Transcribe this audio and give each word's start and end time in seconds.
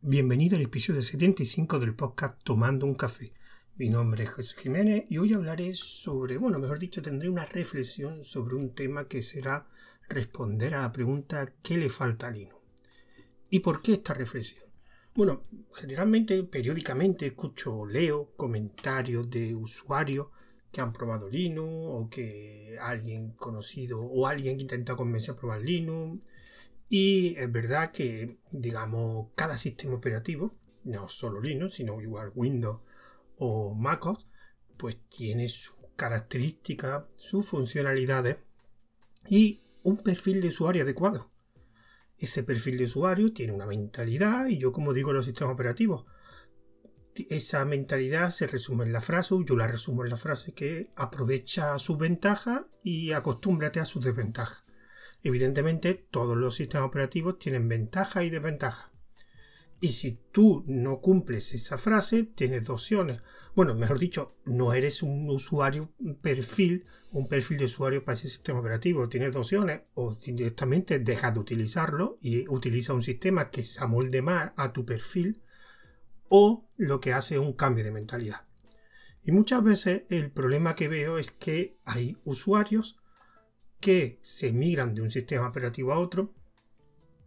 Bienvenido 0.00 0.54
al 0.54 0.62
episodio 0.62 1.02
75 1.02 1.80
del 1.80 1.92
podcast 1.92 2.40
Tomando 2.44 2.86
un 2.86 2.94
café. 2.94 3.32
Mi 3.74 3.88
nombre 3.88 4.22
es 4.22 4.30
José 4.30 4.60
Jiménez 4.60 5.06
y 5.08 5.18
hoy 5.18 5.32
hablaré 5.32 5.72
sobre, 5.74 6.36
bueno, 6.36 6.60
mejor 6.60 6.78
dicho, 6.78 7.02
tendré 7.02 7.28
una 7.28 7.44
reflexión 7.44 8.22
sobre 8.22 8.54
un 8.54 8.76
tema 8.76 9.08
que 9.08 9.22
será 9.22 9.66
responder 10.08 10.76
a 10.76 10.82
la 10.82 10.92
pregunta 10.92 11.52
¿qué 11.64 11.76
le 11.76 11.90
falta 11.90 12.28
a 12.28 12.30
Linux? 12.30 12.54
¿Y 13.50 13.58
por 13.58 13.82
qué 13.82 13.94
esta 13.94 14.14
reflexión? 14.14 14.70
Bueno, 15.16 15.42
generalmente, 15.74 16.44
periódicamente 16.44 17.26
escucho 17.26 17.78
o 17.78 17.84
leo 17.84 18.36
comentarios 18.36 19.28
de 19.28 19.56
usuarios 19.56 20.28
que 20.70 20.80
han 20.80 20.92
probado 20.92 21.28
Linux 21.28 21.68
o 21.68 22.08
que 22.08 22.78
alguien 22.80 23.32
conocido 23.32 24.00
o 24.00 24.28
alguien 24.28 24.58
que 24.58 24.62
intenta 24.62 24.94
convencer 24.94 25.34
a 25.34 25.38
probar 25.38 25.60
Linux 25.60 26.24
y 26.88 27.36
es 27.36 27.52
verdad 27.52 27.92
que, 27.92 28.38
digamos, 28.50 29.28
cada 29.34 29.58
sistema 29.58 29.94
operativo, 29.94 30.56
no 30.84 31.08
solo 31.08 31.40
Linux, 31.40 31.74
sino 31.74 32.00
igual 32.00 32.32
Windows 32.34 32.80
o 33.36 33.74
MacOS, 33.74 34.26
pues 34.76 34.96
tiene 35.08 35.48
sus 35.48 35.76
características, 35.96 37.04
sus 37.16 37.48
funcionalidades 37.48 38.38
y 39.28 39.60
un 39.82 39.98
perfil 39.98 40.40
de 40.40 40.48
usuario 40.48 40.82
adecuado. 40.82 41.30
Ese 42.18 42.42
perfil 42.42 42.78
de 42.78 42.84
usuario 42.84 43.32
tiene 43.32 43.52
una 43.52 43.66
mentalidad 43.66 44.46
y 44.46 44.58
yo 44.58 44.72
como 44.72 44.92
digo 44.92 45.12
los 45.12 45.26
sistemas 45.26 45.54
operativos, 45.54 46.06
esa 47.28 47.64
mentalidad 47.64 48.30
se 48.30 48.46
resume 48.46 48.84
en 48.84 48.92
la 48.92 49.00
frase, 49.00 49.34
yo 49.44 49.56
la 49.56 49.66
resumo 49.66 50.04
en 50.04 50.10
la 50.10 50.16
frase 50.16 50.52
que 50.52 50.90
aprovecha 50.96 51.76
sus 51.78 51.98
ventajas 51.98 52.66
y 52.82 53.12
acostúmbrate 53.12 53.80
a 53.80 53.84
sus 53.84 54.04
desventajas. 54.04 54.62
Evidentemente, 55.22 55.94
todos 55.94 56.36
los 56.36 56.56
sistemas 56.56 56.86
operativos 56.86 57.38
tienen 57.38 57.68
ventajas 57.68 58.24
y 58.24 58.30
desventajas. 58.30 58.90
Y 59.80 59.88
si 59.88 60.18
tú 60.32 60.64
no 60.66 61.00
cumples 61.00 61.54
esa 61.54 61.78
frase, 61.78 62.24
tienes 62.24 62.66
dos 62.66 62.82
opciones. 62.82 63.22
Bueno, 63.54 63.74
mejor 63.74 63.98
dicho, 63.98 64.36
no 64.44 64.72
eres 64.72 65.02
un 65.02 65.30
usuario, 65.30 65.92
perfil, 66.20 66.86
un 67.12 67.28
perfil 67.28 67.58
de 67.58 67.66
usuario 67.66 68.04
para 68.04 68.18
ese 68.18 68.28
sistema 68.28 68.58
operativo. 68.58 69.08
Tienes 69.08 69.32
dos 69.32 69.42
opciones. 69.42 69.82
O 69.94 70.14
directamente 70.14 70.98
dejas 70.98 71.32
de 71.34 71.40
utilizarlo 71.40 72.18
y 72.20 72.48
utiliza 72.48 72.92
un 72.92 73.02
sistema 73.02 73.50
que 73.50 73.62
se 73.62 73.82
amolde 73.82 74.20
más 74.20 74.52
a 74.56 74.72
tu 74.72 74.84
perfil. 74.84 75.42
O 76.28 76.68
lo 76.76 77.00
que 77.00 77.12
hace 77.12 77.36
es 77.36 77.40
un 77.40 77.52
cambio 77.52 77.84
de 77.84 77.92
mentalidad. 77.92 78.46
Y 79.22 79.30
muchas 79.30 79.62
veces 79.62 80.02
el 80.08 80.32
problema 80.32 80.74
que 80.74 80.88
veo 80.88 81.18
es 81.18 81.30
que 81.30 81.78
hay 81.84 82.16
usuarios 82.24 82.98
que 83.80 84.18
se 84.22 84.52
migran 84.52 84.94
de 84.94 85.02
un 85.02 85.10
sistema 85.10 85.48
operativo 85.48 85.92
a 85.92 85.98
otro 85.98 86.34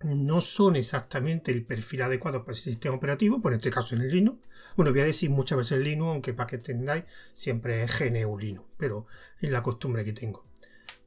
no 0.03 0.41
son 0.41 0.75
exactamente 0.75 1.51
el 1.51 1.65
perfil 1.65 2.03
adecuado 2.03 2.43
para 2.43 2.53
ese 2.53 2.71
sistema 2.71 2.95
operativo, 2.95 3.39
por 3.39 3.53
este 3.53 3.69
caso 3.69 3.95
en 3.95 4.01
el 4.01 4.11
Linux. 4.11 4.47
Bueno, 4.75 4.91
voy 4.91 5.01
a 5.01 5.05
decir 5.05 5.29
muchas 5.29 5.57
veces 5.57 5.79
Linux, 5.79 6.09
aunque 6.09 6.33
para 6.33 6.47
que 6.47 6.55
entendáis, 6.57 7.05
siempre 7.33 7.83
es 7.83 7.99
GNU 7.99 8.37
Linux, 8.37 8.67
pero 8.77 9.05
es 9.39 9.49
la 9.49 9.61
costumbre 9.61 10.03
que 10.03 10.13
tengo. 10.13 10.45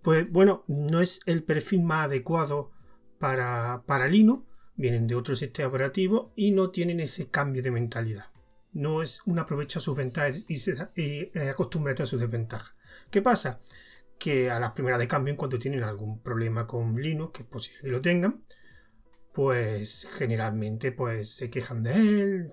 Pues 0.02 0.30
bueno, 0.30 0.64
no 0.68 1.00
es 1.00 1.20
el 1.26 1.42
perfil 1.42 1.82
más 1.82 2.06
adecuado 2.06 2.72
para, 3.18 3.82
para 3.86 4.06
Linux, 4.06 4.44
vienen 4.76 5.06
de 5.06 5.14
otro 5.14 5.34
sistema 5.34 5.68
operativo 5.68 6.32
y 6.36 6.50
no 6.50 6.70
tienen 6.70 7.00
ese 7.00 7.28
cambio 7.28 7.62
de 7.62 7.70
mentalidad. 7.70 8.30
No 8.72 9.02
es 9.02 9.20
una 9.24 9.42
aprovecha 9.42 9.80
sus 9.80 9.96
ventajas 9.96 10.44
y, 10.48 10.56
se, 10.56 10.74
y 10.96 11.30
eh, 11.38 11.48
acostúmbrate 11.50 12.02
a 12.02 12.06
sus 12.06 12.20
desventajas. 12.20 12.74
¿Qué 13.10 13.22
pasa? 13.22 13.60
Que 14.18 14.50
a 14.50 14.58
las 14.60 14.72
primeras 14.72 14.98
de 14.98 15.08
cambio, 15.08 15.32
en 15.32 15.36
cuanto 15.36 15.58
tienen 15.58 15.82
algún 15.82 16.20
problema 16.20 16.66
con 16.66 16.96
Linux, 16.96 17.32
que 17.32 17.42
es 17.42 17.48
posible 17.48 17.80
que 17.82 17.88
lo 17.88 18.00
tengan, 18.00 18.44
pues 19.32 20.06
generalmente 20.16 20.92
pues 20.92 21.30
se 21.30 21.50
quejan 21.50 21.82
de 21.82 21.92
él, 21.92 22.50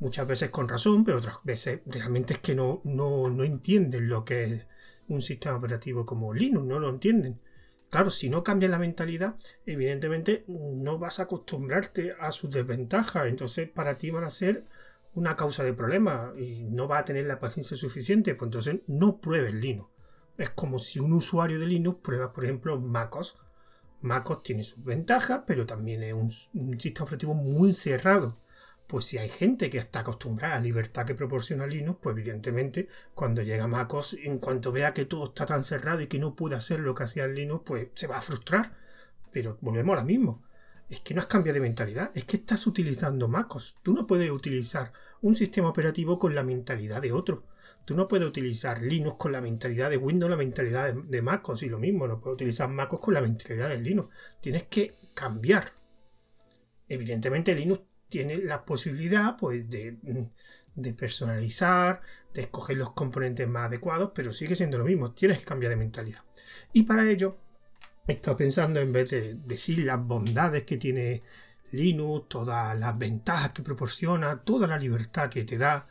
muchas 0.00 0.26
veces 0.26 0.50
con 0.50 0.68
razón, 0.68 1.04
pero 1.04 1.18
otras 1.18 1.36
veces 1.44 1.80
realmente 1.86 2.34
es 2.34 2.40
que 2.40 2.56
no, 2.56 2.80
no, 2.84 3.30
no 3.30 3.44
entienden 3.44 4.08
lo 4.08 4.24
que 4.24 4.44
es 4.44 4.66
un 5.08 5.22
sistema 5.22 5.56
operativo 5.56 6.04
como 6.04 6.34
Linux, 6.34 6.66
no 6.66 6.80
lo 6.80 6.90
entienden. 6.90 7.40
Claro, 7.88 8.10
si 8.10 8.28
no 8.30 8.42
cambias 8.42 8.70
la 8.70 8.78
mentalidad, 8.78 9.36
evidentemente 9.66 10.44
no 10.48 10.98
vas 10.98 11.20
a 11.20 11.24
acostumbrarte 11.24 12.16
a 12.18 12.32
sus 12.32 12.50
desventajas, 12.50 13.26
entonces 13.28 13.68
para 13.68 13.98
ti 13.98 14.10
van 14.10 14.24
a 14.24 14.30
ser 14.30 14.64
una 15.14 15.36
causa 15.36 15.62
de 15.62 15.74
problema 15.74 16.32
y 16.36 16.64
no 16.64 16.88
vas 16.88 17.02
a 17.02 17.04
tener 17.04 17.26
la 17.26 17.38
paciencia 17.38 17.76
suficiente, 17.76 18.34
pues 18.34 18.48
entonces 18.48 18.80
no 18.86 19.20
pruebes 19.20 19.54
Linux. 19.54 19.91
Es 20.36 20.50
como 20.50 20.78
si 20.78 20.98
un 20.98 21.12
usuario 21.12 21.58
de 21.58 21.66
Linux 21.66 21.98
prueba, 22.02 22.32
por 22.32 22.44
ejemplo, 22.44 22.80
MacOS. 22.80 23.36
MacOS 24.00 24.42
tiene 24.42 24.62
sus 24.62 24.82
ventajas, 24.84 25.42
pero 25.46 25.66
también 25.66 26.02
es 26.02 26.14
un, 26.14 26.80
sistema 26.80 27.04
operativo 27.04 27.34
muy 27.34 27.72
cerrado. 27.72 28.38
Pues 28.86 29.04
si 29.04 29.18
hay 29.18 29.28
gente 29.28 29.70
que 29.70 29.78
está 29.78 30.00
acostumbrada 30.00 30.54
a 30.54 30.58
la 30.58 30.64
libertad 30.64 31.06
que 31.06 31.14
proporciona 31.14 31.66
Linux, 31.66 31.98
pues 32.02 32.14
evidentemente 32.14 32.88
cuando 33.14 33.42
llega 33.42 33.66
MacOS, 33.66 34.18
en 34.22 34.38
cuanto 34.38 34.72
vea 34.72 34.92
que 34.92 35.04
todo 35.04 35.26
está 35.26 35.46
tan 35.46 35.64
cerrado 35.64 36.00
y 36.00 36.08
que 36.08 36.18
no 36.18 36.34
puede 36.34 36.56
hacer 36.56 36.80
lo 36.80 36.94
que 36.94 37.04
hacía 37.04 37.26
Linux, 37.26 37.62
pues 37.64 37.88
se 37.94 38.06
va 38.06 38.18
a 38.18 38.22
frustrar. 38.22 38.76
Pero 39.30 39.58
volvemos 39.60 39.94
a 39.94 40.00
lo 40.00 40.06
mismo. 40.06 40.42
Es 40.90 41.00
que 41.00 41.14
no 41.14 41.20
has 41.20 41.26
cambiado 41.26 41.54
de 41.54 41.60
mentalidad, 41.60 42.10
es 42.14 42.24
que 42.24 42.36
estás 42.36 42.66
utilizando 42.66 43.28
MacOS. 43.28 43.76
Tú 43.82 43.94
no 43.94 44.06
puedes 44.06 44.30
utilizar 44.30 44.92
un 45.22 45.34
sistema 45.34 45.68
operativo 45.68 46.18
con 46.18 46.34
la 46.34 46.42
mentalidad 46.42 47.00
de 47.00 47.12
otro. 47.12 47.44
Tú 47.84 47.94
no 47.94 48.06
puedes 48.06 48.28
utilizar 48.28 48.80
Linux 48.82 49.16
con 49.18 49.32
la 49.32 49.40
mentalidad 49.40 49.90
de 49.90 49.96
Windows, 49.96 50.30
la 50.30 50.36
mentalidad 50.36 50.94
de, 50.94 51.22
MacOS 51.22 51.64
y 51.64 51.68
lo 51.68 51.78
mismo. 51.78 52.06
No 52.06 52.20
puedes 52.20 52.34
utilizar 52.34 52.68
MacOS 52.68 53.00
con 53.00 53.14
la 53.14 53.20
mentalidad 53.20 53.68
de 53.68 53.78
Linux. 53.78 54.14
Tienes 54.40 54.64
que 54.64 54.94
cambiar. 55.14 55.72
Evidentemente 56.88 57.54
Linux 57.54 57.80
tiene 58.08 58.36
la 58.38 58.64
posibilidad 58.64 59.36
pues, 59.36 59.68
de, 59.70 59.96
de, 60.74 60.94
personalizar, 60.94 62.00
de 62.34 62.42
escoger 62.42 62.76
los 62.76 62.92
componentes 62.92 63.48
más 63.48 63.66
adecuados, 63.68 64.12
pero 64.14 64.32
sigue 64.32 64.54
siendo 64.54 64.78
lo 64.78 64.84
mismo. 64.84 65.12
Tienes 65.12 65.38
que 65.38 65.44
cambiar 65.44 65.70
de 65.70 65.76
mentalidad. 65.76 66.22
Y 66.72 66.84
para 66.84 67.08
ello 67.08 67.38
he 68.06 68.12
estado 68.12 68.36
pensando 68.36 68.80
en 68.80 68.92
vez 68.92 69.10
de 69.10 69.34
decir 69.34 69.78
las 69.80 70.04
bondades 70.04 70.64
que 70.64 70.76
tiene 70.76 71.22
Linux, 71.72 72.28
todas 72.28 72.78
las 72.78 72.96
ventajas 72.98 73.50
que 73.50 73.62
proporciona, 73.62 74.42
toda 74.42 74.66
la 74.66 74.78
libertad 74.78 75.30
que 75.30 75.44
te 75.44 75.56
da, 75.56 75.88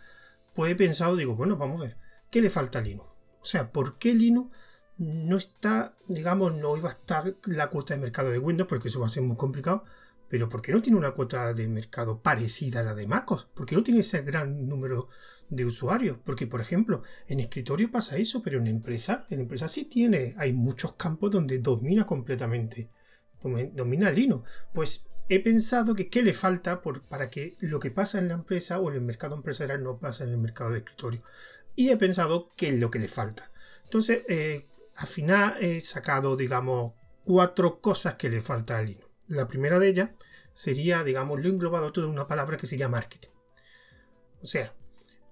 pues 0.54 0.72
he 0.72 0.76
pensado, 0.76 1.16
digo, 1.16 1.36
bueno, 1.36 1.58
vamos 1.58 1.80
a 1.80 1.84
ver, 1.86 1.98
¿qué 2.30 2.42
le 2.42 2.50
falta 2.50 2.80
a 2.80 2.82
Linux? 2.82 3.10
O 3.42 3.46
sea, 3.46 3.72
¿por 3.72 3.98
qué 3.98 4.14
Linux 4.14 4.52
no 4.98 5.38
está, 5.38 5.98
digamos, 6.08 6.54
no 6.54 6.78
iba 6.78 6.90
a 6.90 6.94
estar 6.94 7.36
la 7.46 7.70
cuota 7.70 7.96
de 7.96 8.02
mercado 8.02 8.30
de 8.30 8.38
Windows, 8.38 8.68
porque 8.70 8.88
eso 8.88 9.00
va 9.00 9.08
a 9.08 9.10
ser 9.10 9.24
muy 9.24 9.36
complicado, 9.36 9.84
pero 10.30 10.48
¿por 10.48 10.62
qué 10.62 10.72
no 10.72 10.82
tiene 10.82 10.98
una 10.98 11.12
cuota 11.12 11.54
de 11.54 11.68
mercado 11.68 12.22
parecida 12.22 12.80
a 12.80 12.84
la 12.84 12.94
de 12.94 13.08
MacOS? 13.08 13.46
¿Por 13.54 13.66
qué 13.66 13.76
no 13.76 13.84
tiene 13.84 14.00
ese 14.00 14.22
gran 14.22 14.68
número 14.68 15.10
de 15.50 15.66
usuarios? 15.66 16.18
Porque, 16.24 16.48
por 16.48 16.62
ejemplo, 16.62 17.02
en 17.28 17.40
escritorio 17.40 17.92
pasa 17.92 18.18
eso, 18.18 18.42
pero 18.42 18.60
en 18.60 18.68
empresa, 18.68 19.26
en 19.30 19.42
empresa 19.42 19.68
sí 19.68 19.86
tiene, 19.86 20.36
hay 20.38 20.54
muchos 20.54 20.94
campos 20.94 21.32
donde 21.32 21.60
domina 21.60 22.06
completamente, 22.06 22.92
domina 23.74 24.12
Linux. 24.12 24.48
Pues 24.74 25.08
he 25.30 25.40
pensado 25.40 25.96
que 25.96 26.10
qué 26.10 26.24
le 26.24 26.34
falta 26.34 26.82
para 26.82 27.30
que 27.30 27.56
lo 27.60 27.80
que 27.80 27.92
pasa 27.92 28.20
en 28.20 28.28
la 28.28 28.34
empresa 28.34 28.80
o 28.80 28.90
en 28.90 28.96
el 28.96 29.02
mercado 29.02 29.36
empresarial 29.36 29.84
no 29.84 30.00
pase 30.00 30.24
en 30.24 30.32
el 30.32 30.38
mercado 30.38 30.72
de 30.72 30.80
escritorio. 30.80 31.24
Y 31.76 31.90
he 31.90 31.98
pensado 31.98 32.50
qué 32.58 32.70
es 32.70 32.76
lo 32.76 32.92
que 32.92 33.00
le 33.00 33.08
falta. 33.08 33.52
Entonces, 33.84 34.22
eh, 34.28 34.68
al 34.96 35.08
final 35.08 35.56
he 35.62 35.80
sacado, 35.80 36.36
digamos, 36.36 36.94
cuatro 37.24 37.80
cosas 37.80 38.16
que 38.16 38.30
le 38.30 38.42
falta 38.42 38.78
a 38.78 38.82
Linux. 38.82 39.08
La 39.28 39.48
primera 39.48 39.80
de 39.80 39.88
ellas 39.88 40.10
sería, 40.54 41.04
digamos, 41.04 41.42
lo 41.42 41.50
englobado 41.50 41.94
todo 41.94 42.06
en 42.06 42.12
una 42.12 42.28
palabra 42.28 42.58
que 42.58 42.68
sería 42.68 42.90
marketing. 42.90 43.30
O 44.42 44.46
sea, 44.46 44.76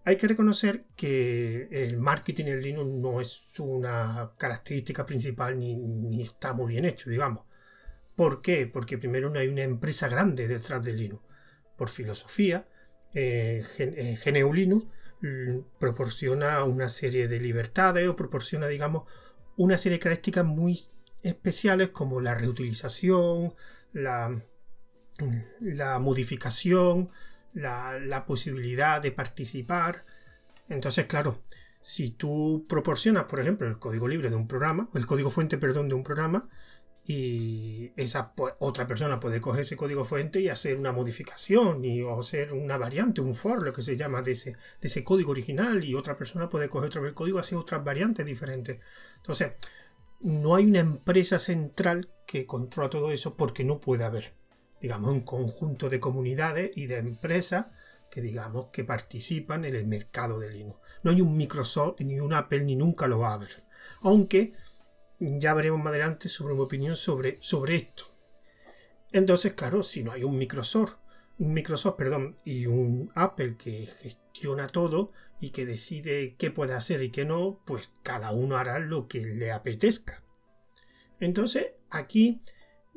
hay 0.06 0.16
que 0.16 0.28
reconocer 0.28 0.86
que 0.96 1.68
el 1.72 1.98
marketing 1.98 2.46
en 2.46 2.62
Linux 2.62 2.90
no 2.90 3.20
es 3.20 3.44
una 3.60 4.32
característica 4.38 5.06
principal 5.06 5.60
ni 5.60 6.22
está 6.22 6.54
muy 6.54 6.72
bien 6.72 6.86
hecho, 6.86 7.10
digamos. 7.10 7.49
¿Por 8.20 8.42
qué? 8.42 8.68
Porque 8.68 8.98
primero 8.98 9.30
no 9.30 9.40
hay 9.40 9.48
una 9.48 9.62
empresa 9.62 10.10
grande 10.10 10.50
detrás 10.50 10.84
de 10.84 10.92
Linux. 10.92 11.24
Por 11.78 11.88
filosofía, 11.88 12.68
eh, 13.14 13.64
GNU 14.26 14.52
eh, 14.52 14.54
Linux 14.54 14.88
mm, 15.22 15.80
proporciona 15.80 16.66
una 16.66 16.90
serie 16.90 17.30
de 17.30 17.40
libertades 17.40 18.10
o 18.10 18.18
proporciona, 18.18 18.68
digamos, 18.68 19.04
una 19.56 19.78
serie 19.78 20.00
de 20.00 20.02
características 20.02 20.44
muy 20.44 20.78
especiales 21.24 21.92
como 21.92 22.20
la 22.20 22.36
reutilización, 22.36 23.54
la, 23.94 24.44
la 25.62 26.00
modificación, 26.00 27.12
la, 27.54 28.00
la, 28.00 28.26
posibilidad 28.26 29.02
de 29.02 29.14
participar. 29.14 30.06
Entonces, 30.68 31.06
claro, 31.06 31.42
si 31.80 32.10
tú 32.10 32.66
proporcionas, 32.68 33.24
por 33.24 33.40
ejemplo, 33.40 33.66
el 33.66 33.80
código 33.80 34.10
libre 34.10 34.30
de 34.30 34.36
un 34.36 34.50
programa, 34.50 34.90
el 34.94 35.06
código 35.06 35.32
fuente, 35.32 35.58
perdón, 35.58 35.88
de 35.88 35.96
un 35.96 36.04
programa, 36.04 36.50
y 37.12 37.92
esa 37.96 38.34
otra 38.60 38.86
persona 38.86 39.20
puede 39.20 39.42
coger 39.42 39.62
ese 39.62 39.76
código 39.76 40.04
fuente 40.04 40.42
y 40.42 40.48
hacer 40.48 40.78
una 40.78 40.92
modificación 40.92 41.84
y, 41.84 42.04
o 42.04 42.20
hacer 42.20 42.54
una 42.54 42.78
variante, 42.78 43.20
un 43.20 43.34
for, 43.34 43.64
lo 43.64 43.74
que 43.74 43.82
se 43.82 43.98
llama, 43.98 44.22
de 44.22 44.34
ese, 44.34 45.04
código 45.04 45.32
original 45.32 45.84
y 45.84 45.96
otra 45.96 46.16
persona 46.16 46.50
puede 46.50 46.70
coger 46.70 46.90
otro 46.90 47.16
código 47.16 47.40
y 47.40 47.42
hacer 47.42 47.58
otras 47.58 47.84
variantes 47.84 48.28
diferentes. 48.28 48.78
Entonces, 49.16 49.54
no 50.20 50.54
hay 50.54 50.66
una 50.66 50.82
empresa 50.82 51.40
central 51.40 52.12
que 52.28 52.46
controla 52.46 52.92
todo 52.92 53.12
eso 53.12 53.36
porque 53.36 53.64
no 53.64 53.80
puede 53.80 54.04
haber. 54.04 54.36
digamos, 54.80 55.10
un 55.10 55.22
conjunto 55.22 55.90
de 55.90 56.00
comunidades 56.00 56.70
y 56.76 56.86
de 56.86 56.98
empresas 56.98 57.70
que 58.12 58.22
digamos 58.22 58.68
que 58.68 58.84
participan 58.84 59.66
en 59.66 59.76
el 59.76 59.88
mercado 59.88 60.40
de 60.40 60.52
Linux. 60.52 60.80
No 61.02 61.10
hay 61.10 61.22
un 61.22 61.36
Microsoft 61.36 62.02
ni 62.02 62.20
un 62.20 62.34
Apple 62.34 62.66
ni 62.66 62.76
nunca 62.76 63.08
lo 63.08 63.18
va 63.18 63.32
a 63.32 63.34
haber. 63.34 63.64
Aunque 64.02 64.54
ya 65.20 65.54
veremos 65.54 65.80
más 65.80 65.90
adelante 65.90 66.30
sobre 66.30 66.54
mi 66.54 66.62
opinión 66.62 66.96
sobre, 66.96 67.38
sobre 67.42 67.76
esto. 67.76 68.06
Entonces, 69.12 69.54
claro, 69.54 69.84
si 69.84 70.04
no 70.04 70.12
hay 70.12 70.24
un 70.24 70.38
Microsoft, 70.38 70.98
un 71.40 71.54
Microsoft, 71.54 71.96
perdón, 71.96 72.36
y 72.44 72.66
un 72.66 73.12
Apple 73.16 73.56
que 73.58 73.86
gestiona 73.86 74.68
todo 74.68 75.12
y 75.40 75.52
que 75.52 75.66
decide 75.66 76.36
qué 76.38 76.52
puede 76.52 76.74
hacer 76.74 77.02
y 77.02 77.12
qué 77.12 77.26
no, 77.26 77.62
pues 77.66 77.94
cada 78.04 78.32
uno 78.32 78.58
hará 78.58 78.80
lo 78.80 79.08
que 79.08 79.26
le 79.26 79.52
apetezca. 79.52 80.24
Entonces, 81.20 81.74
aquí, 81.90 82.42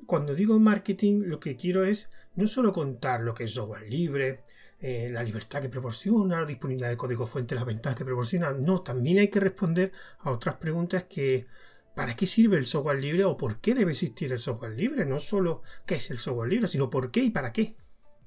cuando 0.06 0.34
digo 0.34 0.58
marketing, 0.58 1.22
lo 1.26 1.40
que 1.40 1.56
quiero 1.56 1.84
es 1.84 2.10
no 2.34 2.46
solo 2.46 2.72
contar 2.72 3.20
lo 3.20 3.34
que 3.34 3.44
es 3.44 3.54
software 3.54 3.88
libre, 3.88 4.42
eh, 4.80 5.08
la 5.10 5.22
libertad 5.22 5.62
que 5.62 5.69
proporciona, 5.69 6.40
la 6.40 6.46
disponibilidad 6.46 6.90
de 6.90 6.96
código 6.96 7.26
fuente, 7.26 7.54
las 7.54 7.64
ventajas 7.64 7.96
que 7.96 8.04
proporciona. 8.04 8.52
No, 8.52 8.82
también 8.82 9.19
hay 9.19 9.28
que 9.28 9.40
responder 9.40 9.92
a 10.19 10.30
otras 10.30 10.56
preguntas 10.56 11.04
que 11.04 11.46
¿para 11.94 12.17
qué 12.17 12.27
sirve 12.27 12.56
el 12.56 12.67
software 12.67 13.00
libre 13.00 13.25
o 13.25 13.37
por 13.37 13.61
qué 13.61 13.75
debe 13.75 13.93
existir 13.93 14.33
el 14.33 14.39
software 14.39 14.73
libre? 14.73 15.05
No 15.05 15.19
solo 15.19 15.62
qué 15.87 15.97
es 15.97 16.11
el 16.11 16.19
software 16.19 16.49
libre, 16.49 16.69
sino 16.69 16.91
por 16.91 17.11
qué 17.11 17.21
y 17.21 17.31
para 17.31 17.53
qué. 17.53 17.77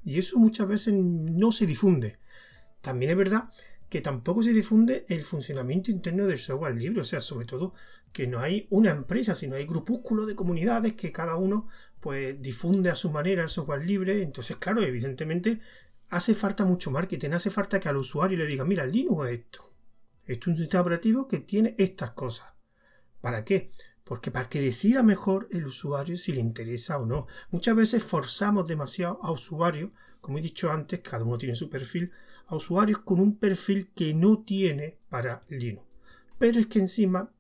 Y 0.04 0.20
eso 0.20 0.38
muchas 0.38 0.68
veces 0.68 0.94
no 0.94 1.52
se 1.52 1.66
difunde. 1.66 2.20
También 2.82 3.12
es 3.12 3.18
verdad 3.18 3.50
que 3.90 4.02
tampoco 4.02 4.44
se 4.44 4.54
difunde 4.54 5.06
el 5.10 5.24
funcionamiento 5.24 5.92
interno 5.92 6.26
del 6.26 6.38
software 6.38 6.76
libre, 6.76 7.02
o 7.02 7.04
sea, 7.04 7.20
sobre 7.20 7.46
todo 7.46 7.74
que 8.12 8.28
no 8.28 8.40
hay 8.40 8.68
una 8.70 8.92
empresa, 8.92 9.36
sino 9.36 9.56
hay 9.56 9.66
grupúsculos 9.66 10.28
de 10.28 10.36
comunidades 10.36 10.94
que 10.94 11.12
cada 11.12 11.36
uno 11.36 11.68
pues 12.00 12.42
difunde 12.42 12.90
a 12.90 12.96
su 12.96 13.12
manera 13.12 13.44
el 13.44 13.50
software 13.50 13.86
libre, 13.86 14.22
entonces 14.22 14.58
claro, 14.58 14.82
evidentemente 14.84 15.60
hace 16.10 16.34
falta 16.34 16.66
mucho 16.66 16.92
marketing, 16.92 17.32
hace 17.32 17.50
falta 17.50 17.80
que 17.80 17.90
al 17.90 17.98
usuario 17.98 18.38
le 18.38 18.46
diga, 18.46 18.64
mira, 18.66 18.86
Linux 18.86 19.28
es 19.28 19.40
esto. 19.40 19.72
Esto 20.26 20.50
es 20.50 20.56
un 20.56 20.62
sistema 20.62 20.82
operativo 20.82 21.28
que 21.28 21.40
tiene 21.40 21.76
estas 21.78 22.12
cosas. 22.12 22.55
¿Para 23.26 23.44
qué? 23.44 23.72
Porque 24.04 24.30
para 24.30 24.48
que 24.48 24.62
decida 24.62 25.02
mejor 25.02 25.50
el 25.52 25.66
usuario 25.66 26.16
si 26.16 26.32
le 26.32 26.40
interesa 26.40 27.00
o 27.00 27.08
no. 27.08 27.26
Muchas 27.50 27.76
veces 27.76 28.04
forzamos 28.04 28.68
demasiado 28.68 29.20
a 29.24 29.32
usuarios, 29.32 29.90
como 30.22 30.38
he 30.38 30.42
dicho 30.42 30.72
antes, 30.72 31.00
cada 31.00 31.24
uno 31.24 31.40
tiene 31.40 31.56
su 31.56 31.68
perfil, 31.68 32.12
a 32.46 32.56
usuarios 32.56 33.00
con 33.00 33.20
un 33.20 33.40
perfil 33.40 33.90
que 33.96 34.14
no 34.14 34.44
tiene 34.44 35.00
para 35.10 35.44
Linux. 35.50 35.88
Pero 36.38 36.60
es 36.60 36.68
que 36.68 36.78
encima 36.78 37.34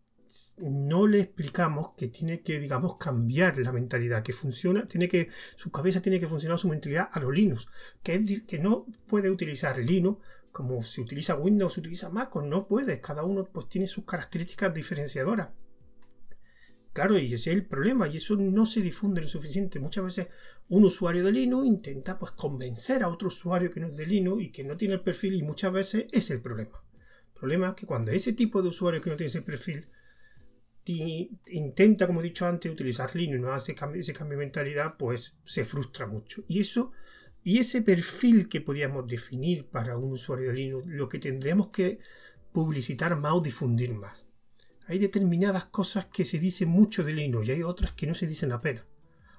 no 0.57 1.05
le 1.05 1.19
explicamos 1.19 1.93
que 1.95 2.07
tiene 2.07 2.41
que, 2.41 2.59
digamos, 2.59 2.97
cambiar 2.97 3.59
la 3.59 3.71
mentalidad, 3.71 4.23
que 4.23 4.33
funciona, 4.33 4.88
tiene 4.88 5.07
que, 5.07 5.29
su 5.55 5.69
cabeza 5.69 6.01
tiene 6.01 6.19
que 6.19 6.25
funcionar 6.25 6.57
su 6.57 6.67
mentalidad 6.67 7.09
a 7.11 7.19
los 7.19 7.31
Linux, 7.31 7.67
que, 8.01 8.43
que 8.47 8.57
no 8.57 8.88
puede 9.05 9.29
utilizar 9.29 9.77
Linux 9.77 10.19
como 10.51 10.81
si 10.81 11.01
utiliza 11.01 11.35
Windows, 11.35 11.73
si 11.73 11.81
utiliza 11.81 12.09
Mac, 12.09 12.35
no 12.38 12.67
puede, 12.67 13.01
cada 13.01 13.23
uno 13.23 13.47
pues 13.53 13.69
tiene 13.69 13.85
sus 13.85 14.03
características 14.03 14.73
diferenciadoras. 14.73 15.49
Claro, 16.95 17.19
y 17.19 17.25
ese 17.25 17.50
es 17.50 17.57
el 17.57 17.65
problema, 17.65 18.07
y 18.07 18.15
eso 18.15 18.38
no 18.38 18.65
se 18.65 18.81
difunde 18.81 19.19
lo 19.19 19.27
suficiente. 19.27 19.81
Muchas 19.81 20.06
veces 20.06 20.30
un 20.69 20.86
usuario 20.86 21.25
de 21.25 21.33
Linux 21.33 21.68
intenta 21.68 22.18
pues 22.18 22.31
convencer 22.31 23.03
a 23.03 23.09
otro 23.09 23.27
usuario 23.27 23.69
que 23.69 23.81
no 23.81 23.88
es 23.88 23.97
de 23.97 24.06
Linux 24.07 24.42
y 24.42 24.50
que 24.50 24.63
no 24.63 24.77
tiene 24.77 24.94
el 24.94 25.01
perfil, 25.01 25.33
y 25.33 25.44
muchas 25.44 25.74
veces 25.74 26.06
es 26.13 26.31
el 26.31 26.39
problema. 26.42 26.81
El 27.33 27.33
problema 27.38 27.68
es 27.68 27.75
que 27.75 27.86
cuando 27.86 28.13
ese 28.13 28.31
tipo 28.31 28.62
de 28.62 28.69
usuario 28.69 29.01
que 29.01 29.09
no 29.09 29.18
tiene 29.18 29.27
ese 29.27 29.42
perfil 29.42 29.89
intenta, 31.47 32.07
como 32.07 32.21
he 32.21 32.24
dicho 32.24 32.47
antes, 32.47 32.71
utilizar 32.71 33.13
Linux 33.13 33.39
y 33.39 33.41
no 33.41 33.51
hace 33.51 33.75
ese 33.95 34.13
cambio 34.13 34.38
de 34.38 34.45
mentalidad, 34.45 34.95
pues 34.98 35.38
se 35.44 35.65
frustra 35.65 36.07
mucho. 36.07 36.45
Y 36.48 36.62
eso, 36.62 36.94
y 37.44 37.57
ese 37.57 37.81
perfil 37.81 38.48
que 38.48 38.62
podíamos 38.62 39.06
definir 39.06 39.68
para 39.68 39.98
un 39.98 40.13
usuario 40.13 40.48
de 40.48 40.53
Linux, 40.53 40.89
lo 40.89 41.09
que 41.09 41.19
tendremos 41.19 41.71
que 41.71 42.00
publicitar 42.53 43.18
más 43.18 43.33
o 43.33 43.41
difundir 43.41 43.94
más. 43.94 44.30
Hay 44.87 44.99
determinadas 44.99 45.65
cosas 45.65 46.05
que 46.05 46.25
se 46.25 46.39
dicen 46.39 46.69
mucho 46.69 47.03
de 47.03 47.13
Linux 47.13 47.47
y 47.47 47.51
hay 47.51 47.63
otras 47.63 47.93
que 47.93 48.07
no 48.07 48.15
se 48.15 48.27
dicen 48.27 48.51
apenas. 48.51 48.85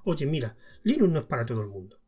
Oye, 0.04 0.26
mira, 0.26 0.56
Linux 0.82 1.12
no 1.12 1.20
es 1.20 1.26
para 1.26 1.46
todo 1.46 1.62
el 1.62 1.68
mundo. 1.68 1.98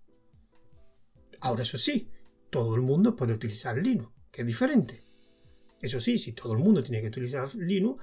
Ahora, 1.40 1.62
eso 1.62 1.78
sí, 1.78 2.10
todo 2.50 2.74
el 2.74 2.82
mundo 2.82 3.14
puede 3.14 3.32
utilizar 3.32 3.76
Linux, 3.76 4.12
que 4.30 4.42
es 4.42 4.46
diferente. 4.46 5.04
Eso 5.80 6.00
sí, 6.00 6.18
si 6.18 6.32
todo 6.32 6.54
el 6.54 6.58
mundo 6.58 6.82
tiene 6.82 7.00
que 7.00 7.08
utilizar 7.08 7.54
Linux, 7.54 8.02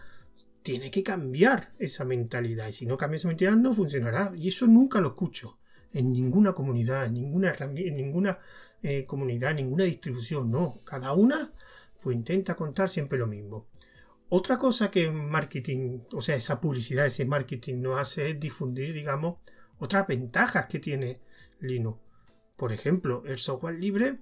tiene 0.62 0.90
que 0.90 1.04
cambiar 1.04 1.74
esa 1.78 2.06
mentalidad. 2.06 2.68
Y 2.68 2.72
si 2.72 2.86
no 2.86 2.98
cambia 2.98 3.18
esa 3.18 3.28
mentalidad, 3.28 3.58
no 3.58 3.74
funcionará. 3.74 4.34
Y 4.38 4.48
eso 4.48 4.68
nunca 4.68 5.02
lo 5.02 5.10
escucho. 5.10 5.60
En 5.92 6.12
ninguna 6.12 6.54
comunidad, 6.54 7.06
en 7.06 7.14
ninguna, 7.14 7.54
en 7.60 7.96
ninguna 7.96 8.40
eh, 8.82 9.06
comunidad, 9.06 9.54
ninguna 9.54 9.84
distribución. 9.84 10.50
No. 10.50 10.82
Cada 10.84 11.14
una 11.14 11.54
pues 12.02 12.16
intenta 12.16 12.56
contar 12.56 12.90
siempre 12.90 13.18
lo 13.18 13.28
mismo. 13.28 13.68
Otra 14.38 14.58
cosa 14.58 14.92
que 14.92 15.10
marketing, 15.10 16.02
o 16.12 16.20
sea, 16.20 16.36
esa 16.36 16.60
publicidad, 16.60 17.06
ese 17.06 17.24
marketing 17.24 17.76
nos 17.82 17.98
hace 17.98 18.32
es 18.32 18.38
difundir, 18.38 18.92
digamos, 18.92 19.38
otras 19.80 20.06
ventajas 20.08 20.66
que 20.66 20.80
tiene 20.80 21.22
Linux. 21.62 22.02
Por 22.58 22.74
ejemplo, 22.74 23.24
el 23.26 23.38
software 23.38 23.76
libre 23.76 24.20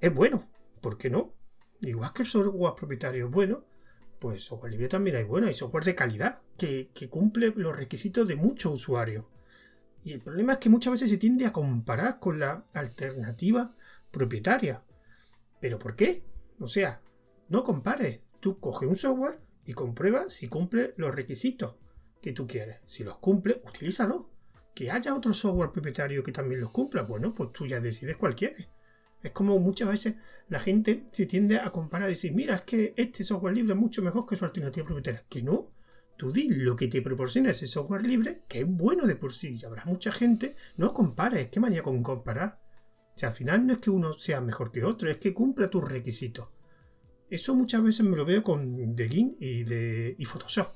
es 0.00 0.14
bueno. 0.14 0.48
¿Por 0.80 0.96
qué 0.98 1.10
no? 1.10 1.34
Igual 1.80 2.12
que 2.12 2.22
el 2.22 2.28
software 2.28 2.74
propietario 2.76 3.26
es 3.26 3.30
bueno, 3.32 3.64
pues 4.20 4.44
software 4.44 4.70
libre 4.70 4.86
también 4.86 5.16
hay 5.16 5.24
bueno, 5.24 5.48
hay 5.48 5.54
software 5.54 5.82
de 5.82 5.96
calidad 5.96 6.40
que, 6.56 6.88
cumple 7.10 7.52
los 7.56 7.76
requisitos 7.76 8.28
de 8.28 8.36
muchos 8.36 8.72
usuarios. 8.72 9.24
Y 10.04 10.12
el 10.12 10.20
problema 10.20 10.52
es 10.52 10.58
que 10.58 10.70
muchas 10.70 10.92
veces 10.92 11.10
se 11.10 11.18
tiende 11.18 11.44
a 11.44 11.52
comparar 11.52 12.20
con 12.20 12.38
la 12.38 12.64
alternativa 12.72 13.74
propietaria. 14.12 14.84
¿Pero 15.60 15.76
por 15.76 15.96
qué? 15.96 16.22
O 16.60 16.68
sea, 16.68 17.02
no 17.48 17.64
compares. 17.64 18.27
Tú 18.40 18.60
coges 18.60 18.88
un 18.88 18.96
software 18.96 19.38
y 19.64 19.72
compruebas 19.72 20.32
si 20.32 20.48
cumple 20.48 20.94
los 20.96 21.14
requisitos 21.14 21.76
que 22.22 22.32
tú 22.32 22.46
quieres. 22.46 22.80
Si 22.86 23.04
los 23.04 23.18
cumple, 23.18 23.62
utilízalo. 23.66 24.30
Que 24.74 24.90
haya 24.90 25.14
otro 25.14 25.34
software 25.34 25.72
propietario 25.72 26.22
que 26.22 26.30
también 26.30 26.60
los 26.60 26.70
cumpla, 26.70 27.02
bueno, 27.02 27.34
pues 27.34 27.52
tú 27.52 27.66
ya 27.66 27.80
decides 27.80 28.16
cuál 28.16 28.36
quieres. 28.36 28.68
Es 29.22 29.32
como 29.32 29.58
muchas 29.58 29.88
veces 29.88 30.14
la 30.48 30.60
gente 30.60 31.08
se 31.10 31.26
tiende 31.26 31.58
a 31.58 31.70
comparar 31.70 32.08
y 32.08 32.12
decir, 32.12 32.32
mira, 32.32 32.54
es 32.54 32.60
que 32.62 32.94
este 32.96 33.24
software 33.24 33.54
libre 33.54 33.74
es 33.74 33.80
mucho 33.80 34.02
mejor 34.02 34.24
que 34.26 34.36
su 34.36 34.44
alternativa 34.44 34.86
propietaria. 34.86 35.24
Que 35.28 35.42
no. 35.42 35.72
Tú 36.16 36.32
di 36.32 36.48
lo 36.48 36.76
que 36.76 36.88
te 36.88 37.02
proporciona 37.02 37.50
ese 37.50 37.66
software 37.66 38.06
libre, 38.06 38.42
que 38.48 38.60
es 38.60 38.66
bueno 38.66 39.06
de 39.06 39.16
por 39.16 39.32
sí. 39.32 39.58
Y 39.60 39.64
habrá 39.64 39.84
mucha 39.84 40.12
gente. 40.12 40.54
No 40.76 40.94
compares. 40.94 41.48
¿Qué 41.48 41.58
manía 41.58 41.82
con 41.82 42.02
comparar? 42.02 42.60
O 43.14 43.18
sea, 43.18 43.30
al 43.30 43.34
final 43.34 43.66
no 43.66 43.72
es 43.72 43.78
que 43.80 43.90
uno 43.90 44.12
sea 44.12 44.40
mejor 44.40 44.70
que 44.70 44.84
otro, 44.84 45.10
es 45.10 45.16
que 45.16 45.34
cumpla 45.34 45.68
tus 45.68 45.88
requisitos. 45.88 46.48
Eso 47.30 47.54
muchas 47.54 47.82
veces 47.82 48.06
me 48.06 48.16
lo 48.16 48.24
veo 48.24 48.42
con 48.42 48.94
The 48.94 49.08
y, 49.10 49.64
de, 49.64 50.16
Photoshop. 50.24 50.72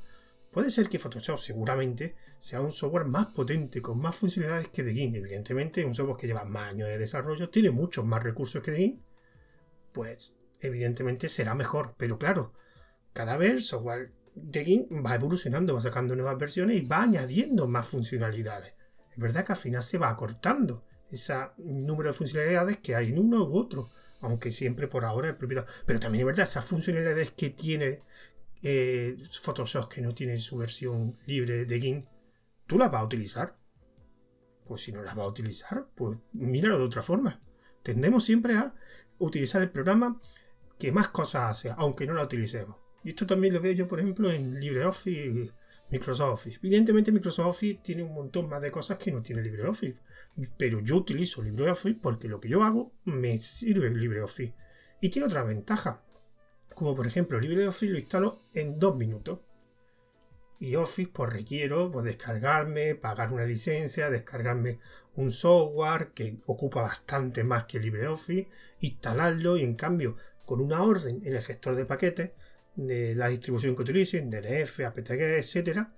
Puede 0.51 0.71
ser 0.71 0.89
que 0.89 0.99
Photoshop 0.99 1.39
seguramente 1.39 2.15
sea 2.39 2.61
un 2.61 2.73
software 2.73 3.07
más 3.07 3.27
potente, 3.27 3.81
con 3.81 3.99
más 3.99 4.15
funcionalidades 4.15 4.69
que 4.69 4.83
The. 4.83 5.05
Evidentemente, 5.05 5.85
un 5.85 5.95
software 5.95 6.19
que 6.19 6.27
lleva 6.27 6.45
más 6.45 6.71
años 6.71 6.89
de 6.89 6.99
desarrollo, 6.99 7.49
tiene 7.49 7.71
muchos 7.71 8.05
más 8.05 8.23
recursos 8.23 8.63
que 8.63 8.73
The. 8.73 8.99
Pues 9.93 10.37
evidentemente 10.61 11.29
será 11.29 11.55
mejor. 11.55 11.95
Pero 11.97 12.19
claro, 12.19 12.53
cada 13.13 13.37
vez 13.37 13.67
software 13.67 14.13
GIMP 14.35 15.05
va 15.05 15.15
evolucionando, 15.15 15.75
va 15.75 15.81
sacando 15.81 16.15
nuevas 16.15 16.39
versiones 16.39 16.77
y 16.77 16.87
va 16.87 17.03
añadiendo 17.03 17.67
más 17.69 17.87
funcionalidades. 17.87 18.75
Es 19.11 19.19
verdad 19.19 19.45
que 19.45 19.53
al 19.53 19.59
final 19.59 19.83
se 19.83 19.99
va 19.99 20.09
acortando 20.09 20.85
ese 21.11 21.35
número 21.59 22.11
de 22.11 22.15
funcionalidades 22.15 22.79
que 22.79 22.95
hay 22.95 23.11
en 23.11 23.19
uno 23.19 23.45
u 23.45 23.57
otro. 23.57 23.91
Aunque 24.23 24.51
siempre 24.51 24.89
por 24.89 25.05
ahora 25.05 25.29
es 25.29 25.35
propiedad. 25.35 25.67
Pero 25.85 26.01
también 26.01 26.23
es 26.23 26.27
verdad, 26.27 26.45
esas 26.45 26.65
funcionalidades 26.65 27.33
que 27.33 27.51
tiene 27.51 28.03
eh, 28.63 29.17
Photoshop 29.43 29.89
que 29.89 30.01
no 30.01 30.15
tiene 30.15 30.39
su 30.39 30.57
versión 30.57 31.17
libre 31.27 31.67
de 31.67 31.81
GIMP, 31.81 32.07
¿tú 32.67 32.79
la 32.79 32.89
vas 32.89 33.03
a 33.03 33.05
utilizar? 33.05 33.59
Pues 34.65 34.83
si 34.83 34.93
no 34.93 35.03
la 35.03 35.15
vas 35.15 35.27
a 35.27 35.29
utilizar, 35.29 35.89
pues 35.95 36.17
míralo 36.33 36.79
de 36.79 36.85
otra 36.85 37.03
forma. 37.03 37.43
Tendemos 37.83 38.25
siempre 38.25 38.55
a 38.55 38.75
utilizar 39.19 39.61
el 39.61 39.71
programa 39.71 40.21
que 40.79 40.93
más 40.93 41.09
cosas 41.09 41.51
hace, 41.51 41.75
aunque 41.77 42.07
no 42.07 42.15
la 42.15 42.25
utilicemos. 42.25 42.77
Y 43.05 43.11
esto 43.11 43.27
también 43.27 43.55
lo 43.55 43.61
veo 43.61 43.73
yo, 43.73 43.89
por 43.89 44.01
ejemplo, 44.01 44.31
en 44.31 44.61
LibreOffice 44.61 45.53
Microsoft 45.93 46.33
Office. 46.33 46.59
Evidentemente, 46.61 47.13
Microsoft 47.13 47.47
Office 47.47 47.81
tiene 47.83 48.03
un 48.03 48.15
montón 48.15 48.49
más 48.49 48.61
de 48.61 48.73
cosas 48.73 48.99
que 48.99 49.13
no 49.13 49.23
tiene 49.23 49.43
LibreOffice. 49.43 50.01
Pero 50.57 50.81
yo 50.81 50.97
utilizo 50.97 51.43
LibreOffice 51.43 51.99
porque 52.03 52.29
lo 52.29 52.41
que 52.41 52.49
yo 52.49 52.65
hago 52.65 52.93
me 53.05 53.39
sirve 53.39 53.91
LibreOffice. 53.91 54.55
Y 55.01 55.11
tiene 55.11 55.27
otra 55.27 55.45
ventaja 55.45 56.03
como 56.75 56.95
por 56.95 57.07
ejemplo 57.07 57.39
LibreOffice 57.39 57.93
lo 57.93 57.99
instalo 57.99 58.43
en 58.55 58.79
dos 58.79 58.97
minutos. 58.97 59.41
Y 60.59 60.77
Office 60.77 61.11
pues 61.13 61.33
requiero 61.33 61.91
pues, 61.91 62.05
descargarme, 62.05 62.95
pagar 62.95 63.33
una 63.33 63.45
licencia, 63.45 64.11
descargarme 64.11 64.79
un 65.17 65.33
software 65.33 66.13
que 66.15 66.37
ocupa 66.47 66.83
bastante 66.83 67.43
más 67.43 67.65
que 67.65 67.81
LibreOffice, 67.81 68.49
instalarlo 68.81 69.57
y 69.57 69.65
en 69.65 69.75
cambio 69.75 70.17
con 70.45 70.61
una 70.61 70.83
orden 70.83 71.21
en 71.25 71.35
el 71.35 71.43
gestor 71.43 71.75
de 71.75 71.85
paquetes 71.85 72.31
de 72.75 73.15
la 73.15 73.29
distribución 73.29 73.75
que 73.75 73.83
utilicen, 73.83 74.31
DNF, 74.31 74.81
apt-get, 74.81 75.39
etcétera, 75.39 75.95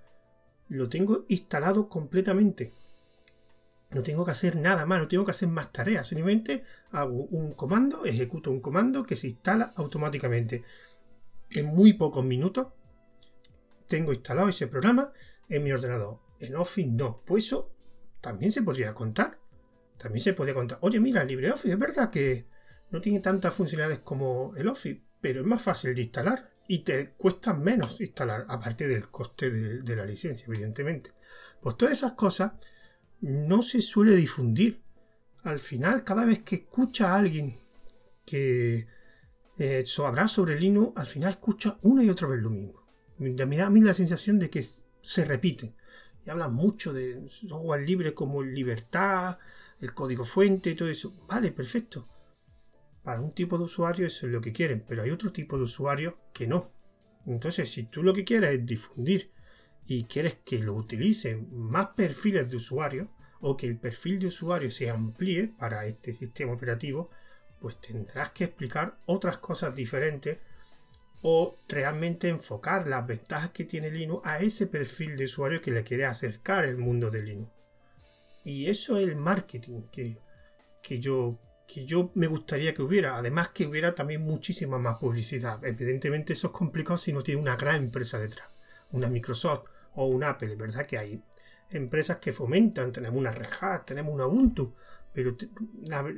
lo 0.69 0.89
tengo 0.89 1.25
instalado 1.29 1.87
completamente. 1.87 2.73
No 3.91 4.03
tengo 4.03 4.25
que 4.25 4.31
hacer 4.31 4.55
nada 4.57 4.85
más, 4.85 4.99
no 4.99 5.07
tengo 5.07 5.23
que 5.23 5.31
hacer 5.31 5.47
más 5.47 5.71
tareas. 5.71 6.07
Simplemente 6.07 6.63
hago 6.91 7.25
un 7.25 7.53
comando, 7.53 8.05
ejecuto 8.05 8.51
un 8.51 8.59
comando 8.59 9.05
que 9.05 9.15
se 9.15 9.27
instala 9.27 9.73
automáticamente. 9.75 10.63
En 11.51 11.67
muy 11.67 11.93
pocos 11.93 12.25
minutos 12.25 12.67
tengo 13.87 14.11
instalado 14.11 14.49
ese 14.49 14.67
programa 14.67 15.13
en 15.47 15.63
mi 15.63 15.71
ordenador. 15.71 16.19
En 16.39 16.55
Office 16.55 16.89
no. 16.89 17.21
Pues 17.25 17.45
eso 17.45 17.71
también 18.19 18.51
se 18.51 18.63
podría 18.63 18.93
contar. 18.93 19.39
También 19.97 20.23
se 20.23 20.33
podría 20.33 20.55
contar. 20.55 20.79
Oye, 20.81 20.99
mira, 20.99 21.23
LibreOffice 21.23 21.71
es 21.71 21.79
verdad 21.79 22.09
que 22.09 22.47
no 22.89 22.99
tiene 22.99 23.19
tantas 23.19 23.53
funcionalidades 23.53 24.03
como 24.03 24.53
el 24.57 24.67
Office, 24.67 25.01
pero 25.21 25.41
es 25.41 25.47
más 25.47 25.61
fácil 25.61 25.95
de 25.95 26.01
instalar 26.01 26.54
y 26.67 26.79
te 26.79 27.11
cuesta 27.11 27.53
menos 27.53 28.01
instalar, 28.01 28.45
aparte 28.49 28.87
del 28.87 29.09
coste 29.09 29.51
de, 29.51 29.95
la 29.95 30.05
licencia, 30.05 30.45
evidentemente. 30.47 31.11
Pues 31.61 31.77
todas 31.77 31.93
esas 31.93 32.13
cosas 32.13 32.53
no 33.21 33.61
se 33.61 33.81
suele 33.81 34.15
difundir. 34.15 34.81
Al 35.43 35.59
final, 35.59 36.03
cada 36.03 36.25
vez 36.25 36.39
que 36.39 36.55
escucha 36.55 37.13
a 37.13 37.17
alguien 37.17 37.55
que 38.25 38.87
eh, 39.59 39.83
habla 40.03 40.27
sobre 40.27 40.59
Linux, 40.59 40.97
al 40.97 41.05
final 41.05 41.29
escucha 41.29 41.77
una 41.83 42.03
y 42.03 42.09
otra 42.09 42.27
vez 42.27 42.41
lo 42.41 42.49
mismo. 42.49 42.83
Me 43.17 43.57
da 43.57 43.67
a 43.67 43.69
mí 43.69 43.81
la 43.81 43.93
sensación 43.93 44.39
de 44.39 44.49
que 44.49 44.65
se 45.01 45.25
repite. 45.25 45.75
Y 46.25 46.29
hablan 46.31 46.53
mucho 46.53 46.91
de 46.91 47.27
software 47.27 47.81
libre 47.81 48.15
como 48.15 48.41
libertad, 48.41 49.37
el 49.79 49.93
código 49.93 50.25
fuente 50.25 50.71
y 50.71 50.75
todo 50.75 50.89
eso. 50.89 51.13
Vale, 51.27 51.51
perfecto. 51.51 52.07
Para 53.05 53.21
un 53.21 53.31
tipo 53.31 53.59
de 53.59 53.65
usuario 53.65 54.07
eso 54.07 54.25
es 54.25 54.33
lo 54.33 54.41
que 54.41 54.51
quieren, 54.51 54.83
pero 54.85 55.03
hay 55.03 55.11
otro 55.11 55.31
tipo 55.31 55.57
de 55.57 55.63
usuario 55.65 56.17
que 56.33 56.47
no. 56.47 56.71
Entonces, 57.27 57.71
si 57.71 57.83
tú 57.83 58.01
lo 58.01 58.15
que 58.15 58.23
quieres 58.23 58.53
es 58.53 58.65
difundir 58.65 59.31
y 59.85 60.05
quieres 60.05 60.39
que 60.43 60.57
lo 60.57 60.73
utilicen 60.73 61.47
más 61.51 61.89
perfiles 61.95 62.49
de 62.49 62.55
usuario 62.55 63.11
o 63.41 63.55
que 63.55 63.67
el 63.67 63.77
perfil 63.77 64.17
de 64.19 64.27
usuario 64.27 64.71
se 64.71 64.89
amplíe 64.89 65.49
para 65.49 65.85
este 65.85 66.13
sistema 66.13 66.53
operativo, 66.53 67.11
pues 67.59 67.79
tendrás 67.79 68.31
que 68.31 68.45
explicar 68.45 68.97
otras 69.05 69.37
cosas 69.37 69.75
diferentes 69.75 70.39
o 71.21 71.55
realmente 71.67 72.27
enfocar 72.27 72.87
las 72.87 73.05
ventajas 73.05 73.51
que 73.51 73.65
tiene 73.65 73.91
Linux 73.91 74.27
a 74.27 74.39
ese 74.39 74.65
perfil 74.65 75.15
de 75.15 75.25
usuario 75.25 75.61
que 75.61 75.69
le 75.69 75.83
quiere 75.83 76.05
acercar 76.05 76.65
el 76.65 76.77
mundo 76.77 77.11
de 77.11 77.21
Linux. 77.21 77.51
Y 78.43 78.65
eso 78.65 78.97
es 78.97 79.07
el 79.07 79.15
marketing 79.15 79.83
que, 79.91 80.17
que 80.81 80.99
yo 80.99 81.39
que 81.67 81.85
yo 81.85 82.11
me 82.15 82.27
gustaría 82.27 82.73
que 82.73 82.81
hubiera. 82.81 83.17
Además 83.17 83.49
que 83.49 83.65
hubiera 83.65 83.95
también 83.95 84.21
muchísima 84.21 84.79
más 84.79 84.97
publicidad. 84.97 85.63
Evidentemente 85.63 86.33
eso 86.33 86.47
es 86.47 86.53
complicado 86.53 86.97
si 86.97 87.13
no 87.13 87.21
tiene 87.21 87.41
una 87.41 87.55
gran 87.55 87.77
empresa 87.77 88.19
detrás. 88.19 88.49
Una 88.91 89.09
Microsoft 89.09 89.69
o 89.95 90.05
un 90.05 90.23
Apple. 90.23 90.55
Verdad 90.55 90.85
que 90.85 90.97
hay 90.97 91.21
empresas 91.71 92.17
que 92.17 92.31
fomentan. 92.31 92.91
Tenemos 92.91 93.19
una 93.19 93.31
Red 93.31 93.47
tenemos 93.85 94.13
una 94.13 94.27
Ubuntu. 94.27 94.73
Pero 95.13 95.35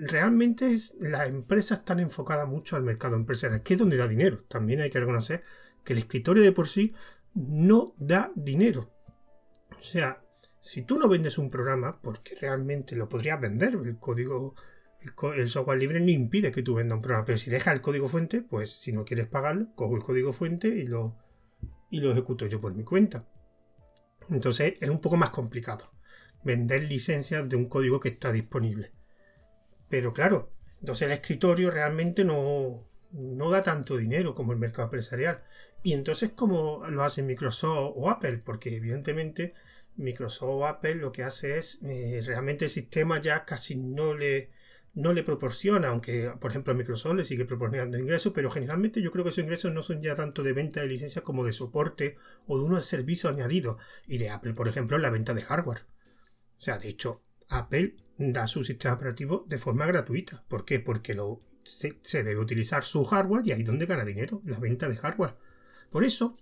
realmente 0.09 0.75
las 1.01 1.29
empresas 1.29 1.79
están 1.79 1.99
enfocadas 1.99 2.47
mucho 2.47 2.75
al 2.75 2.81
mercado 2.81 3.15
empresarial, 3.15 3.61
que 3.61 3.75
es 3.75 3.79
donde 3.79 3.95
da 3.95 4.07
dinero. 4.07 4.43
También 4.47 4.81
hay 4.81 4.89
que 4.89 4.99
reconocer 4.99 5.43
que 5.83 5.93
el 5.93 5.99
escritorio 5.99 6.41
de 6.41 6.51
por 6.51 6.67
sí 6.67 6.95
no 7.35 7.93
da 7.97 8.31
dinero. 8.35 8.91
O 9.79 9.83
sea, 9.83 10.23
si 10.59 10.81
tú 10.81 10.97
no 10.97 11.07
vendes 11.07 11.37
un 11.37 11.51
programa, 11.51 11.97
porque 12.01 12.35
realmente 12.41 12.95
lo 12.95 13.07
podrías 13.07 13.39
vender, 13.39 13.75
el 13.75 13.99
código 13.99 14.55
el, 15.35 15.49
software 15.49 15.79
libre 15.79 15.99
no 15.99 16.09
impide 16.09 16.51
que 16.51 16.63
tú 16.63 16.75
vendas 16.75 16.95
un 16.95 17.01
programa, 17.01 17.25
pero 17.25 17.37
si 17.37 17.49
dejas 17.49 17.73
el 17.73 17.81
código 17.81 18.07
fuente, 18.07 18.41
pues 18.41 18.71
si 18.71 18.91
no 18.91 19.05
quieres 19.05 19.27
pagarlo, 19.27 19.73
cojo 19.75 19.95
el 19.95 20.03
código 20.03 20.33
fuente 20.33 20.67
y 20.67 20.87
lo, 20.87 21.17
y 21.89 21.99
lo 21.99 22.11
ejecuto 22.11 22.45
yo 22.47 22.59
por 22.59 22.73
mi 22.73 22.83
cuenta. 22.83 23.27
Entonces 24.29 24.75
es 24.79 24.89
un 24.89 24.99
poco 24.99 25.17
más 25.17 25.29
complicado 25.29 25.91
vender 26.43 26.83
licencias 26.83 27.47
de 27.49 27.55
un 27.55 27.65
código 27.65 27.99
que 27.99 28.09
está 28.09 28.31
disponible. 28.31 28.91
Pero 29.89 30.13
claro, 30.13 30.51
entonces 30.79 31.07
el 31.07 31.13
escritorio 31.13 31.71
realmente 31.71 32.23
no, 32.23 32.87
no 33.11 33.49
da 33.49 33.63
tanto 33.63 33.97
dinero 33.97 34.33
como 34.33 34.51
el 34.51 34.59
mercado 34.59 34.85
empresarial. 34.85 35.43
Y 35.83 35.93
entonces, 35.93 36.31
¿cómo 36.35 36.83
lo 36.89 37.03
hace 37.03 37.23
Microsoft 37.23 37.93
o 37.95 38.09
Apple? 38.09 38.41
Porque 38.43 38.75
evidentemente 38.75 39.53
Microsoft 39.95 40.49
o 40.49 40.65
Apple 40.67 40.95
lo 40.95 41.11
que 41.11 41.23
hace 41.23 41.57
es 41.57 41.79
eh, 41.83 42.21
realmente 42.25 42.65
el 42.65 42.71
sistema 42.71 43.19
ya 43.19 43.45
casi 43.45 43.75
no 43.75 44.13
le 44.13 44.51
no 44.97 45.13
le 45.13 45.21
proporciona, 45.21 45.89
aunque 45.89 46.33
por 46.41 46.49
ejemplo 46.49 46.73
a 46.73 46.75
Microsoft 46.75 47.13
le 47.13 47.23
sigue 47.23 47.45
proporcionando 47.45 47.99
ingresos, 47.99 48.33
pero 48.33 48.49
generalmente 48.49 48.99
yo 48.99 49.11
creo 49.11 49.23
que 49.23 49.29
esos 49.29 49.43
ingresos 49.43 49.71
no 49.71 49.83
son 49.83 50.01
ya 50.01 50.15
tanto 50.15 50.41
de 50.41 50.53
venta 50.53 50.81
de 50.81 50.87
licencias 50.87 51.23
como 51.23 51.45
de 51.45 51.53
soporte 51.53 52.17
o 52.47 52.57
de 52.57 52.65
unos 52.65 52.85
servicios 52.87 53.31
añadidos. 53.31 53.79
Y 54.07 54.17
de 54.17 54.31
Apple, 54.31 54.55
por 54.55 54.67
ejemplo, 54.67 54.97
la 54.97 55.11
venta 55.11 55.35
de 55.35 55.43
hardware. 55.43 55.85
O 56.57 56.59
sea, 56.59 56.79
de 56.79 56.89
hecho, 56.89 57.21
Apple 57.47 57.95
da 58.17 58.47
su 58.47 58.63
sistema 58.63 58.95
operativo 58.95 59.45
de 59.47 59.59
forma 59.59 59.85
gratuita. 59.85 60.43
¿Por 60.47 60.65
qué? 60.65 60.79
Porque 60.79 61.13
lo, 61.13 61.43
se, 61.63 62.23
debe 62.23 62.39
utilizar 62.39 62.83
su 62.83 63.05
hardware 63.05 63.45
y 63.45 63.51
ahí 63.51 63.59
es 63.59 63.67
donde 63.67 63.85
gana 63.85 64.03
dinero, 64.03 64.41
la 64.45 64.59
venta 64.59 64.89
de 64.89 64.97
hardware. 64.97 65.35
Por 65.91 66.05
eso, 66.05 66.37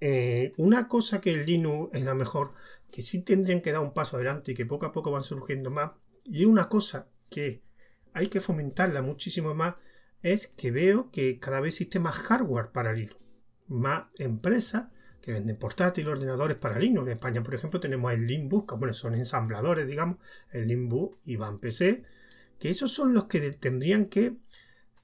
eh, 0.00 0.52
una 0.56 0.88
cosa 0.88 1.20
que 1.20 1.32
el 1.32 1.46
Linux 1.46 1.94
es 1.94 2.02
la 2.02 2.14
mejor, 2.14 2.54
que 2.90 3.02
sí 3.02 3.22
tendrían 3.22 3.60
que 3.60 3.70
dar 3.70 3.82
un 3.82 3.94
paso 3.94 4.16
adelante 4.16 4.50
y 4.50 4.54
que 4.56 4.66
poco 4.66 4.86
a 4.86 4.90
poco 4.90 5.12
van 5.12 5.22
surgiendo 5.22 5.70
más, 5.70 5.92
y 6.24 6.44
una 6.44 6.68
cosa 6.68 7.08
que 7.28 7.62
hay 8.12 8.28
que 8.28 8.40
fomentarla 8.40 9.02
muchísimo 9.02 9.54
más 9.54 9.76
es 10.22 10.48
que 10.48 10.70
veo 10.70 11.10
que 11.10 11.38
cada 11.38 11.60
vez 11.60 11.74
existe 11.74 11.98
más 11.98 12.16
hardware 12.16 12.72
para 12.72 12.92
Linux. 12.92 13.16
Más 13.68 14.04
empresas 14.18 14.88
que 15.22 15.32
venden 15.32 15.56
portátiles, 15.56 16.10
ordenadores 16.10 16.56
para 16.56 16.78
Linux. 16.78 17.06
En 17.06 17.12
España, 17.14 17.42
por 17.42 17.54
ejemplo, 17.54 17.80
tenemos 17.80 18.12
el 18.12 18.26
Limbus, 18.26 18.64
que 18.66 18.74
bueno, 18.74 18.92
son 18.92 19.14
ensambladores, 19.14 19.86
digamos, 19.86 20.18
el 20.52 20.66
Limbus 20.66 21.16
y 21.24 21.36
Van 21.36 21.58
PC, 21.58 22.04
que 22.58 22.70
esos 22.70 22.92
son 22.92 23.14
los 23.14 23.24
que 23.24 23.52
tendrían 23.52 24.06
que 24.06 24.36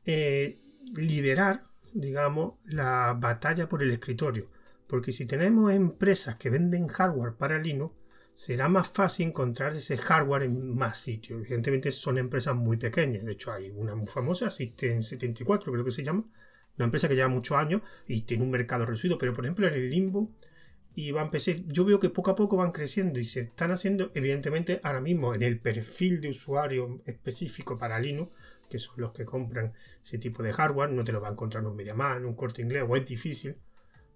eh, 0.04 0.58
liderar, 0.94 1.64
digamos, 1.92 2.54
la 2.64 3.16
batalla 3.18 3.68
por 3.68 3.82
el 3.82 3.90
escritorio. 3.90 4.50
Porque 4.86 5.12
si 5.12 5.26
tenemos 5.26 5.72
empresas 5.72 6.36
que 6.36 6.50
venden 6.50 6.86
hardware 6.86 7.34
para 7.34 7.58
Linux, 7.58 7.94
será 8.36 8.68
más 8.68 8.90
fácil 8.90 9.28
encontrar 9.28 9.72
ese 9.72 9.96
hardware 9.96 10.42
en 10.42 10.76
más 10.76 10.98
sitios. 10.98 11.40
Evidentemente 11.40 11.90
son 11.90 12.18
empresas 12.18 12.54
muy 12.54 12.76
pequeñas. 12.76 13.24
De 13.24 13.32
hecho, 13.32 13.50
hay 13.50 13.70
una 13.70 13.94
muy 13.94 14.06
famosa, 14.06 14.50
System 14.50 15.00
74, 15.00 15.72
creo 15.72 15.84
que 15.86 15.90
se 15.90 16.04
llama. 16.04 16.22
Una 16.76 16.84
empresa 16.84 17.08
que 17.08 17.14
lleva 17.14 17.28
muchos 17.28 17.56
años 17.56 17.80
y 18.06 18.20
tiene 18.22 18.44
un 18.44 18.50
mercado 18.50 18.84
reducido. 18.84 19.16
Pero, 19.16 19.32
por 19.32 19.46
ejemplo, 19.46 19.66
en 19.66 19.72
el 19.72 19.88
Limbo 19.88 20.30
y 20.94 21.12
van 21.12 21.30
PC, 21.30 21.64
yo 21.68 21.86
veo 21.86 21.98
que 21.98 22.10
poco 22.10 22.30
a 22.30 22.34
poco 22.34 22.58
van 22.58 22.72
creciendo 22.72 23.18
y 23.18 23.24
se 23.24 23.40
están 23.40 23.70
haciendo, 23.70 24.10
evidentemente, 24.14 24.80
ahora 24.82 25.00
mismo 25.00 25.34
en 25.34 25.42
el 25.42 25.58
perfil 25.58 26.20
de 26.20 26.28
usuario 26.28 26.94
específico 27.06 27.78
para 27.78 27.98
Linux, 27.98 28.32
que 28.68 28.78
son 28.78 28.96
los 28.98 29.12
que 29.12 29.24
compran 29.24 29.72
ese 30.04 30.18
tipo 30.18 30.42
de 30.42 30.52
hardware. 30.52 30.90
No 30.90 31.04
te 31.04 31.12
lo 31.12 31.22
va 31.22 31.28
a 31.28 31.32
encontrar 31.32 31.64
en 31.64 31.70
un 31.70 31.76
MediaMan, 31.76 32.26
un 32.26 32.34
corte 32.34 32.60
inglés, 32.60 32.84
o 32.86 32.96
es 32.96 33.06
difícil. 33.06 33.56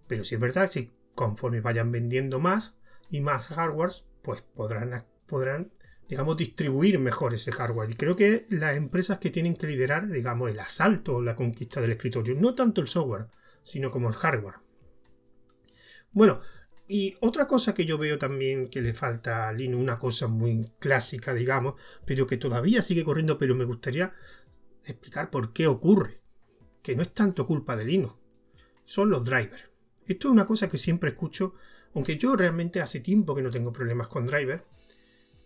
Pero 0.07 0.25
si 0.25 0.35
es 0.35 0.41
verdad 0.43 0.71
que 0.71 0.93
conforme 1.15 1.63
vayan 1.63 1.91
vendiendo 1.91 2.39
más 2.39 2.77
y 3.09 3.23
más 3.23 3.49
hardwares, 3.49 4.10
pues 4.23 4.43
podrán, 4.43 5.05
podrán 5.27 5.71
digamos, 6.11 6.37
distribuir 6.37 6.99
mejor 6.99 7.35
ese 7.35 7.53
hardware. 7.53 7.91
Y 7.91 7.95
creo 7.95 8.17
que 8.17 8.45
las 8.51 8.77
empresas 8.77 9.19
que 9.19 9.31
tienen 9.31 9.55
que 9.55 9.69
liderar, 9.69 10.09
digamos, 10.09 10.51
el 10.51 10.59
asalto 10.59 11.17
o 11.17 11.23
la 11.23 11.37
conquista 11.37 11.81
del 11.81 11.93
escritorio, 11.93 12.35
no 12.35 12.55
tanto 12.55 12.81
el 12.81 12.89
software, 12.89 13.29
sino 13.63 13.93
como 13.93 14.09
el 14.09 14.17
hardware. 14.17 14.57
Bueno, 16.11 16.41
y 16.89 17.15
otra 17.21 17.47
cosa 17.47 17.73
que 17.73 17.85
yo 17.85 17.97
veo 17.97 18.19
también 18.19 18.69
que 18.69 18.83
le 18.83 18.93
falta 18.93 19.49
a 19.49 19.53
Linux, 19.53 19.81
una 19.81 20.01
cosa 20.01 20.27
muy 20.27 20.73
clásica, 20.81 21.33
digamos, 21.33 21.75
pero 22.05 22.27
que 22.27 22.37
todavía 22.37 22.83
sigue 22.83 23.05
corriendo, 23.05 23.39
pero 23.39 23.55
me 23.55 23.65
gustaría 23.65 24.13
explicar 24.85 25.31
por 25.31 25.53
qué 25.53 25.69
ocurre. 25.69 26.21
Que 26.83 26.97
no 26.97 27.03
es 27.03 27.15
tanto 27.15 27.47
culpa 27.47 27.77
de 27.77 27.85
Linux, 27.85 28.17
son 28.85 29.11
los 29.11 29.25
drivers. 29.25 29.71
Esto 30.07 30.27
es 30.27 30.33
una 30.33 30.47
cosa 30.47 30.69
que 30.69 30.79
siempre 30.79 31.11
escucho 31.11 31.55
aunque 31.95 32.17
yo 32.17 32.37
realmente 32.37 32.81
hace 32.81 33.01
tiempo 33.01 33.35
que 33.35 33.43
no 33.43 33.51
tengo 33.51 33.73
problemas 33.73 34.09
con 34.09 34.27
driver, 34.27 34.65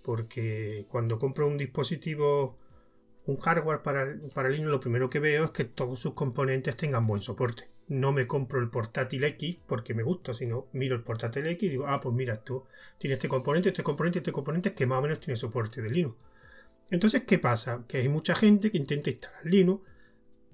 porque 0.03 0.87
cuando 0.89 1.19
compro 1.19 1.47
un 1.47 1.57
dispositivo, 1.57 2.59
un 3.27 3.37
hardware 3.39 3.83
para, 3.83 4.07
para 4.35 4.51
Linux, 4.51 4.71
lo 4.71 4.81
primero 4.81 5.09
que 5.09 5.21
veo 5.21 5.45
es 5.45 5.51
que 5.51 5.65
todos 5.65 5.99
sus 6.01 6.13
componentes 6.13 6.77
tengan 6.77 7.07
buen 7.07 7.23
soporte. 7.23 7.71
No 7.87 8.13
me 8.13 8.27
compro 8.27 8.61
el 8.61 8.71
portátil 8.71 9.25
X 9.25 9.59
porque 9.67 9.95
me 9.95 10.03
gusta, 10.03 10.35
sino 10.35 10.69
miro 10.73 10.95
el 10.95 11.03
portátil 11.03 11.47
X 11.47 11.63
y 11.67 11.71
digo, 11.71 11.87
ah, 11.87 12.01
pues 12.01 12.15
mira, 12.15 12.35
esto 12.35 12.67
tiene 12.99 13.15
este 13.15 13.29
componente, 13.29 13.71
este 13.71 13.83
componente, 13.83 14.19
este 14.19 14.33
componente 14.33 14.75
que 14.75 14.87
más 14.87 14.99
o 14.99 15.03
menos 15.03 15.21
tiene 15.21 15.37
soporte 15.37 15.81
de 15.81 15.91
Linux. 15.91 16.17
Entonces, 16.91 17.25
¿qué 17.27 17.39
pasa? 17.39 17.85
Que 17.89 17.99
hay 17.99 18.09
mucha 18.09 18.35
gente 18.35 18.71
que 18.71 18.79
intenta 18.79 19.11
instalar 19.11 19.45
Linux 19.45 19.83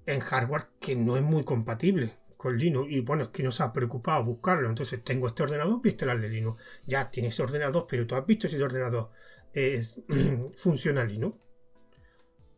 en 0.06 0.20
hardware 0.20 0.68
que 0.80 0.96
no 0.96 1.16
es 1.16 1.22
muy 1.22 1.44
compatible 1.44 2.12
con 2.40 2.56
Linux 2.56 2.90
y 2.90 3.00
bueno, 3.00 3.24
es 3.24 3.28
que 3.28 3.42
no 3.42 3.50
se 3.50 3.62
ha 3.62 3.70
preocupado 3.70 4.24
buscarlo. 4.24 4.68
Entonces 4.68 5.04
tengo 5.04 5.26
este 5.26 5.42
ordenador, 5.42 5.80
viste 5.82 6.10
el 6.10 6.20
de 6.22 6.28
Linux. 6.30 6.62
Ya 6.86 7.10
tienes 7.10 7.38
ordenador, 7.38 7.86
pero 7.86 8.06
tú 8.06 8.14
has 8.14 8.24
visto 8.24 8.48
si 8.48 8.56
ese 8.56 8.64
ordenador 8.64 9.10
es, 9.52 10.00
funciona 10.56 11.04
Linux. 11.04 11.36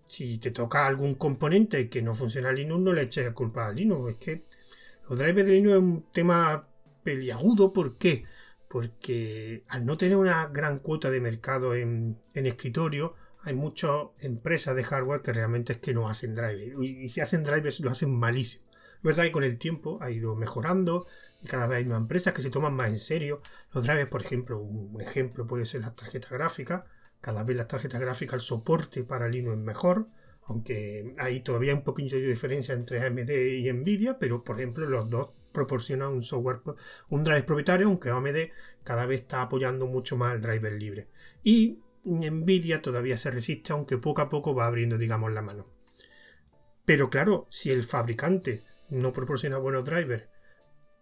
Si 0.07 0.39
te 0.39 0.53
toca 0.53 0.87
algún 0.87 1.17
componente 1.17 1.89
que 1.89 2.01
no 2.01 2.15
funciona 2.15 2.53
Linux, 2.53 2.81
no 2.81 2.93
le 2.93 3.03
eches 3.03 3.25
la 3.25 3.35
culpa 3.35 3.67
a 3.67 3.73
Linux. 3.73 4.13
Es 4.13 4.17
que 4.19 4.45
los 5.09 5.19
drivers 5.19 5.49
de 5.49 5.53
Linux 5.55 5.75
es 5.75 5.81
un 5.81 6.07
tema 6.13 6.69
peliagudo. 7.03 7.73
¿Por 7.73 7.99
qué? 7.99 8.25
porque 8.73 9.65
al 9.69 9.85
no 9.85 9.99
tener 9.99 10.17
una 10.17 10.47
gran 10.47 10.79
cuota 10.79 11.11
de 11.11 11.21
mercado 11.21 11.75
en, 11.75 12.19
escritorio, 12.33 13.15
hay 13.43 13.53
muchas 13.53 13.91
empresas 14.21 14.75
de 14.75 14.83
hardware 14.83 15.21
que 15.21 15.35
realmente 15.35 15.75
es 15.75 15.79
que 15.79 15.93
no 15.93 16.09
hacen 16.09 16.35
drivers. 16.35 16.73
Y, 16.81 17.11
si 17.11 17.21
hacen 17.21 17.45
drivers 17.45 17.81
lo 17.81 17.91
hacen 17.91 18.19
malísimo. 18.19 18.65
Verdad 19.03 19.25
que 19.25 19.33
con 19.33 19.45
el 19.45 19.59
tiempo 19.59 19.99
ha 20.01 20.11
ido 20.11 20.37
mejorando 20.37 21.07
y 21.43 21.49
cada 21.49 21.67
vez 21.67 21.79
hay 21.79 21.85
más 21.85 21.99
empresas 21.99 22.35
que 22.35 22.43
se 22.43 22.51
toman 22.51 22.75
más 22.75 22.89
en 22.89 22.97
serio. 22.97 23.43
Los 23.73 23.85
drivers, 23.85 24.09
por 24.09 24.23
ejemplo, 24.23 24.59
un 24.59 25.01
ejemplo 25.01 25.47
puede 25.47 25.65
ser 25.65 25.81
la 25.81 25.95
tarjeta 25.95 26.29
gráfica. 26.31 26.87
Cada 27.21 27.43
vez 27.43 27.57
la 27.57 27.69
tarjeta 27.69 27.99
gráfica, 27.99 28.37
el 28.37 28.41
soporte 28.41 29.05
para 29.05 29.29
Linux 29.29 29.59
es 29.59 29.63
mejor. 29.65 30.09
Aunque 30.45 31.13
hay 31.19 31.41
todavía 31.41 31.75
un 31.75 31.83
poquito 31.83 32.17
de 32.17 32.29
diferencia 32.29 32.75
entre 32.75 33.05
AMD 33.05 33.31
y 33.31 33.73
Nvidia, 33.73 34.19
pero 34.19 34.43
por 34.43 34.57
ejemplo 34.57 34.87
los 34.87 35.09
dos 35.09 35.31
proporciona 35.53 36.09
un 36.09 36.23
software, 36.23 36.61
un 37.11 37.25
driver 37.25 37.47
propietario, 37.47 37.87
aunque 37.87 38.11
AMD 38.11 38.51
cada 38.83 39.07
vez 39.07 39.21
está 39.21 39.43
apoyando 39.43 39.87
mucho 39.87 40.17
más 40.17 40.35
el 40.35 40.41
driver 40.41 40.73
libre. 40.73 41.09
Y 41.45 41.81
Nvidia 42.05 42.83
todavía 42.83 43.17
se 43.17 43.31
resiste, 43.31 43.73
aunque 43.73 43.99
poco 43.99 44.23
a 44.23 44.29
poco 44.29 44.55
va 44.55 44.67
abriendo, 44.67 44.99
digamos, 44.99 45.33
la 45.33 45.43
mano. 45.43 45.67
Pero 46.85 47.11
claro, 47.11 47.47
si 47.49 47.71
el 47.71 47.85
fabricante 47.85 48.65
no 48.93 49.13
proporciona 49.13 49.57
buenos 49.57 49.85
drivers 49.85 50.25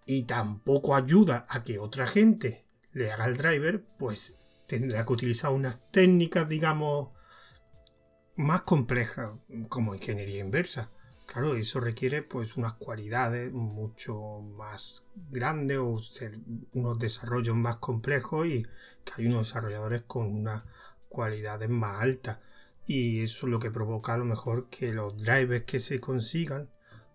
y 0.07 0.23
tampoco 0.23 0.95
ayuda 0.95 1.45
a 1.49 1.65
que 1.65 1.81
otra 1.81 2.07
gente 2.07 2.65
le 2.93 3.11
haga 3.11 3.27
el 3.27 3.37
driver, 3.37 3.85
pues 3.99 4.39
tendrá 4.67 5.05
que 5.05 5.13
utilizar 5.13 5.53
unas 5.53 5.91
técnicas, 5.91 6.49
digamos, 6.49 7.11
más 8.37 8.63
complejas, 8.63 9.33
como 9.69 9.95
ingeniería 9.95 10.39
inversa. 10.39 10.91
Claro, 11.27 11.55
eso 11.57 11.81
requiere 11.81 12.23
pues 12.23 12.57
unas 12.57 12.75
cualidades 12.75 13.53
mucho 13.53 14.41
más 14.41 15.07
grandes 15.29 15.79
o 15.79 15.99
ser 15.99 16.39
unos 16.73 16.99
desarrollos 16.99 17.57
más 17.57 17.77
complejos 17.77 18.47
y 18.47 18.63
que 19.05 19.13
hay 19.19 19.27
unos 19.27 19.49
desarrolladores 19.49 20.03
con 20.03 20.27
unas 20.27 20.63
cualidades 21.09 21.69
más 21.69 22.03
altas. 22.03 22.39
Y 22.87 23.23
eso 23.23 23.47
es 23.47 23.51
lo 23.51 23.59
que 23.59 23.71
provoca 23.71 24.15
a 24.15 24.19
lo 24.19 24.25
mejor 24.25 24.69
que 24.71 24.93
los 24.93 25.17
drivers 25.17 25.65
que 25.65 25.79
se 25.81 26.01
consigan 26.01 26.71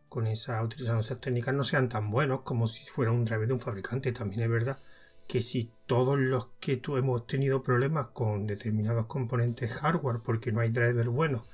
con 0.10 0.28
esa, 0.28 0.64
utilizando 0.64 1.02
esas 1.02 1.20
técnicas 1.20 1.54
no 1.54 1.64
sean 1.64 1.90
tan 1.90 2.12
buenos 2.12 2.42
como 2.42 2.68
si 2.68 2.86
fuera 2.86 3.12
un 3.12 3.26
driver 3.26 3.48
de 3.48 3.54
un 3.54 3.60
fabricante. 3.60 4.12
También 4.12 4.44
es 4.44 4.50
verdad 4.50 4.80
que 5.28 5.42
si 5.42 5.72
todos 5.86 6.18
los 6.18 6.50
que 6.60 6.78
tú 6.78 6.98
hemos 6.98 7.26
tenido 7.28 7.64
problemas 7.64 8.10
con 8.10 8.48
determinados 8.48 9.08
componentes 9.08 9.72
hardware 9.72 10.22
porque 10.24 10.52
no 10.52 10.60
hay 10.60 10.70
driver 10.70 11.10
bueno 11.10 11.46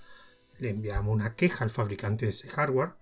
le 0.62 0.70
enviamos 0.70 1.14
una 1.14 1.36
queja 1.36 1.64
al 1.64 1.72
fabricante 1.72 2.26
de 2.26 2.30
ese 2.30 2.48
hardware, 2.50 2.94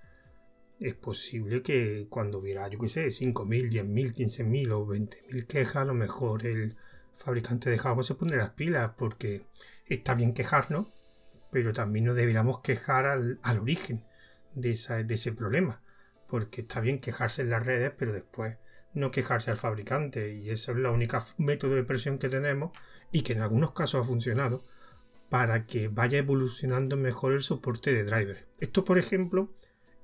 es 0.79 0.93
posible 0.95 1.61
que 1.61 2.07
cuando 2.09 2.39
hubiera, 2.39 2.67
yo 2.69 2.79
qué 2.79 2.87
sé, 2.87 3.07
5.000, 3.07 3.69
10.000, 3.69 4.13
15.000 4.13 4.71
o 4.71 4.87
20.000 4.87 5.45
quejas, 5.45 5.75
a 5.75 5.85
lo 5.85 5.93
mejor 5.93 6.45
el 6.45 6.77
fabricante 7.13 7.69
de 7.69 7.77
hardware 7.77 8.05
se 8.05 8.15
pondrá 8.15 8.37
las 8.37 8.51
pilas, 8.51 8.91
porque 8.97 9.45
está 9.85 10.15
bien 10.15 10.33
quejarnos, 10.33 10.87
pero 11.51 11.73
también 11.73 12.05
nos 12.05 12.15
deberíamos 12.15 12.61
quejar 12.61 13.05
al, 13.05 13.39
origen 13.59 14.05
de, 14.55 14.71
ese 14.71 15.31
problema, 15.33 15.81
porque 16.27 16.61
está 16.61 16.79
bien 16.79 16.99
quejarse 16.99 17.41
en 17.41 17.49
las 17.49 17.65
redes, 17.65 17.91
pero 17.97 18.13
después 18.13 18.57
no 18.93 19.11
quejarse 19.11 19.51
al 19.51 19.57
fabricante, 19.57 20.33
y 20.35 20.49
ese 20.49 20.71
es 20.71 20.77
el 20.77 20.85
único 20.85 21.23
método 21.37 21.75
de 21.75 21.83
presión 21.83 22.17
que 22.17 22.29
tenemos 22.29 22.71
y 23.11 23.21
que 23.21 23.33
en 23.33 23.41
algunos 23.41 23.71
casos 23.71 24.01
ha 24.01 24.05
funcionado 24.05 24.65
para 25.29 25.65
que 25.65 25.87
vaya 25.87 26.17
evolucionando 26.17 26.97
mejor 26.97 27.33
el 27.33 27.41
soporte 27.41 27.93
de 27.93 28.03
driver. 28.03 28.47
Esto, 28.59 28.83
por 28.83 28.97
ejemplo, 28.97 29.53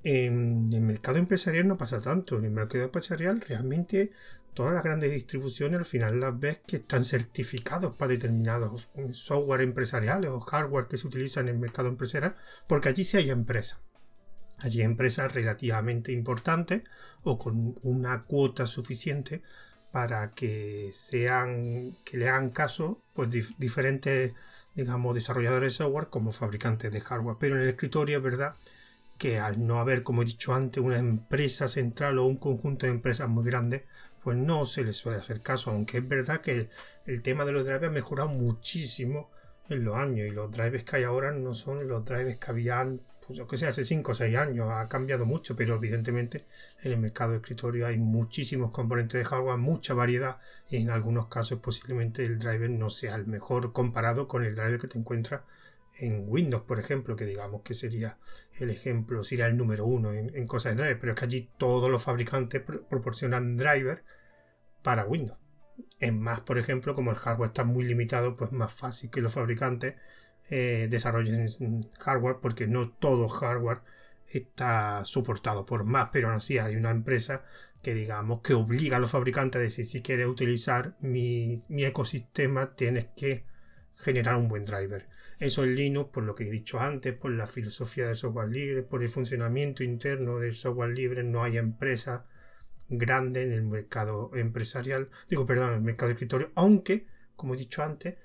en 0.04 0.72
el 0.72 0.82
mercado 0.82 1.18
empresarial 1.18 1.68
no 1.68 1.78
pasa 1.78 2.00
tanto. 2.00 2.38
En 2.38 2.46
el 2.46 2.52
mercado 2.52 2.84
empresarial 2.84 3.42
realmente 3.42 4.12
todas 4.54 4.74
las 4.74 4.84
grandes 4.84 5.12
distribuciones 5.12 5.80
al 5.80 5.86
final 5.86 6.20
las 6.20 6.40
ves 6.40 6.60
que 6.66 6.78
están 6.78 7.04
certificados 7.04 7.96
para 7.96 8.12
determinados 8.12 8.88
software 9.12 9.62
empresariales 9.62 10.30
o 10.30 10.40
hardware 10.40 10.88
que 10.88 10.98
se 10.98 11.08
utilizan 11.08 11.48
en 11.48 11.56
el 11.56 11.62
mercado 11.62 11.90
empresarial, 11.90 12.36
porque 12.68 12.90
allí 12.90 13.04
sí 13.04 13.18
hay 13.18 13.32
empresas. 13.32 13.82
Allí 14.60 14.82
empresas 14.82 15.34
relativamente 15.34 16.12
importantes 16.12 16.84
o 17.24 17.38
con 17.38 17.76
una 17.84 18.24
cuota 18.24 18.68
suficiente 18.68 19.42
para 19.92 20.32
que 20.32 20.90
sean 20.92 21.98
que 22.04 22.18
le 22.18 22.30
hagan 22.30 22.50
caso 22.50 23.02
pues 23.14 23.30
diferentes 23.58 24.34
digamos, 24.76 25.16
desarrolladores 25.16 25.74
de 25.74 25.78
software 25.78 26.10
como 26.10 26.32
fabricantes 26.32 26.92
de 26.92 27.02
hardware. 27.02 27.38
Pero 27.40 27.56
en 27.56 27.62
el 27.62 27.70
escritorio 27.70 28.18
es 28.18 28.24
verdad 28.24 28.56
que 29.18 29.40
al 29.40 29.66
no 29.66 29.80
haber, 29.80 30.04
como 30.04 30.22
he 30.22 30.26
dicho 30.26 30.54
antes, 30.54 30.84
una 30.84 31.00
empresa 31.00 31.68
central 31.68 32.20
o 32.20 32.26
un 32.26 32.38
conjunto 32.38 32.86
de 32.86 32.92
empresas 32.92 33.30
muy 33.30 33.46
grandes, 33.46 33.86
pues 34.24 34.38
no 34.38 34.66
se 34.66 34.84
les 34.84 34.98
suele 34.98 35.20
hacer 35.20 35.42
caso, 35.42 35.72
aunque 35.72 36.00
es 36.00 36.08
verdad 36.08 36.42
que 36.42 36.70
el, 37.06 37.22
tema 37.22 37.46
de 37.46 37.54
los 37.54 37.64
drivers 37.64 37.88
ha 37.88 37.92
mejorado 37.92 38.30
muchísimo 38.30 39.30
en 39.70 39.84
los 39.84 39.96
años 39.96 40.28
y 40.28 40.32
los 40.32 40.52
drivers 40.52 40.84
que 40.84 40.98
hay 40.98 41.04
ahora 41.04 41.32
no 41.32 41.54
son 41.54 41.88
los 41.88 42.06
drivers 42.06 42.38
que 42.38 42.52
habían 42.52 43.02
pues 43.26 43.40
yo 43.40 43.48
que 43.48 43.58
sé, 43.58 43.66
hace 43.66 43.84
5 43.84 44.12
o 44.12 44.16
6 44.16 44.38
años 44.38 44.68
ha 44.70 44.88
cambiado 44.88 45.26
mucho, 45.26 45.56
pero 45.56 45.76
evidentemente 45.76 46.46
en 46.84 46.92
el 46.92 47.00
mercado 47.00 47.32
de 47.32 47.38
escritorio 47.38 47.88
hay 47.88 47.98
muchísimos 47.98 48.72
componentes 48.72 49.20
de 49.20 49.26
hardware, 49.26 49.58
mucha 49.58 49.96
variedad 49.96 50.38
y 50.70 50.78
en 50.78 50.92
algunos 50.92 51.28
casos 51.28 51.60
posiblemente 51.60 52.24
el 52.24 52.38
driver 52.38 52.70
no 52.70 52.90
sea 52.90 53.16
el 53.16 53.26
mejor 53.26 53.74
comparado 53.74 54.28
con 54.28 54.44
el 54.44 54.54
driver 54.54 54.80
que 54.80 54.88
te 54.88 55.00
encuentras 55.00 55.42
en 55.98 56.26
Windows, 56.28 56.64
por 56.64 56.80
ejemplo, 56.80 57.16
que 57.16 57.26
digamos 57.26 57.62
que 57.64 57.74
sería 57.74 58.18
el 58.60 58.70
ejemplo, 58.70 59.24
sería 59.24 59.48
el 59.48 59.58
número 59.58 59.86
uno 59.86 60.14
en, 60.14 60.46
cosas 60.46 60.76
de 60.76 60.84
driver, 60.84 61.00
pero 61.00 61.14
es 61.14 61.20
que 61.20 61.26
allí 61.26 61.50
todos 61.58 61.90
los 61.90 62.04
fabricantes 62.04 62.62
proporcionan 62.62 63.58
driver 63.58 64.04
para 64.84 65.06
Windows. 65.06 65.40
Es 66.00 66.14
más, 66.14 66.42
por 66.42 66.58
ejemplo, 66.58 66.94
como 66.94 67.12
el 67.12 67.18
hardware 67.18 67.50
está 67.50 67.64
muy 67.64 67.84
limitado, 67.86 68.36
pues 68.36 68.52
más 68.52 68.74
fácil 68.74 69.10
que 69.10 69.22
los 69.22 69.34
fabricantes 69.34 69.96
eh, 70.50 70.88
desarrollen 70.90 71.48
hardware 72.00 72.38
porque 72.42 72.68
no 72.68 72.92
todo 72.92 73.28
hardware 73.28 73.82
está 74.28 75.04
soportado 75.06 75.66
por 75.66 75.86
más, 75.86 76.10
pero 76.12 76.28
aún 76.28 76.38
así 76.38 76.58
hay 76.58 76.76
una 76.76 76.92
empresa 76.92 77.44
que 77.82 77.94
digamos 77.94 78.42
que 78.42 78.54
obliga 78.54 78.98
a 78.98 79.00
los 79.00 79.12
fabricantes 79.12 79.60
a 79.60 79.64
decir 79.64 79.86
si 79.86 80.02
quieres 80.02 80.28
utilizar 80.28 80.96
mi, 81.02 81.60
ecosistema 81.70 82.76
tienes 82.76 83.06
que 83.16 83.46
generar 83.96 84.36
un 84.36 84.48
buen 84.48 84.66
driver. 84.66 85.08
Eso 85.40 85.64
en 85.64 85.76
Linux, 85.76 86.10
por 86.12 86.24
lo 86.24 86.36
que 86.36 86.48
he 86.48 86.52
dicho 86.52 86.80
antes, 86.80 87.14
por 87.14 87.32
la 87.32 87.46
filosofía 87.46 88.08
de 88.08 88.16
software 88.16 88.50
libre, 88.50 88.84
por 88.84 89.04
el 89.04 89.10
funcionamiento 89.10 89.84
interno 89.84 90.40
del 90.40 90.56
software 90.56 90.92
libre, 90.92 91.24
no 91.24 91.44
hay 91.44 91.58
empresa 91.58 92.26
grande 92.90 93.44
en 93.44 93.52
el 93.52 93.64
mercado 93.64 94.32
empresarial, 94.36 95.10
digo, 95.30 95.46
perdón, 95.46 95.70
en 95.70 95.76
el 95.76 95.82
mercado 95.82 96.08
de 96.08 96.14
escritorio, 96.14 96.52
aunque, 96.56 97.08
como 97.36 97.54
he 97.54 97.58
dicho 97.58 97.84
antes, 97.84 98.16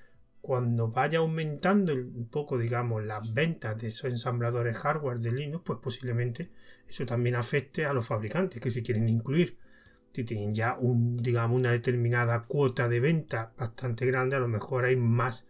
cuando 0.41 0.87
vaya 0.89 1.19
aumentando 1.19 1.93
un 1.93 2.27
poco, 2.29 2.57
digamos, 2.57 3.03
las 3.03 3.33
ventas 3.33 3.77
de 3.77 3.89
esos 3.89 4.09
ensambladores 4.09 4.77
hardware 4.77 5.19
de 5.19 5.31
Linux, 5.31 5.63
pues 5.63 5.79
posiblemente 5.79 6.49
eso 6.87 7.05
también 7.05 7.35
afecte 7.35 7.85
a 7.85 7.93
los 7.93 8.07
fabricantes 8.07 8.59
que 8.59 8.71
se 8.71 8.81
quieren 8.81 9.07
incluir. 9.07 9.57
Si 10.11 10.23
tienen 10.23 10.53
ya 10.53 10.75
un, 10.77 11.17
digamos, 11.17 11.57
una 11.57 11.71
determinada 11.71 12.45
cuota 12.45 12.89
de 12.89 12.99
venta 12.99 13.53
bastante 13.57 14.05
grande, 14.05 14.35
a 14.35 14.39
lo 14.39 14.47
mejor 14.47 14.85
hay 14.85 14.95
más, 14.95 15.47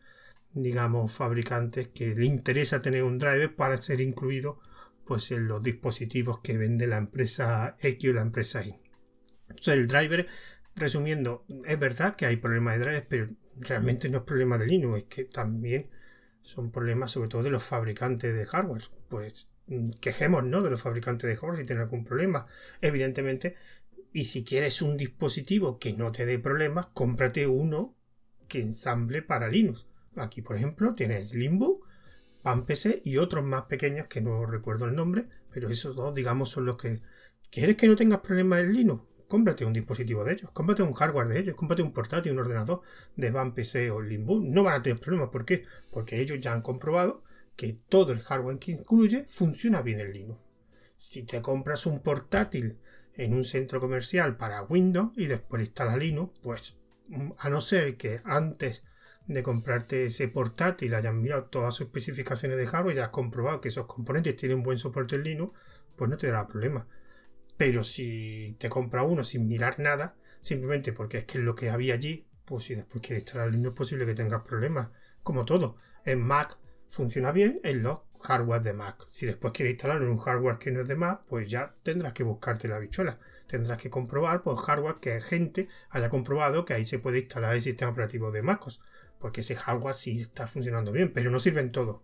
digamos, 0.54 1.13
fabricantes 1.13 1.88
que 1.88 2.13
le 2.13 2.26
interesa 2.26 2.82
tener 2.82 3.04
un 3.04 3.17
driver 3.17 3.56
para 3.56 3.78
ser 3.78 4.02
incluido 4.02 4.60
pues 5.06 5.32
en 5.32 5.47
los 5.47 5.63
dispositivos 5.63 6.39
que 6.41 6.58
vende 6.58 6.86
la 6.88 6.97
empresa 6.97 7.76
X 7.80 8.10
o 8.12 8.13
la 8.13 8.21
empresa 8.21 8.63
Y. 8.63 8.81
El 9.67 9.88
driver, 9.88 10.28
resumiendo, 10.76 11.45
es 11.65 11.80
verdad 11.80 12.15
que 12.15 12.26
hay 12.26 12.38
problemas 12.38 12.78
de 12.78 12.86
drivers, 12.86 13.06
pero 13.08 13.28
realmente 13.58 14.10
no 14.10 14.19
es 14.19 14.24
problema 14.24 14.58
de 14.58 14.67
Linux, 14.67 15.00
es 15.00 15.04
que 15.06 15.26
también 15.26 15.89
son 16.41 16.71
problemas 16.71 17.12
sobre 17.12 17.30
todo 17.30 17.43
de 17.43 17.52
los 17.52 17.63
fabricantes 17.63 18.34
de 18.34 18.45
hardware. 18.45 18.84
Pues 19.10 19.52
quejemos, 20.02 20.43
¿no? 20.43 20.62
De 20.62 20.69
los 20.69 20.82
fabricantes 20.82 21.30
de 21.30 21.36
hardware 21.36 21.60
si 21.60 21.65
tienen 21.65 21.84
algún 21.84 22.04
problema. 22.04 22.47
Evidentemente, 22.82 23.56
y 24.13 24.26
si 24.26 24.43
quieres 24.43 24.82
un 24.82 24.97
dispositivo 24.97 25.80
que 25.80 25.93
no 25.93 26.12
te 26.12 26.26
dé 26.26 26.39
problemas, 26.39 26.88
cómprate 26.93 27.47
uno 27.47 27.95
que 28.47 28.60
ensamble 28.60 29.21
para 29.21 29.47
Linux. 29.47 29.88
Aquí, 30.17 30.41
por 30.41 30.58
ejemplo, 30.58 30.93
tienes 30.93 31.34
Limbo, 31.34 31.82
PAMPC 32.43 33.02
y 33.06 33.17
otros 33.17 33.45
más 33.45 33.63
pequeños 33.63 34.08
que 34.08 34.19
no 34.19 34.45
recuerdo 34.45 34.86
el 34.86 34.95
nombre, 34.95 35.30
pero 35.52 35.69
esos 35.69 35.95
dos, 35.95 36.13
digamos, 36.13 36.50
son 36.50 36.65
los 36.65 36.76
que... 36.76 37.02
¿Quieres 37.50 37.76
que 37.76 37.88
no 37.88 37.95
tengas 37.95 38.19
problemas 38.21 38.62
en 38.62 38.74
Linux? 38.74 39.04
Cómprate 39.32 39.63
un 39.63 39.72
dispositivo 39.72 40.26
de 40.26 40.34
ellos, 40.34 40.52
cómprate 40.52 40.84
un 40.84 40.91
hardware 40.91 41.30
de 41.30 41.39
ellos, 41.39 41.56
cómprate 41.56 41.82
un 41.82 41.94
portátil, 41.94 42.34
un 42.34 42.39
ordenador 42.39 42.82
de 43.15 43.32
Van 43.32 43.54
PC 43.56 43.89
o 43.89 44.02
Limbo. 44.02 44.41
No 44.41 44.62
van 44.62 44.74
a 44.74 44.82
tener 44.82 45.00
problemas. 45.00 45.30
¿Por 45.30 45.46
qué? 45.46 45.63
Porque 45.89 46.20
ellos 46.20 46.38
ya 46.41 46.52
han 46.52 46.62
comprobado 46.62 47.24
que 47.56 47.80
todo 47.88 48.12
el 48.12 48.20
hardware 48.20 48.60
que 48.60 48.74
incluye 48.74 49.26
funciona 49.30 49.82
bien 49.82 50.02
en 50.02 50.12
Linux. 50.12 50.41
Si 50.98 51.24
te 51.24 51.41
compras 51.41 51.86
un 51.86 52.02
portátil 52.02 52.78
en 53.13 53.34
un 53.34 53.46
centro 53.46 53.80
comercial 53.80 54.36
para 54.36 54.63
Windows 54.63 55.13
y 55.15 55.28
después 55.28 55.62
instalas 55.62 55.98
Linux, 55.98 56.34
pues 56.44 56.80
a 57.38 57.50
no 57.50 57.62
ser 57.62 57.96
que 57.96 58.20
antes 58.26 58.84
de 59.28 59.44
comprarte 59.44 60.08
ese 60.08 60.28
portátil 60.28 60.94
hayan 60.94 61.22
mirado 61.22 61.46
todas 61.46 61.74
sus 61.74 61.88
especificaciones 61.88 62.58
de 62.58 62.67
hardware 62.67 62.98
y 62.98 63.00
has 63.00 63.10
comprobado 63.10 63.62
que 63.62 63.70
esos 63.70 63.86
componentes 63.86 64.36
tienen 64.36 64.62
buen 64.62 64.78
soporte 64.78 65.15
en 65.15 65.24
Linux, 65.24 65.58
pues 65.96 66.10
no 66.10 66.17
te 66.17 66.28
dará 66.28 66.48
problema. 66.48 66.86
Pero 67.62 67.84
si 67.84 68.56
te 68.58 68.69
compra 68.69 69.04
uno 69.04 69.21
sin 69.21 69.47
mirar 69.47 69.78
nada, 69.78 70.15
simplemente 70.39 70.93
porque 70.93 71.19
es 71.19 71.26
que 71.26 71.38
es 71.38 71.43
lo 71.43 71.54
que 71.54 71.69
había 71.69 71.93
allí, 71.93 72.26
pues 72.43 72.63
si 72.63 72.74
después 72.74 73.06
quieres 73.06 73.21
instalar 73.21 73.52
Linux 73.52 73.74
es 73.74 73.78
posible 73.78 74.08
que 74.08 74.15
tengas 74.15 74.41
problemas. 74.41 74.89
Como 75.21 75.45
todo, 75.45 75.76
en 76.04 76.26
Mac 76.26 76.58
funciona 76.89 77.32
bien 77.32 77.60
en 77.63 77.84
los 77.84 78.00
hardware 78.24 78.63
de 78.63 78.74
Mac. 78.74 79.06
Si 79.12 79.28
después 79.28 79.54
quieres 79.54 79.74
instalarlo 79.74 80.08
en 80.08 80.13
un 80.13 80.17
hardware 80.17 80.58
que 80.58 80.71
no 80.71 80.82
es 80.82 80.88
de 80.88 80.95
Mac, 80.95 81.21
pues 81.28 81.52
ya 81.52 81.76
tendrás 81.84 82.13
que 82.13 82.24
buscarte 82.24 82.67
la 82.67 82.80
bichuela. 82.80 83.19
Tendrás 83.45 83.78
que 83.78 83.91
comprobar 83.91 84.41
por 84.41 84.58
hardware 84.58 84.95
que 85.00 85.21
gente 85.21 85.67
haya 85.91 86.10
comprobado 86.10 86.65
que 86.65 86.74
ahí 86.74 86.84
se 86.84 86.97
puede 86.97 87.19
instalar 87.19 87.54
el 87.54 87.62
sistema 87.62 87.91
operativo 87.91 88.32
de 88.32 88.41
MacOS. 88.41 88.82
Porque 89.19 89.41
ese 89.41 89.56
hardware 89.56 89.93
sí 89.93 90.19
está 90.19 90.47
funcionando 90.47 90.91
bien, 90.91 91.13
pero 91.13 91.30
no 91.30 91.38
sirve 91.38 91.62
en 91.62 91.71
todo. 91.71 92.04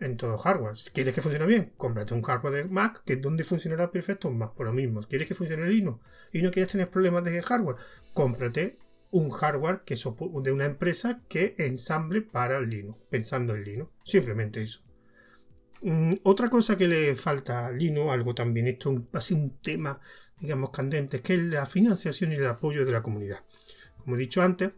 En 0.00 0.16
todo 0.16 0.38
hardware. 0.38 0.76
¿Quieres 0.92 1.12
que 1.12 1.22
funcione 1.22 1.46
bien? 1.46 1.72
Cómprate 1.76 2.14
un 2.14 2.22
hardware 2.22 2.54
de 2.54 2.64
Mac, 2.64 3.02
que 3.04 3.14
es 3.14 3.20
donde 3.20 3.42
funcionará 3.42 3.90
perfecto 3.90 4.28
en 4.28 4.38
Mac. 4.38 4.54
Por 4.54 4.66
lo 4.66 4.72
mismo. 4.72 5.02
¿Quieres 5.02 5.26
que 5.26 5.34
funcione 5.34 5.68
Linux? 5.68 6.00
Y 6.32 6.42
no 6.42 6.50
quieres 6.50 6.70
tener 6.70 6.88
problemas 6.88 7.24
de 7.24 7.42
hardware. 7.42 7.76
Cómprate 8.14 8.78
un 9.10 9.30
hardware 9.30 9.82
que 9.84 9.94
de 9.94 10.52
una 10.52 10.66
empresa 10.66 11.22
que 11.28 11.54
ensamble 11.58 12.22
para 12.22 12.60
Linux, 12.60 12.98
pensando 13.10 13.54
en 13.54 13.64
Linux. 13.64 13.90
Simplemente 14.04 14.62
eso. 14.62 14.82
Mm, 15.82 16.14
otra 16.24 16.50
cosa 16.50 16.76
que 16.76 16.88
le 16.88 17.14
falta 17.14 17.66
a 17.66 17.72
Linux, 17.72 18.10
algo 18.10 18.34
también, 18.34 18.66
esto 18.66 18.94
ha 19.12 19.20
sido 19.20 19.40
un 19.40 19.58
tema, 19.60 20.00
digamos, 20.38 20.70
candente, 20.70 21.18
es 21.18 21.22
que 21.22 21.34
es 21.34 21.40
la 21.40 21.66
financiación 21.66 22.32
y 22.32 22.36
el 22.36 22.46
apoyo 22.46 22.84
de 22.84 22.92
la 22.92 23.02
comunidad. 23.02 23.44
Como 23.98 24.16
he 24.16 24.18
dicho 24.18 24.42
antes, 24.42 24.72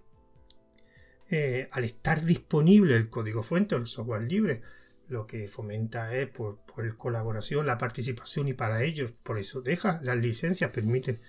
eh, 1.31 1.69
al 1.73 1.85
estar 1.85 2.23
disponible 2.25 2.97
el 2.97 3.09
código 3.09 3.43
fuente 3.43 3.75
o 3.75 3.79
el 3.79 3.87
software 3.87 4.23
libre, 4.23 4.63
lo 5.11 5.27
que 5.27 5.49
fomenta 5.49 6.15
es 6.15 6.29
por, 6.29 6.59
por, 6.61 6.97
colaboración, 6.97 7.67
la 7.67 7.79
participación 7.79 8.49
y 8.49 8.55
para 8.55 8.83
ellos, 8.85 9.13
por 9.23 9.39
eso 9.39 9.61
deja 9.61 10.01
las 10.03 10.17
licencias, 10.17 10.71
permiten 10.71 11.21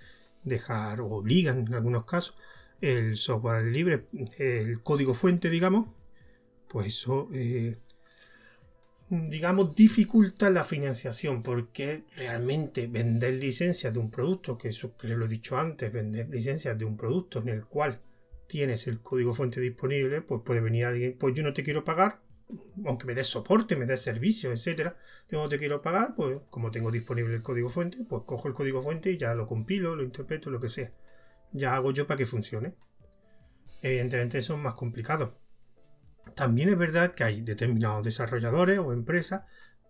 dejar 0.44 1.00
o 1.00 1.08
obligan 1.08 1.66
en 1.66 1.74
algunos 1.74 2.04
casos 2.04 2.36
el 2.80 3.16
software 3.16 3.64
libre, 3.64 4.06
el 4.38 4.82
código 4.82 5.14
fuente, 5.14 5.50
digamos, 5.50 5.88
pues 6.68 6.88
eso, 6.88 7.28
eh, 7.32 7.78
digamos, 9.08 9.74
dificulta 9.74 10.50
la 10.50 10.64
financiación, 10.64 11.42
porque 11.42 12.04
realmente 12.16 12.88
vender 12.88 13.34
licencias 13.34 13.92
de 13.92 14.00
un 14.00 14.10
producto, 14.10 14.58
que 14.58 14.68
eso 14.68 14.96
que 14.96 15.08
lo 15.08 15.26
he 15.26 15.28
dicho 15.28 15.58
antes, 15.58 15.92
vender 15.92 16.28
licencias 16.28 16.76
de 16.76 16.84
un 16.84 16.96
producto 16.96 17.38
en 17.38 17.50
el 17.50 17.66
cual 17.66 18.00
tienes 18.48 18.88
el 18.88 19.00
código 19.00 19.32
fuente 19.32 19.60
disponible, 19.60 20.20
pues 20.20 20.42
puede 20.44 20.60
venir 20.60 20.86
alguien, 20.86 21.16
pues 21.18 21.34
yo 21.34 21.44
no 21.44 21.52
te 21.52 21.62
quiero 21.62 21.84
pagar, 21.84 22.20
aunque 22.84 23.06
me 23.06 23.14
des 23.14 23.26
soporte, 23.26 23.76
me 23.76 23.86
des 23.86 24.00
servicio, 24.00 24.52
etcétera, 24.52 24.96
yo 25.30 25.42
no 25.42 25.48
te 25.48 25.58
quiero 25.58 25.82
pagar, 25.82 26.14
pues 26.14 26.38
como 26.50 26.70
tengo 26.70 26.90
disponible 26.90 27.34
el 27.34 27.42
código 27.42 27.68
fuente, 27.68 27.98
pues 28.08 28.22
cojo 28.24 28.48
el 28.48 28.54
código 28.54 28.80
fuente 28.80 29.10
y 29.10 29.16
ya 29.16 29.34
lo 29.34 29.46
compilo, 29.46 29.96
lo 29.96 30.02
interpreto, 30.02 30.50
lo 30.50 30.60
que 30.60 30.68
sea 30.68 30.90
ya 31.52 31.74
hago 31.74 31.92
yo 31.92 32.06
para 32.06 32.18
que 32.18 32.26
funcione. 32.26 32.74
Evidentemente 33.82 34.38
eso 34.38 34.54
es 34.54 34.60
más 34.60 34.74
complicado. 34.74 35.38
También 36.34 36.68
es 36.68 36.78
verdad 36.78 37.14
que 37.14 37.24
hay 37.24 37.40
determinados 37.42 38.04
desarrolladores 38.04 38.78
o 38.78 38.92
empresas 38.92 39.42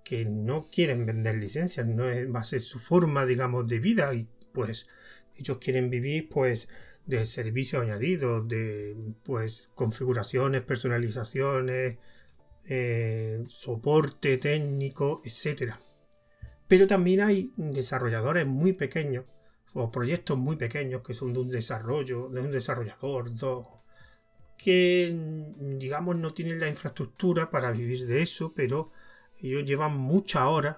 que 0.04 0.24
no 0.24 0.68
quieren 0.70 1.06
vender 1.06 1.36
licencias, 1.36 1.86
no 1.86 2.04
va 2.32 2.40
a 2.40 2.44
ser 2.44 2.60
su 2.60 2.78
forma, 2.78 3.26
digamos, 3.26 3.68
de 3.68 3.78
vida 3.78 4.12
y 4.14 4.28
pues 4.52 4.88
ellos 5.36 5.58
quieren 5.58 5.90
vivir 5.90 6.28
pues 6.28 6.68
de 7.06 7.24
servicios 7.26 7.82
añadidos, 7.82 8.48
de 8.48 8.96
pues 9.22 9.70
configuraciones, 9.74 10.62
personalizaciones, 10.62 11.98
eh, 12.68 13.42
soporte 13.46 14.36
técnico, 14.38 15.20
etc. 15.24 15.74
Pero 16.68 16.86
también 16.86 17.20
hay 17.20 17.52
desarrolladores 17.56 18.46
muy 18.46 18.72
pequeños 18.72 19.24
o 19.74 19.90
proyectos 19.90 20.38
muy 20.38 20.56
pequeños 20.56 21.02
que 21.02 21.14
son 21.14 21.32
de 21.32 21.40
un 21.40 21.50
desarrollo, 21.50 22.28
de 22.28 22.40
un 22.40 22.52
desarrollador, 22.52 23.34
dos, 23.34 23.66
que 24.58 25.12
digamos 25.58 26.16
no 26.16 26.34
tienen 26.34 26.60
la 26.60 26.68
infraestructura 26.68 27.50
para 27.50 27.72
vivir 27.72 28.06
de 28.06 28.22
eso, 28.22 28.52
pero 28.54 28.92
ellos 29.40 29.64
llevan 29.64 29.96
muchas 29.96 30.42
horas 30.42 30.76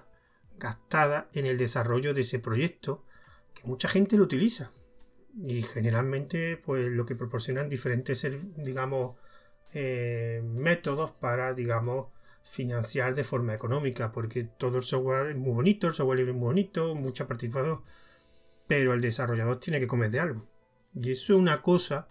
gastadas 0.57 1.25
en 1.33 1.45
el 1.45 1.57
desarrollo 1.57 2.13
de 2.13 2.21
ese 2.21 2.39
proyecto, 2.39 3.05
que 3.53 3.67
mucha 3.67 3.87
gente 3.87 4.17
lo 4.17 4.23
utiliza. 4.23 4.71
Y 5.47 5.61
generalmente, 5.63 6.57
pues 6.57 6.87
lo 6.87 7.05
que 7.05 7.15
proporcionan 7.15 7.69
diferentes, 7.69 8.25
digamos, 8.57 9.17
eh, 9.73 10.41
métodos 10.43 11.11
para, 11.11 11.53
digamos, 11.53 12.07
financiar 12.43 13.15
de 13.15 13.23
forma 13.23 13.53
económica, 13.53 14.11
porque 14.11 14.43
todo 14.43 14.77
el 14.77 14.83
software 14.83 15.31
es 15.31 15.37
muy 15.37 15.53
bonito, 15.53 15.87
el 15.87 15.93
software 15.93 16.17
libre 16.17 16.31
es 16.31 16.37
muy 16.37 16.47
bonito, 16.47 16.95
mucha 16.95 17.27
participación 17.27 17.81
pero 18.67 18.93
el 18.93 19.01
desarrollador 19.01 19.59
tiene 19.59 19.79
que 19.79 19.87
comer 19.87 20.09
de 20.11 20.19
algo. 20.19 20.47
Y 20.93 21.11
eso 21.11 21.35
es 21.35 21.39
una 21.39 21.61
cosa 21.61 22.07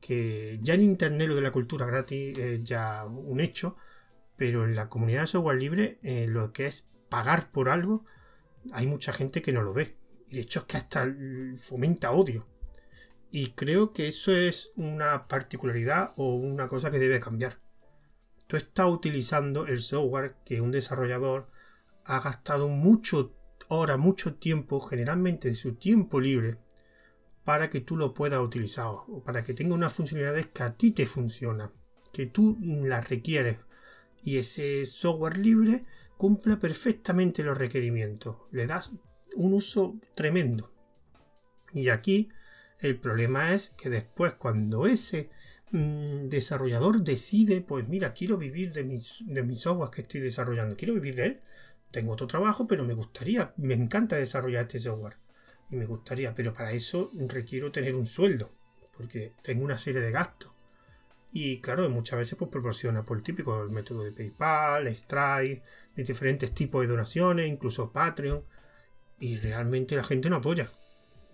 que 0.00 0.58
ya 0.62 0.74
en 0.74 0.82
Internet 0.82 1.28
lo 1.28 1.36
de 1.36 1.42
la 1.42 1.52
cultura 1.52 1.86
gratis 1.86 2.38
es 2.38 2.64
ya 2.64 3.04
un 3.04 3.40
hecho, 3.40 3.76
pero 4.36 4.64
en 4.64 4.74
la 4.74 4.88
comunidad 4.88 5.22
de 5.22 5.26
software 5.28 5.58
libre 5.58 5.98
eh, 6.02 6.26
lo 6.28 6.52
que 6.52 6.66
es 6.66 6.88
pagar 7.08 7.50
por 7.50 7.68
algo, 7.68 8.04
hay 8.72 8.86
mucha 8.86 9.12
gente 9.12 9.42
que 9.42 9.52
no 9.52 9.62
lo 9.62 9.72
ve. 9.72 9.96
Y 10.28 10.36
de 10.36 10.42
hecho 10.42 10.60
es 10.60 10.64
que 10.66 10.76
hasta 10.76 11.06
fomenta 11.56 12.12
odio. 12.12 12.46
Y 13.36 13.48
creo 13.48 13.92
que 13.92 14.06
eso 14.06 14.30
es 14.30 14.70
una 14.76 15.26
particularidad 15.26 16.12
o 16.14 16.36
una 16.36 16.68
cosa 16.68 16.92
que 16.92 17.00
debe 17.00 17.18
cambiar. 17.18 17.58
Tú 18.46 18.56
estás 18.56 18.86
utilizando 18.86 19.66
el 19.66 19.80
software 19.80 20.36
que 20.44 20.60
un 20.60 20.70
desarrollador 20.70 21.50
ha 22.04 22.20
gastado 22.20 22.68
mucho 22.68 23.34
ahora 23.68 23.96
mucho 23.96 24.36
tiempo, 24.36 24.80
generalmente 24.80 25.48
de 25.48 25.56
su 25.56 25.74
tiempo 25.74 26.20
libre, 26.20 26.58
para 27.42 27.70
que 27.70 27.80
tú 27.80 27.96
lo 27.96 28.14
puedas 28.14 28.38
utilizar 28.38 28.86
o 28.86 29.24
para 29.24 29.42
que 29.42 29.52
tenga 29.52 29.74
unas 29.74 29.92
funcionalidades 29.92 30.46
que 30.54 30.62
a 30.62 30.76
ti 30.76 30.92
te 30.92 31.04
funcionan, 31.04 31.72
que 32.12 32.26
tú 32.26 32.56
las 32.60 33.08
requieres 33.08 33.58
y 34.22 34.38
ese 34.38 34.86
software 34.86 35.38
libre 35.38 35.84
cumpla 36.16 36.60
perfectamente 36.60 37.42
los 37.42 37.58
requerimientos. 37.58 38.36
Le 38.52 38.68
das 38.68 38.92
un 39.34 39.54
uso 39.54 39.98
tremendo. 40.14 40.72
Y 41.72 41.88
aquí 41.88 42.30
el 42.80 42.96
problema 42.98 43.52
es 43.52 43.70
que 43.70 43.88
después 43.88 44.34
cuando 44.34 44.86
ese 44.86 45.30
mm, 45.70 46.28
desarrollador 46.28 47.02
decide, 47.02 47.60
pues 47.60 47.88
mira, 47.88 48.12
quiero 48.12 48.36
vivir 48.36 48.72
de 48.72 48.84
mis, 48.84 49.24
de 49.26 49.42
mis 49.42 49.60
software 49.60 49.90
que 49.90 50.02
estoy 50.02 50.20
desarrollando, 50.20 50.76
quiero 50.76 50.94
vivir 50.94 51.14
de 51.14 51.26
él, 51.26 51.40
tengo 51.90 52.12
otro 52.12 52.26
trabajo, 52.26 52.66
pero 52.66 52.84
me 52.84 52.94
gustaría, 52.94 53.54
me 53.56 53.74
encanta 53.74 54.16
desarrollar 54.16 54.62
este 54.62 54.80
software. 54.80 55.16
Y 55.70 55.76
me 55.76 55.86
gustaría, 55.86 56.34
pero 56.34 56.52
para 56.52 56.72
eso 56.72 57.10
requiero 57.14 57.72
tener 57.72 57.94
un 57.94 58.06
sueldo, 58.06 58.52
porque 58.96 59.32
tengo 59.42 59.64
una 59.64 59.78
serie 59.78 60.00
de 60.00 60.10
gastos. 60.10 60.52
Y 61.36 61.60
claro, 61.60 61.88
muchas 61.90 62.18
veces 62.18 62.38
pues, 62.38 62.50
proporciona 62.50 63.04
por 63.04 63.16
el 63.16 63.24
típico 63.24 63.62
el 63.62 63.70
método 63.70 64.04
de 64.04 64.12
PayPal, 64.12 64.86
Stripe, 64.94 65.62
de 65.96 66.02
diferentes 66.04 66.52
tipos 66.52 66.82
de 66.82 66.88
donaciones, 66.88 67.48
incluso 67.48 67.90
Patreon. 67.92 68.44
Y 69.18 69.38
realmente 69.38 69.96
la 69.96 70.04
gente 70.04 70.30
no 70.30 70.36
apoya. 70.36 70.70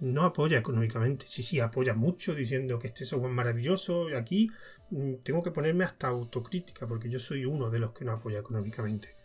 No 0.01 0.23
apoya 0.25 0.59
económicamente. 0.59 1.27
Sí, 1.27 1.43
sí, 1.43 1.61
apoya 1.61 1.95
mucho 1.95 2.35
diciendo 2.35 2.79
que 2.79 2.89
este 2.89 3.05
software 3.05 3.31
es 3.31 3.37
maravilloso. 3.37 4.11
Y 4.11 4.15
aquí 4.15 4.51
mm, 4.91 5.17
tengo 5.23 5.43
que 5.43 5.51
ponerme 5.51 5.85
hasta 5.85 6.09
autocrítica 6.09 6.87
porque 6.87 7.09
yo 7.09 7.19
soy 7.19 7.45
uno 7.45 7.71
de 7.71 7.79
los 7.79 7.93
que 7.93 8.05
no 8.05 8.13
apoya 8.13 8.41
económicamente. 8.41 9.17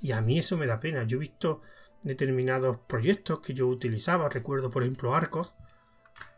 Y 0.00 0.12
a 0.12 0.20
mí 0.20 0.38
eso 0.38 0.56
me 0.56 0.66
da 0.66 0.80
pena. 0.80 1.04
Yo 1.04 1.16
he 1.16 1.20
visto 1.20 1.62
determinados 2.02 2.78
proyectos 2.86 3.40
que 3.40 3.54
yo 3.54 3.66
utilizaba, 3.66 4.28
recuerdo 4.28 4.70
por 4.70 4.82
ejemplo 4.82 5.14
Arcos, 5.14 5.56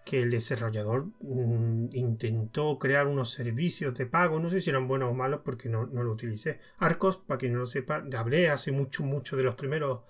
que 0.09 0.23
el 0.23 0.31
desarrollador 0.31 1.09
mm, 1.21 1.91
intentó 1.93 2.79
crear 2.79 3.07
unos 3.07 3.31
servicios 3.31 3.93
de 3.95 4.07
pago, 4.07 4.41
no 4.41 4.49
sé 4.49 4.63
si 4.63 4.71
eran 4.71 4.89
buenos 4.89 5.11
o 5.11 5.15
malos 5.15 5.43
porque 5.45 5.69
no, 5.69 5.85
lo 5.85 6.11
utilicé. 6.11 6.61
Arcos, 6.79 7.19
para 7.19 7.37
quien 7.37 7.53
no 7.53 7.59
lo 7.59 7.67
sepa, 7.67 8.03
hablé 8.17 8.49
hace 8.49 8.73
mucho, 8.73 9.03
mucho 9.05 9.37
de 9.37 9.43
los 9.43 9.55
primeros 9.55 10.03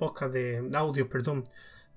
podcasts 0.00 0.34
de, 0.34 0.68
audio, 0.74 1.08
perdón, 1.08 1.44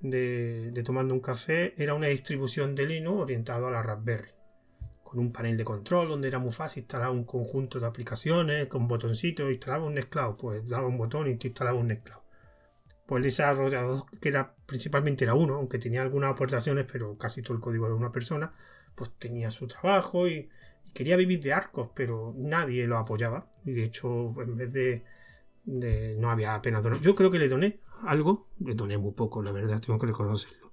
de, 0.01 0.81
Tomando 0.83 1.13
un 1.13 1.19
Café, 1.19 1.73
era 1.77 1.93
una 1.93 2.07
distribución 2.07 2.75
de 2.75 2.85
Linux 2.85 3.21
orientado 3.21 3.67
a 3.67 3.71
la 3.71 3.83
Raspberry 3.83 4.29
con 5.09 5.19
un 5.19 5.31
panel 5.31 5.57
de 5.57 5.63
control 5.63 6.07
donde 6.07 6.27
era 6.27 6.37
muy 6.37 6.51
fácil 6.51 6.81
instalar 6.81 7.09
un 7.09 7.23
conjunto 7.23 7.79
de 7.79 7.87
aplicaciones 7.87 8.67
con 8.67 8.87
botoncitos, 8.87 9.49
instalaba 9.49 9.85
un 9.85 9.95
Nextcloud, 9.95 10.35
pues 10.35 10.67
daba 10.67 10.87
un 10.87 10.99
botón 10.99 11.27
y 11.27 11.35
te 11.35 11.47
instalaba 11.47 11.79
un 11.79 11.87
Nextcloud. 11.87 12.21
Pues 13.07 13.17
el 13.17 13.23
desarrollador, 13.23 14.03
que 14.21 14.29
era 14.29 14.55
principalmente 14.67 15.23
era 15.23 15.33
uno, 15.33 15.55
aunque 15.55 15.79
tenía 15.79 16.03
algunas 16.03 16.31
aportaciones, 16.31 16.85
pero 16.85 17.17
casi 17.17 17.41
todo 17.41 17.55
el 17.55 17.59
código 17.59 17.87
de 17.87 17.95
una 17.95 18.11
persona, 18.11 18.53
pues 18.93 19.11
tenía 19.17 19.49
su 19.49 19.67
trabajo 19.67 20.27
y, 20.27 20.47
quería 20.93 21.15
vivir 21.15 21.39
de 21.39 21.53
arcos, 21.53 21.89
pero 21.95 22.35
nadie 22.37 22.85
lo 22.85 22.97
apoyaba. 22.97 23.49
Y 23.63 23.73
de 23.73 23.85
hecho, 23.85 24.31
en 24.39 24.55
vez 24.55 24.73
de, 24.73 25.03
de 25.65 26.15
no 26.17 26.29
había 26.29 26.53
apenas 26.53 26.83
donar. 26.83 27.01
Yo 27.01 27.15
creo 27.15 27.31
que 27.31 27.39
le 27.39 27.49
doné 27.49 27.79
algo, 28.03 28.49
le 28.59 28.73
doné 28.75 28.97
muy 28.97 29.13
poco, 29.13 29.41
la 29.43 29.51
verdad, 29.51 29.81
tengo 29.81 29.99
que 29.99 30.07
reconocerlo 30.07 30.69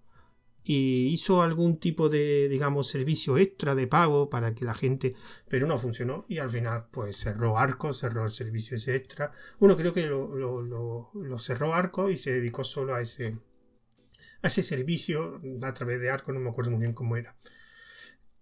y 0.69 1.11
hizo 1.11 1.43
algún 1.43 1.79
tipo 1.79 2.09
de, 2.09 2.49
digamos, 2.49 2.89
servicio 2.89 3.39
extra 3.39 3.77
de 3.77 3.87
pago 3.87 4.29
para 4.29 4.53
que 4.53 4.65
la 4.65 4.75
gente, 4.75 5.15
pero 5.49 5.65
no 5.69 5.79
funcionó 5.79 6.27
y 6.29 6.39
al 6.39 6.51
final 6.51 6.89
pues 6.91 7.17
cerró 7.17 7.57
Arco, 7.57 7.93
cerró 7.93 8.25
el 8.25 8.33
servicio 8.33 8.77
ese 8.77 8.97
extra. 8.97 9.31
Bueno, 9.61 9.77
creo 9.77 9.93
que 9.93 10.07
lo, 10.07 11.39
cerró 11.39 11.73
Arco 11.73 12.11
y 12.11 12.17
se 12.17 12.33
dedicó 12.33 12.65
solo 12.65 12.97
a 12.97 13.01
ese, 13.01 13.39
a 14.43 14.49
ese 14.49 14.65
servicio 14.65 15.39
a 15.63 15.73
través 15.73 16.01
de 16.01 16.11
Arco, 16.11 16.33
no 16.33 16.41
me 16.41 16.51
acuerdo 16.51 16.73
muy 16.73 16.81
bien 16.81 16.95
cómo 16.95 17.17
era. 17.17 17.37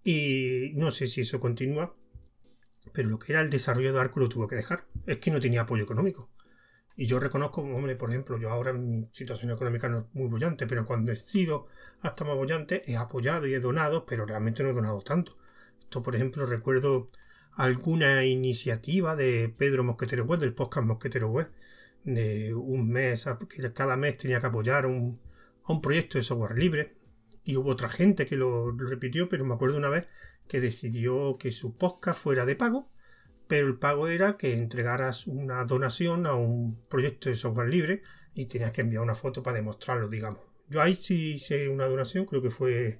Y 0.03 0.73
no 0.77 0.91
sé 0.91 1.07
si 1.09 1.21
eso 1.21 1.39
continúa, 1.39 1.95
pero 2.95 3.11
lo 3.11 3.19
que 3.19 3.33
era 3.33 3.43
el 3.43 3.51
desarrollo 3.51 3.93
de 3.93 4.01
Arco 4.01 4.21
lo 4.21 4.31
tuvo 4.31 4.49
que 4.49 4.57
dejar. 4.57 4.87
Es 5.05 5.19
que 5.19 5.31
no 5.31 5.41
tenía 5.41 5.63
apoyo 5.63 5.83
económico. 5.83 6.31
Y 6.97 7.07
yo 7.07 7.19
reconozco, 7.19 7.63
hombre, 7.63 7.97
por 7.97 8.11
ejemplo, 8.11 8.39
yo 8.39 8.51
ahora 8.51 8.73
mi 8.73 9.09
situación 9.11 9.51
económica 9.51 9.89
no 9.89 9.99
es 10.01 10.05
muy 10.13 10.29
bollante, 10.29 10.67
pero 10.67 10.87
cuando 10.87 11.11
he 11.11 11.17
sido 11.17 11.67
hasta 12.03 12.25
más 12.25 12.37
bollante, 12.37 12.83
he 12.87 12.97
apoyado 12.97 13.47
y 13.47 13.55
he 13.55 13.61
donado, 13.61 14.07
pero 14.07 14.27
realmente 14.27 14.63
no 14.63 14.71
he 14.71 14.75
donado 14.75 15.03
tanto. 15.03 15.37
Esto, 15.81 16.03
por 16.03 16.15
ejemplo, 16.15 16.47
recuerdo 16.47 17.09
alguna 17.53 18.25
iniciativa 18.25 19.17
de 19.17 19.53
Pedro 19.57 19.83
Mosquetero 19.83 20.25
Web, 20.25 20.41
del 20.41 20.55
podcast 20.55 20.87
Mosquetero 20.87 21.31
Web, 21.31 21.51
de 22.05 22.55
un 22.55 22.89
mes, 22.91 23.29
que 23.49 23.73
cada 23.73 23.97
mes 23.97 24.17
tenía 24.17 24.41
que 24.41 24.47
apoyar 24.47 24.87
un, 24.87 25.19
a 25.65 25.73
un 25.73 25.81
proyecto 25.81 26.19
de 26.19 26.23
software 26.23 26.59
libre. 26.59 26.95
Y 27.45 27.57
hubo 27.57 27.71
otra 27.71 27.89
gente 27.89 28.25
que 28.25 28.37
lo 28.37 28.71
repitió, 28.71 29.29
pero 29.29 29.45
me 29.45 29.55
acuerdo 29.55 29.77
una 29.79 29.91
vez 29.91 30.07
que 30.49 30.61
decidió 30.61 31.39
que 31.39 31.51
su 31.51 31.77
podcast 31.77 32.23
fuera 32.23 32.47
de 32.47 32.57
pago 32.57 32.89
pero 33.47 33.67
el 33.67 33.79
pago 33.79 34.09
era 34.09 34.37
que 34.37 34.55
entregaras 34.55 35.27
una 35.27 35.65
donación 35.65 36.27
a 36.27 36.35
un 36.35 36.77
proyecto 36.89 37.29
de 37.29 37.35
software 37.35 37.69
libre 37.69 38.03
y 38.35 38.47
tenías 38.47 38.73
que 38.73 38.81
enviar 38.81 39.03
una 39.03 39.15
foto 39.15 39.43
para 39.43 39.57
demostrarlo, 39.57 40.09
digamos. 40.09 40.41
Yo 40.69 40.81
ahí 40.81 40.95
sí 40.95 41.35
hice 41.35 41.69
una 41.69 41.87
donación, 41.87 42.25
creo 42.25 42.43
que 42.43 42.51
fue 42.51 42.99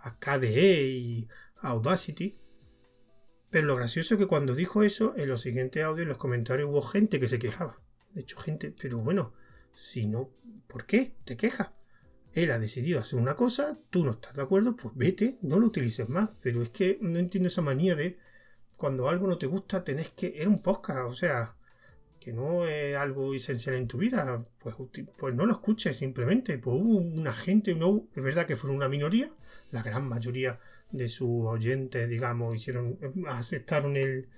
a 0.00 0.18
KDE 0.18 0.82
y 0.84 1.28
a 1.58 1.70
Audacity. 1.70 2.38
Pero 3.50 3.66
lo 3.66 3.76
gracioso 3.76 4.14
es 4.14 4.20
que 4.20 4.26
cuando 4.26 4.54
dijo 4.54 4.82
eso, 4.82 5.14
en 5.16 5.28
los 5.28 5.40
siguientes 5.40 5.82
audios, 5.82 6.02
en 6.02 6.08
los 6.08 6.18
comentarios 6.18 6.68
hubo 6.68 6.82
gente 6.82 7.18
que 7.18 7.28
se 7.28 7.38
quejaba. 7.38 7.80
De 8.12 8.20
hecho, 8.20 8.38
gente, 8.38 8.74
pero 8.78 8.98
bueno, 8.98 9.32
si 9.72 10.06
no, 10.06 10.30
¿por 10.66 10.86
qué 10.86 11.16
te 11.24 11.36
quejas? 11.36 11.70
Él 12.32 12.50
ha 12.50 12.58
decidido 12.58 13.00
hacer 13.00 13.18
una 13.18 13.34
cosa, 13.34 13.78
tú 13.88 14.04
no 14.04 14.10
estás 14.12 14.36
de 14.36 14.42
acuerdo, 14.42 14.76
pues 14.76 14.94
vete, 14.94 15.38
no 15.40 15.58
lo 15.58 15.66
utilices 15.66 16.08
más. 16.08 16.30
Pero 16.42 16.62
es 16.62 16.68
que 16.68 16.98
no 17.00 17.18
entiendo 17.18 17.48
esa 17.48 17.62
manía 17.62 17.94
de 17.94 18.18
cuando 18.76 19.08
algo 19.08 19.26
no 19.26 19.38
te 19.38 19.46
gusta 19.46 19.84
tenés 19.84 20.10
que... 20.10 20.34
Era 20.36 20.48
un 20.48 20.60
podcast, 20.62 21.08
o 21.08 21.14
sea, 21.14 21.54
que 22.20 22.32
no 22.32 22.66
es 22.66 22.96
algo 22.96 23.32
esencial 23.34 23.76
en 23.76 23.88
tu 23.88 23.98
vida, 23.98 24.42
pues, 24.58 24.74
pues 25.16 25.34
no 25.34 25.46
lo 25.46 25.52
escuches 25.52 25.96
simplemente. 25.96 26.58
Pues 26.58 26.76
hubo 26.76 26.98
una 26.98 27.32
gente, 27.32 27.74
no, 27.74 28.06
es 28.14 28.22
verdad 28.22 28.46
que 28.46 28.56
fueron 28.56 28.76
una 28.76 28.88
minoría, 28.88 29.28
la 29.70 29.82
gran 29.82 30.08
mayoría 30.08 30.58
de 30.90 31.08
sus 31.08 31.46
oyentes, 31.46 32.08
digamos, 32.08 32.54
hicieron, 32.54 32.98
aceptaron 33.28 33.96
el, 33.96 34.28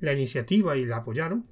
la 0.00 0.12
iniciativa 0.12 0.76
y 0.76 0.86
la 0.86 0.96
apoyaron. 0.96 1.46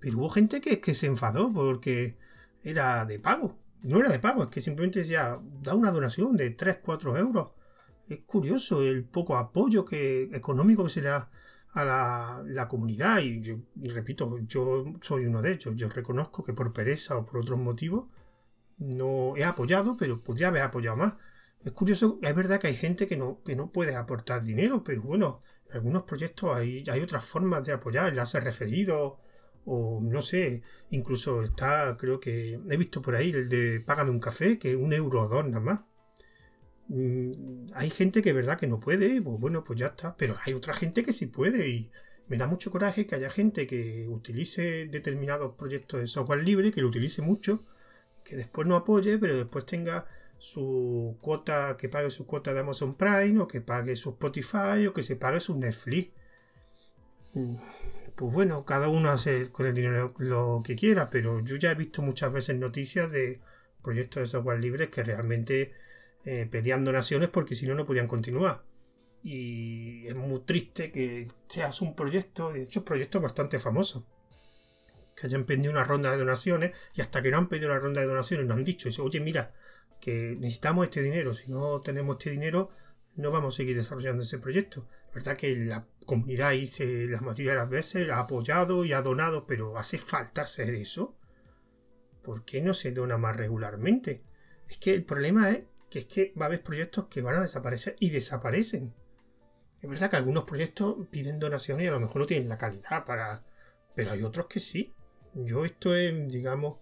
Pero 0.00 0.18
hubo 0.18 0.30
gente 0.30 0.60
que, 0.60 0.80
que 0.80 0.94
se 0.94 1.06
enfadó 1.06 1.52
porque 1.52 2.16
era 2.62 3.04
de 3.04 3.18
pago. 3.18 3.58
No 3.82 3.98
era 3.98 4.10
de 4.10 4.18
pago, 4.18 4.44
es 4.44 4.48
que 4.50 4.60
simplemente 4.60 4.98
decía, 5.00 5.40
da 5.62 5.74
una 5.74 5.90
donación 5.90 6.36
de 6.36 6.50
3, 6.50 6.78
4 6.82 7.16
euros 7.16 7.48
es 8.10 8.20
curioso 8.26 8.82
el 8.82 9.04
poco 9.04 9.36
apoyo 9.36 9.84
que, 9.84 10.24
económico 10.32 10.82
que 10.84 10.90
se 10.90 11.02
da 11.02 11.30
a 11.72 11.84
la, 12.44 12.68
comunidad 12.68 13.20
y 13.20 13.40
yo 13.40 13.56
repito, 13.76 14.38
yo 14.40 14.84
soy 15.00 15.26
uno 15.26 15.40
de 15.40 15.52
ellos, 15.52 15.74
yo 15.76 15.88
reconozco 15.88 16.42
que 16.42 16.52
por 16.52 16.72
pereza 16.72 17.16
o 17.16 17.24
por 17.24 17.40
otros 17.40 17.58
motivos 17.58 18.08
no 18.78 19.36
he 19.36 19.44
apoyado, 19.44 19.96
pero 19.96 20.22
podría 20.22 20.48
haber 20.48 20.62
apoyado 20.62 20.96
más. 20.96 21.14
Es 21.60 21.72
curioso, 21.72 22.18
es 22.22 22.34
verdad 22.34 22.58
que 22.58 22.68
hay 22.68 22.74
gente 22.74 23.06
que 23.06 23.16
no, 23.16 23.42
que 23.44 23.54
no 23.54 23.70
puede 23.70 23.94
aportar 23.94 24.42
dinero, 24.42 24.82
pero 24.82 25.02
bueno, 25.02 25.40
en 25.68 25.76
algunos 25.76 26.02
proyectos 26.04 26.56
hay, 26.56 26.82
hay 26.90 27.00
otras 27.00 27.24
formas 27.24 27.64
de 27.66 27.72
apoyar, 27.72 28.08
enlaces 28.08 28.42
referidos 28.42 29.14
o 29.66 30.00
no 30.02 30.22
sé, 30.22 30.62
incluso 30.90 31.42
está, 31.42 31.96
creo 31.98 32.18
que 32.18 32.54
he 32.54 32.76
visto 32.76 33.02
por 33.02 33.14
ahí 33.14 33.30
el 33.30 33.48
de 33.48 33.80
Págame 33.80 34.10
un 34.10 34.20
café, 34.20 34.58
que 34.58 34.74
un 34.76 34.92
euro 34.92 35.22
o 35.22 35.28
dos 35.28 35.44
nada 35.44 35.60
más. 35.60 35.89
Mm, 36.90 37.68
hay 37.74 37.88
gente 37.88 38.20
que 38.20 38.32
verdad 38.32 38.58
que 38.58 38.66
no 38.66 38.80
puede, 38.80 39.22
pues 39.22 39.38
bueno, 39.38 39.62
pues 39.62 39.78
ya 39.78 39.86
está, 39.86 40.16
pero 40.16 40.36
hay 40.44 40.54
otra 40.54 40.74
gente 40.74 41.04
que 41.04 41.12
sí 41.12 41.26
puede 41.26 41.68
y 41.68 41.90
me 42.26 42.36
da 42.36 42.48
mucho 42.48 42.72
coraje 42.72 43.06
que 43.06 43.14
haya 43.14 43.30
gente 43.30 43.66
que 43.68 44.08
utilice 44.08 44.86
determinados 44.86 45.54
proyectos 45.54 46.00
de 46.00 46.08
software 46.08 46.42
libre, 46.42 46.72
que 46.72 46.80
lo 46.80 46.88
utilice 46.88 47.22
mucho, 47.22 47.64
que 48.24 48.34
después 48.34 48.66
no 48.66 48.74
apoye, 48.74 49.18
pero 49.18 49.36
después 49.36 49.66
tenga 49.66 50.08
su 50.38 51.16
cuota, 51.20 51.76
que 51.76 51.88
pague 51.88 52.10
su 52.10 52.26
cuota 52.26 52.52
de 52.54 52.60
Amazon 52.60 52.96
Prime, 52.96 53.40
o 53.40 53.46
que 53.46 53.60
pague 53.60 53.94
su 53.94 54.10
Spotify, 54.10 54.86
o 54.88 54.92
que 54.92 55.02
se 55.02 55.14
pague 55.14 55.38
su 55.38 55.56
Netflix. 55.56 56.10
Mm, 57.34 57.56
pues 58.16 58.34
bueno, 58.34 58.64
cada 58.64 58.88
uno 58.88 59.10
hace 59.10 59.50
con 59.52 59.66
el 59.66 59.74
dinero 59.74 60.12
lo 60.18 60.62
que 60.64 60.74
quiera, 60.74 61.08
pero 61.08 61.40
yo 61.44 61.56
ya 61.56 61.70
he 61.70 61.74
visto 61.76 62.02
muchas 62.02 62.32
veces 62.32 62.56
noticias 62.58 63.12
de 63.12 63.40
proyectos 63.82 64.22
de 64.22 64.26
software 64.26 64.60
libre 64.60 64.90
que 64.90 65.04
realmente 65.04 65.72
eh, 66.24 66.46
pedían 66.50 66.84
donaciones 66.84 67.28
porque 67.30 67.54
si 67.54 67.66
no, 67.66 67.74
no 67.74 67.86
podían 67.86 68.06
continuar. 68.06 68.64
Y 69.22 70.06
es 70.06 70.14
muy 70.14 70.40
triste 70.40 70.90
que 70.90 71.28
seas 71.48 71.80
un 71.82 71.94
proyecto, 71.94 72.52
de 72.52 72.62
hecho, 72.62 72.84
proyectos 72.84 73.20
bastante 73.20 73.58
famosos, 73.58 74.04
que 75.14 75.26
hayan 75.26 75.44
pedido 75.44 75.70
una 75.70 75.84
ronda 75.84 76.10
de 76.10 76.18
donaciones 76.18 76.72
y 76.94 77.00
hasta 77.00 77.22
que 77.22 77.30
no 77.30 77.38
han 77.38 77.48
pedido 77.48 77.68
la 77.68 77.78
ronda 77.78 78.00
de 78.00 78.06
donaciones 78.06 78.46
nos 78.46 78.56
han 78.56 78.64
dicho, 78.64 78.88
oye, 79.02 79.20
mira, 79.20 79.52
que 80.00 80.36
necesitamos 80.40 80.84
este 80.84 81.02
dinero, 81.02 81.34
si 81.34 81.50
no 81.50 81.80
tenemos 81.80 82.14
este 82.14 82.30
dinero, 82.30 82.70
no 83.16 83.30
vamos 83.30 83.54
a 83.54 83.56
seguir 83.58 83.76
desarrollando 83.76 84.22
ese 84.22 84.38
proyecto. 84.38 84.88
Es 85.08 85.14
verdad 85.14 85.36
que 85.36 85.54
la 85.56 85.86
comunidad 86.06 86.52
hice 86.52 87.06
la 87.08 87.20
mayoría 87.20 87.52
de 87.52 87.58
las 87.58 87.68
veces 87.68 88.08
ha 88.10 88.20
apoyado 88.20 88.84
y 88.84 88.92
ha 88.92 89.02
donado, 89.02 89.46
pero 89.46 89.76
hace 89.76 89.98
falta 89.98 90.42
hacer 90.42 90.74
eso. 90.74 91.16
¿Por 92.22 92.44
qué 92.44 92.62
no 92.62 92.74
se 92.74 92.92
dona 92.92 93.18
más 93.18 93.36
regularmente? 93.36 94.22
Es 94.68 94.76
que 94.76 94.94
el 94.94 95.04
problema 95.04 95.50
es 95.50 95.64
que 95.90 96.00
es 96.00 96.06
que 96.06 96.32
va 96.40 96.44
a 96.44 96.48
haber 96.48 96.62
proyectos 96.62 97.06
que 97.08 97.20
van 97.20 97.36
a 97.36 97.42
desaparecer 97.42 97.96
y 97.98 98.10
desaparecen. 98.10 98.94
Es 99.82 99.90
verdad 99.90 100.10
que 100.10 100.16
algunos 100.16 100.44
proyectos 100.44 101.06
piden 101.10 101.40
donaciones 101.40 101.84
y 101.84 101.88
a 101.88 101.92
lo 101.92 102.00
mejor 102.00 102.20
no 102.22 102.26
tienen 102.26 102.48
la 102.48 102.58
calidad 102.58 103.04
para... 103.04 103.44
Pero 103.94 104.12
hay 104.12 104.22
otros 104.22 104.46
que 104.46 104.60
sí. 104.60 104.94
Yo 105.34 105.64
esto 105.64 105.94
es, 105.96 106.30
digamos, 106.30 106.78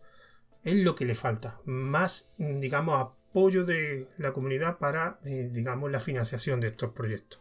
es 0.63 0.75
lo 0.75 0.95
que 0.95 1.07
le 1.07 1.15
falta. 1.15 1.61
Más, 1.65 2.33
digamos, 2.37 3.01
apoyo 3.01 3.65
de 3.65 4.09
la 4.19 4.33
comunidad 4.33 4.79
para, 4.79 5.19
eh, 5.25 5.49
digamos, 5.51 5.91
la 5.91 6.01
financiación 6.01 6.61
de 6.61 6.69
estos 6.69 6.93
proyectos. 6.93 7.41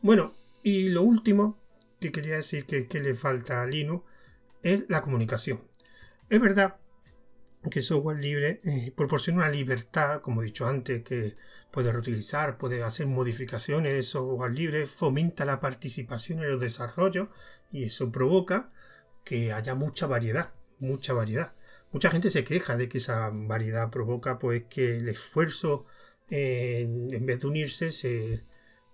Bueno, 0.00 0.34
y 0.62 0.88
lo 0.88 1.02
último 1.02 1.58
que 2.00 2.10
quería 2.10 2.36
decir 2.36 2.64
que, 2.64 2.88
que 2.88 3.00
le 3.00 3.14
falta 3.14 3.62
a 3.62 3.66
Linux 3.66 4.04
es 4.62 4.84
la 4.88 5.02
comunicación. 5.02 5.60
Es 6.30 6.40
verdad 6.40 6.76
que 7.70 7.82
software 7.82 8.18
libre 8.18 8.60
eh, 8.64 8.92
proporciona 8.94 9.40
una 9.40 9.50
libertad, 9.50 10.20
como 10.20 10.42
he 10.42 10.46
dicho 10.46 10.66
antes, 10.66 11.02
que 11.02 11.36
puede 11.70 11.92
reutilizar, 11.92 12.58
puede 12.58 12.82
hacer 12.82 13.06
modificaciones 13.06 13.92
de 13.92 14.02
software 14.02 14.52
libre, 14.52 14.86
fomenta 14.86 15.44
la 15.44 15.60
participación 15.60 16.40
en 16.40 16.48
los 16.48 16.60
desarrollos 16.60 17.28
y 17.70 17.84
eso 17.84 18.12
provoca 18.12 18.72
que 19.24 19.52
haya 19.52 19.74
mucha 19.74 20.06
variedad, 20.06 20.52
mucha 20.78 21.14
variedad. 21.14 21.54
Mucha 21.90 22.10
gente 22.10 22.30
se 22.30 22.44
queja 22.44 22.76
de 22.76 22.88
que 22.88 22.98
esa 22.98 23.30
variedad 23.32 23.90
provoca 23.90 24.38
pues 24.38 24.64
que 24.68 24.96
el 24.98 25.08
esfuerzo 25.08 25.86
en 26.28 27.26
vez 27.26 27.40
de 27.40 27.46
unirse 27.46 27.90
se, 27.90 28.44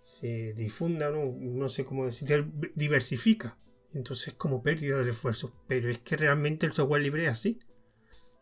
se 0.01 0.53
difunda, 0.53 1.11
¿no? 1.11 1.33
no 1.39 1.69
sé 1.69 1.85
cómo 1.85 2.05
decir, 2.05 2.47
diversifica. 2.75 3.57
Entonces 3.95 4.35
como 4.35 4.63
pérdida 4.63 4.99
del 4.99 5.09
esfuerzo. 5.09 5.55
Pero 5.67 5.89
es 5.89 5.99
que 5.99 6.17
realmente 6.17 6.67
el 6.67 6.73
software 6.73 7.03
libre 7.03 7.25
es 7.25 7.31
así 7.31 7.61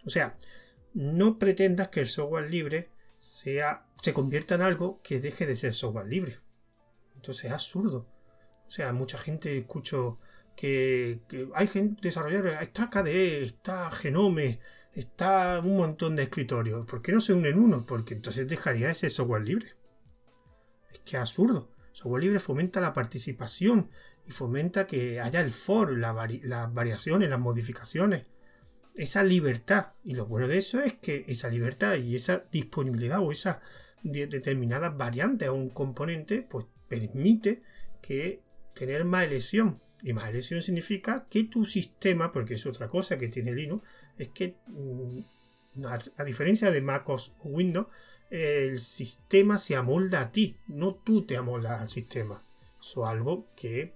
o 0.04 0.10
sea, 0.10 0.38
no 0.94 1.38
pretendas 1.38 1.88
que 1.88 2.00
el 2.00 2.06
software 2.06 2.50
libre 2.50 2.90
sea, 3.18 3.86
se 4.00 4.12
convierta 4.12 4.54
en 4.54 4.62
algo 4.62 5.00
que 5.02 5.20
deje 5.20 5.46
de 5.46 5.56
ser 5.56 5.74
software 5.74 6.06
libre. 6.06 6.38
Entonces 7.16 7.46
es 7.46 7.52
absurdo. 7.52 8.06
O 8.66 8.70
sea, 8.70 8.92
mucha 8.92 9.18
gente 9.18 9.58
escucho 9.58 10.18
que, 10.56 11.20
hay 11.54 11.66
gente 11.66 12.00
desarrolladores, 12.02 12.60
está 12.60 12.90
KDE, 12.90 13.42
está 13.42 13.90
Genome, 13.90 14.60
está 14.92 15.60
un 15.60 15.76
montón 15.76 16.16
de 16.16 16.24
escritorios. 16.24 16.84
¿Por 16.86 17.02
qué 17.02 17.12
no 17.12 17.20
se 17.20 17.32
unen 17.32 17.58
uno? 17.58 17.86
Porque 17.86 18.14
entonces 18.14 18.46
dejaría 18.46 18.90
ese 18.90 19.10
software 19.10 19.42
libre. 19.42 19.76
Es 20.90 21.00
que 21.00 21.16
es 21.16 21.20
absurdo. 21.22 21.70
Software 21.92 22.22
libre 22.22 22.38
fomenta 22.38 22.80
la 22.80 22.92
participación 22.92 23.90
y 24.26 24.30
fomenta 24.30 24.86
que 24.86 25.20
haya 25.20 25.40
el 25.40 25.50
for, 25.50 25.96
las 25.96 26.72
variaciones, 26.72 27.30
las 27.30 27.40
modificaciones 27.40 28.26
esa 28.98 29.22
libertad. 29.22 29.92
Y 30.04 30.14
lo 30.14 30.26
bueno 30.26 30.48
de 30.48 30.58
eso 30.58 30.80
es 30.80 30.94
que 30.94 31.24
esa 31.28 31.48
libertad 31.48 31.96
y 31.96 32.16
esa 32.16 32.44
disponibilidad 32.50 33.20
o 33.20 33.32
esa 33.32 33.62
determinada 34.02 34.90
variante 34.90 35.46
a 35.46 35.52
un 35.52 35.68
componente, 35.68 36.46
pues 36.48 36.66
permite 36.88 37.62
que 38.02 38.40
tener 38.74 39.04
más 39.04 39.24
elección. 39.24 39.80
Y 40.02 40.12
más 40.12 40.30
elección 40.30 40.62
significa 40.62 41.26
que 41.28 41.44
tu 41.44 41.64
sistema, 41.64 42.30
porque 42.30 42.54
es 42.54 42.66
otra 42.66 42.88
cosa 42.88 43.18
que 43.18 43.28
tiene 43.28 43.52
Linux, 43.52 43.84
es 44.16 44.28
que 44.28 44.56
mm, 44.66 45.84
a, 46.16 46.24
diferencia 46.24 46.70
de 46.70 46.82
MacOS 46.82 47.34
o 47.40 47.48
Windows, 47.48 47.88
el 48.30 48.78
sistema 48.78 49.58
se 49.58 49.74
amolda 49.74 50.20
a 50.20 50.32
ti, 50.32 50.56
no 50.66 50.94
tú 50.96 51.24
te 51.24 51.36
amoldas 51.36 51.80
al 51.80 51.88
sistema. 51.88 52.44
Eso 52.80 53.04
es 53.04 53.10
algo 53.10 53.48
que 53.56 53.94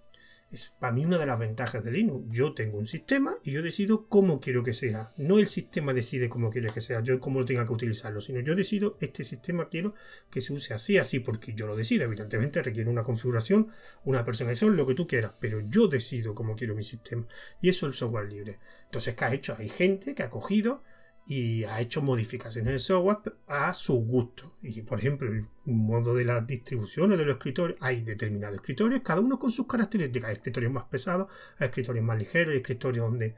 Es 0.52 0.74
para 0.78 0.92
mí 0.92 1.06
una 1.06 1.16
de 1.16 1.24
las 1.24 1.38
ventajas 1.38 1.82
de 1.82 1.90
Linux. 1.90 2.26
Yo 2.30 2.52
tengo 2.52 2.76
un 2.76 2.84
sistema 2.84 3.38
y 3.42 3.52
yo 3.52 3.62
decido 3.62 4.06
cómo 4.06 4.38
quiero 4.38 4.62
que 4.62 4.74
sea. 4.74 5.10
No 5.16 5.38
el 5.38 5.46
sistema 5.48 5.94
decide 5.94 6.28
cómo 6.28 6.50
quiere 6.50 6.70
que 6.70 6.82
sea, 6.82 7.00
yo 7.00 7.18
cómo 7.20 7.40
lo 7.40 7.46
tenga 7.46 7.64
que 7.64 7.72
utilizarlo, 7.72 8.20
sino 8.20 8.38
yo 8.40 8.54
decido 8.54 8.98
este 9.00 9.24
sistema 9.24 9.70
quiero 9.70 9.94
que 10.30 10.42
se 10.42 10.52
use 10.52 10.74
así, 10.74 10.98
así, 10.98 11.20
porque 11.20 11.54
yo 11.54 11.66
lo 11.66 11.74
decido. 11.74 12.04
Evidentemente 12.04 12.62
requiere 12.62 12.90
una 12.90 13.02
configuración, 13.02 13.68
una 14.04 14.26
personalización, 14.26 14.76
lo 14.76 14.86
que 14.86 14.94
tú 14.94 15.06
quieras, 15.06 15.32
pero 15.40 15.60
yo 15.60 15.88
decido 15.88 16.34
cómo 16.34 16.54
quiero 16.54 16.74
mi 16.74 16.82
sistema. 16.82 17.26
Y 17.62 17.70
eso 17.70 17.86
es 17.86 17.94
el 17.94 17.98
software 17.98 18.28
libre. 18.28 18.58
Entonces, 18.84 19.14
¿qué 19.14 19.24
ha 19.24 19.32
hecho? 19.32 19.56
Hay 19.58 19.70
gente 19.70 20.14
que 20.14 20.22
ha 20.22 20.28
cogido 20.28 20.82
y 21.26 21.64
ha 21.64 21.80
hecho 21.80 22.02
modificaciones 22.02 22.72
de 22.72 22.78
software 22.78 23.36
a 23.46 23.72
su 23.74 23.94
gusto. 23.94 24.56
Y 24.62 24.82
por 24.82 24.98
ejemplo, 24.98 25.30
el 25.30 25.44
modo 25.64 26.14
de 26.14 26.24
las 26.24 26.46
distribuciones 26.46 27.18
de 27.18 27.24
los 27.24 27.36
escritorios, 27.36 27.78
hay 27.80 28.02
determinados 28.02 28.56
escritorios, 28.56 29.02
cada 29.02 29.20
uno 29.20 29.38
con 29.38 29.50
sus 29.50 29.66
características. 29.66 30.30
Hay 30.30 30.36
escritorios 30.36 30.72
más 30.72 30.84
pesados, 30.84 31.32
hay 31.58 31.68
escritorios 31.68 32.04
más 32.04 32.18
ligeros, 32.18 32.52
hay 32.52 32.58
escritorios 32.58 33.06
donde 33.06 33.34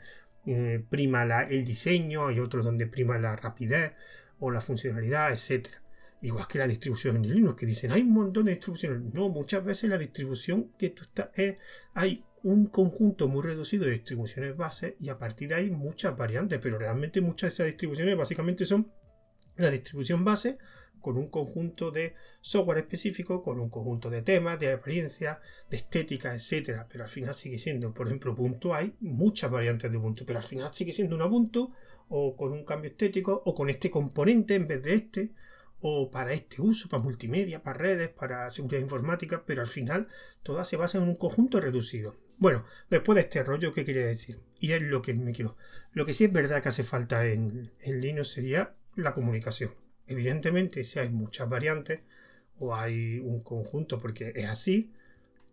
eh, 0.46 0.84
prima 0.88 1.24
el 1.42 1.64
diseño, 1.64 2.26
hay 2.26 2.40
otros 2.40 2.64
donde 2.64 2.86
prima 2.86 3.18
la 3.18 3.36
rapidez 3.36 3.94
o 4.38 4.50
la 4.50 4.60
funcionalidad, 4.60 5.32
etc. 5.32 5.68
Igual 6.22 6.46
que 6.48 6.58
la 6.58 6.66
distribución 6.66 7.16
en 7.16 7.34
Linux, 7.34 7.54
que 7.54 7.66
dicen 7.66 7.92
hay 7.92 8.02
un 8.02 8.12
montón 8.12 8.46
de 8.46 8.52
distribuciones. 8.52 9.14
No, 9.14 9.28
muchas 9.28 9.62
veces 9.64 9.90
la 9.90 9.98
distribución 9.98 10.72
que 10.78 10.90
tú 10.90 11.02
estás 11.02 11.28
es, 11.34 11.58
hay 11.92 12.24
un 12.44 12.66
conjunto 12.66 13.26
muy 13.26 13.42
reducido 13.42 13.86
de 13.86 13.92
distribuciones 13.92 14.54
base 14.54 14.96
y 15.00 15.08
a 15.08 15.18
partir 15.18 15.48
de 15.48 15.54
ahí 15.54 15.70
muchas 15.70 16.14
variantes, 16.14 16.60
pero 16.62 16.78
realmente 16.78 17.22
muchas 17.22 17.50
de 17.50 17.54
esas 17.54 17.66
distribuciones 17.66 18.16
básicamente 18.18 18.66
son 18.66 18.92
la 19.56 19.70
distribución 19.70 20.24
base 20.24 20.58
con 21.00 21.16
un 21.16 21.28
conjunto 21.28 21.90
de 21.90 22.14
software 22.42 22.78
específico, 22.78 23.40
con 23.40 23.60
un 23.60 23.70
conjunto 23.70 24.10
de 24.10 24.20
temas, 24.20 24.58
de 24.58 24.72
apariencia, 24.72 25.40
de 25.70 25.78
estética, 25.78 26.34
etcétera, 26.34 26.86
pero 26.90 27.04
al 27.04 27.10
final 27.10 27.32
sigue 27.32 27.58
siendo, 27.58 27.94
por 27.94 28.08
ejemplo, 28.08 28.32
Ubuntu 28.32 28.74
hay 28.74 28.94
muchas 29.00 29.50
variantes 29.50 29.90
de 29.90 29.96
Ubuntu, 29.96 30.26
pero 30.26 30.38
al 30.38 30.44
final 30.44 30.72
sigue 30.74 30.92
siendo 30.92 31.16
un 31.16 31.22
Ubuntu 31.22 31.72
o 32.08 32.36
con 32.36 32.52
un 32.52 32.64
cambio 32.64 32.90
estético 32.90 33.42
o 33.46 33.54
con 33.54 33.70
este 33.70 33.90
componente 33.90 34.54
en 34.54 34.66
vez 34.66 34.82
de 34.82 34.94
este 34.94 35.34
o 35.80 36.10
para 36.10 36.32
este 36.34 36.60
uso, 36.60 36.90
para 36.90 37.02
multimedia, 37.02 37.62
para 37.62 37.78
redes, 37.78 38.10
para 38.10 38.50
seguridad 38.50 38.82
informática, 38.82 39.44
pero 39.46 39.62
al 39.62 39.66
final 39.66 40.08
todas 40.42 40.68
se 40.68 40.76
basan 40.76 41.02
en 41.02 41.08
un 41.08 41.16
conjunto 41.16 41.58
reducido. 41.58 42.23
Bueno, 42.38 42.64
después 42.90 43.14
de 43.16 43.22
este 43.22 43.42
rollo, 43.42 43.72
¿qué 43.72 43.84
quería 43.84 44.06
decir? 44.06 44.40
Y 44.58 44.72
es 44.72 44.82
lo 44.82 45.02
que 45.02 45.14
me 45.14 45.32
quiero. 45.32 45.56
Lo 45.92 46.04
que 46.04 46.12
sí 46.12 46.24
es 46.24 46.32
verdad 46.32 46.62
que 46.62 46.68
hace 46.68 46.82
falta 46.82 47.26
en, 47.26 47.70
Linux 47.86 48.32
sería 48.32 48.74
la 48.96 49.14
comunicación. 49.14 49.72
Evidentemente, 50.06 50.84
si 50.84 50.98
hay 50.98 51.10
muchas 51.10 51.48
variantes 51.48 52.00
o 52.58 52.74
hay 52.74 53.18
un 53.18 53.40
conjunto, 53.40 54.00
porque 54.00 54.32
es 54.34 54.46
así, 54.46 54.92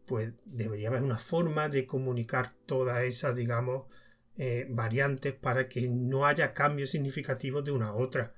pues 0.05 0.33
debería 0.45 0.89
haber 0.89 1.03
una 1.03 1.17
forma 1.17 1.69
de 1.69 1.85
comunicar 1.85 2.53
todas 2.65 3.03
esas, 3.03 3.35
digamos, 3.35 3.85
eh, 4.37 4.67
variantes 4.69 5.33
para 5.33 5.69
que 5.69 5.87
no 5.87 6.25
haya 6.25 6.53
cambios 6.53 6.89
significativos 6.89 7.63
de 7.63 7.71
una 7.71 7.87
a 7.89 7.93
otra. 7.95 8.33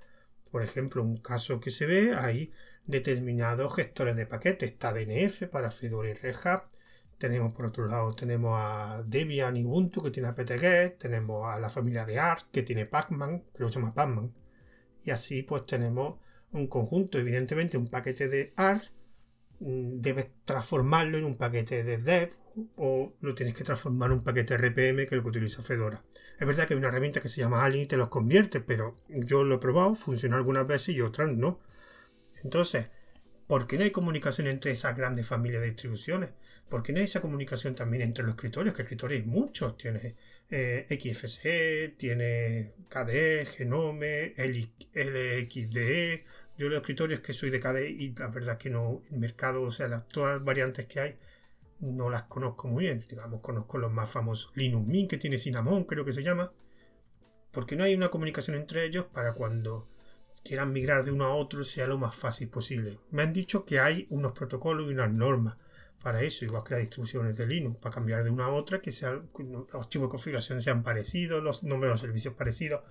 Por 0.51 0.63
ejemplo, 0.63 1.01
un 1.01 1.17
caso 1.17 1.59
que 1.59 1.71
se 1.71 1.85
ve, 1.85 2.13
hay 2.15 2.51
determinados 2.85 3.75
gestores 3.75 4.15
de 4.15 4.25
paquetes, 4.25 4.71
está 4.71 4.93
DNF 4.93 5.47
para 5.49 5.71
Fedora 5.71 6.09
y 6.09 6.13
Red 6.13 6.35
Hat, 6.43 6.63
tenemos 7.17 7.53
por 7.53 7.67
otro 7.67 7.87
lado, 7.87 8.13
tenemos 8.13 8.53
a 8.57 9.03
Debian 9.05 9.55
y 9.57 9.63
Ubuntu 9.65 10.03
que 10.03 10.11
tiene 10.11 10.29
apt-get, 10.29 10.97
tenemos 10.97 11.47
a 11.53 11.59
la 11.59 11.69
familia 11.69 12.05
de 12.05 12.19
Arch 12.19 12.45
que 12.51 12.63
tiene 12.63 12.85
Pacman, 12.85 13.43
que 13.53 13.63
se 13.65 13.71
llama 13.71 13.93
Pacman. 13.93 14.33
Y 15.03 15.11
así 15.11 15.43
pues 15.43 15.65
tenemos 15.65 16.19
un 16.51 16.67
conjunto, 16.67 17.17
evidentemente 17.17 17.77
un 17.77 17.87
paquete 17.87 18.27
de 18.27 18.53
Arch 18.55 18.91
mm, 19.59 19.99
debes 20.01 20.27
transformarlo 20.43 21.17
en 21.17 21.25
un 21.25 21.35
paquete 21.35 21.83
de 21.83 21.97
dev 21.97 22.31
o 22.77 23.13
lo 23.21 23.33
tienes 23.35 23.55
que 23.55 23.63
transformar 23.63 24.11
en 24.11 24.17
un 24.17 24.23
paquete 24.23 24.57
RPM 24.57 24.97
que 24.97 25.03
es 25.03 25.13
lo 25.13 25.23
que 25.23 25.29
utiliza 25.29 25.63
Fedora. 25.63 26.03
Es 26.39 26.45
verdad 26.45 26.67
que 26.67 26.73
hay 26.73 26.77
una 26.77 26.89
herramienta 26.89 27.21
que 27.21 27.29
se 27.29 27.41
llama 27.41 27.63
Alien 27.63 27.85
y 27.85 27.87
te 27.87 27.97
los 27.97 28.09
convierte, 28.09 28.61
pero 28.61 28.97
yo 29.09 29.43
lo 29.43 29.55
he 29.55 29.59
probado, 29.59 29.95
funciona 29.95 30.37
algunas 30.37 30.67
veces 30.67 30.89
y 30.89 31.01
otras 31.01 31.29
no. 31.31 31.59
Entonces, 32.43 32.89
¿por 33.47 33.67
qué 33.67 33.77
no 33.77 33.83
hay 33.83 33.91
comunicación 33.91 34.47
entre 34.47 34.71
esas 34.71 34.95
grandes 34.95 35.27
familias 35.27 35.61
de 35.61 35.69
distribuciones? 35.69 36.31
¿Por 36.73 36.81
qué 36.81 36.91
no 36.91 36.97
hay 36.97 37.05
esa 37.05 37.21
comunicación 37.21 37.75
también 37.75 38.01
entre 38.01 38.23
los 38.23 38.33
escritorios? 38.33 38.73
Que 38.73 38.81
escritorios 38.81 39.21
hay 39.21 39.27
muchos. 39.27 39.77
Tiene 39.77 40.15
eh, 40.49 40.87
XFC, 40.89 41.95
tiene 41.95 42.73
KDE, 42.89 43.45
Genome, 43.45 44.33
LXDE. 44.35 46.25
Yo 46.57 46.69
los 46.69 46.79
escritorios 46.79 47.19
que 47.19 47.31
soy 47.31 47.51
de 47.51 47.59
KDE 47.59 47.91
y 47.91 48.15
la 48.15 48.25
verdad 48.29 48.57
que 48.57 48.71
no, 48.71 49.03
el 49.11 49.19
mercado, 49.19 49.61
o 49.61 49.69
sea, 49.69 49.87
las, 49.87 50.07
todas 50.07 50.37
las 50.37 50.43
variantes 50.43 50.87
que 50.87 50.99
hay, 50.99 51.15
no 51.79 52.09
las 52.09 52.23
conozco 52.23 52.67
muy 52.67 52.85
bien. 52.85 53.05
Digamos, 53.07 53.41
conozco 53.41 53.77
los 53.77 53.91
más 53.91 54.09
famosos. 54.09 54.51
Linux 54.55 54.87
Mint, 54.87 55.11
que 55.11 55.17
tiene 55.17 55.37
Cinnamon, 55.37 55.83
creo 55.83 56.03
que 56.03 56.13
se 56.13 56.23
llama. 56.23 56.51
Porque 57.51 57.75
no 57.75 57.83
hay 57.83 57.93
una 57.93 58.09
comunicación 58.09 58.57
entre 58.57 58.83
ellos 58.83 59.05
para 59.13 59.33
cuando 59.33 59.87
quieran 60.43 60.73
migrar 60.73 61.05
de 61.05 61.11
uno 61.11 61.25
a 61.25 61.35
otro 61.35 61.63
sea 61.63 61.85
lo 61.85 61.99
más 61.99 62.15
fácil 62.15 62.49
posible. 62.49 62.97
Me 63.11 63.21
han 63.21 63.31
dicho 63.31 63.63
que 63.63 63.79
hay 63.79 64.07
unos 64.09 64.31
protocolos 64.31 64.89
y 64.89 64.93
unas 64.95 65.13
normas 65.13 65.57
para 66.03 66.21
eso, 66.21 66.43
igual 66.43 66.63
que 66.63 66.71
las 66.71 66.81
distribuciones 66.81 67.37
de 67.37 67.47
Linux, 67.47 67.77
para 67.79 67.95
cambiar 67.95 68.23
de 68.23 68.29
una 68.29 68.45
a 68.45 68.49
otra, 68.49 68.81
que 68.81 68.91
sea, 68.91 69.11
los 69.11 69.73
archivos 69.73 70.07
de 70.07 70.11
configuración 70.11 70.59
sean 70.59 70.83
parecidos, 70.83 71.41
los 71.41 71.63
nombres 71.63 71.93
de 71.93 71.97
servicios 71.97 72.33
parecidos. 72.33 72.81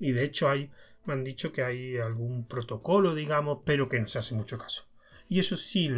Y 0.00 0.12
de 0.12 0.24
hecho 0.24 0.48
hay, 0.48 0.72
me 1.04 1.12
han 1.12 1.22
dicho 1.22 1.52
que 1.52 1.62
hay 1.62 1.98
algún 1.98 2.48
protocolo, 2.48 3.14
digamos, 3.14 3.58
pero 3.66 3.88
que 3.88 4.00
no 4.00 4.08
se 4.08 4.18
hace 4.18 4.34
mucho 4.34 4.58
caso. 4.58 4.88
Y 5.28 5.38
eso 5.38 5.54
sí, 5.54 5.90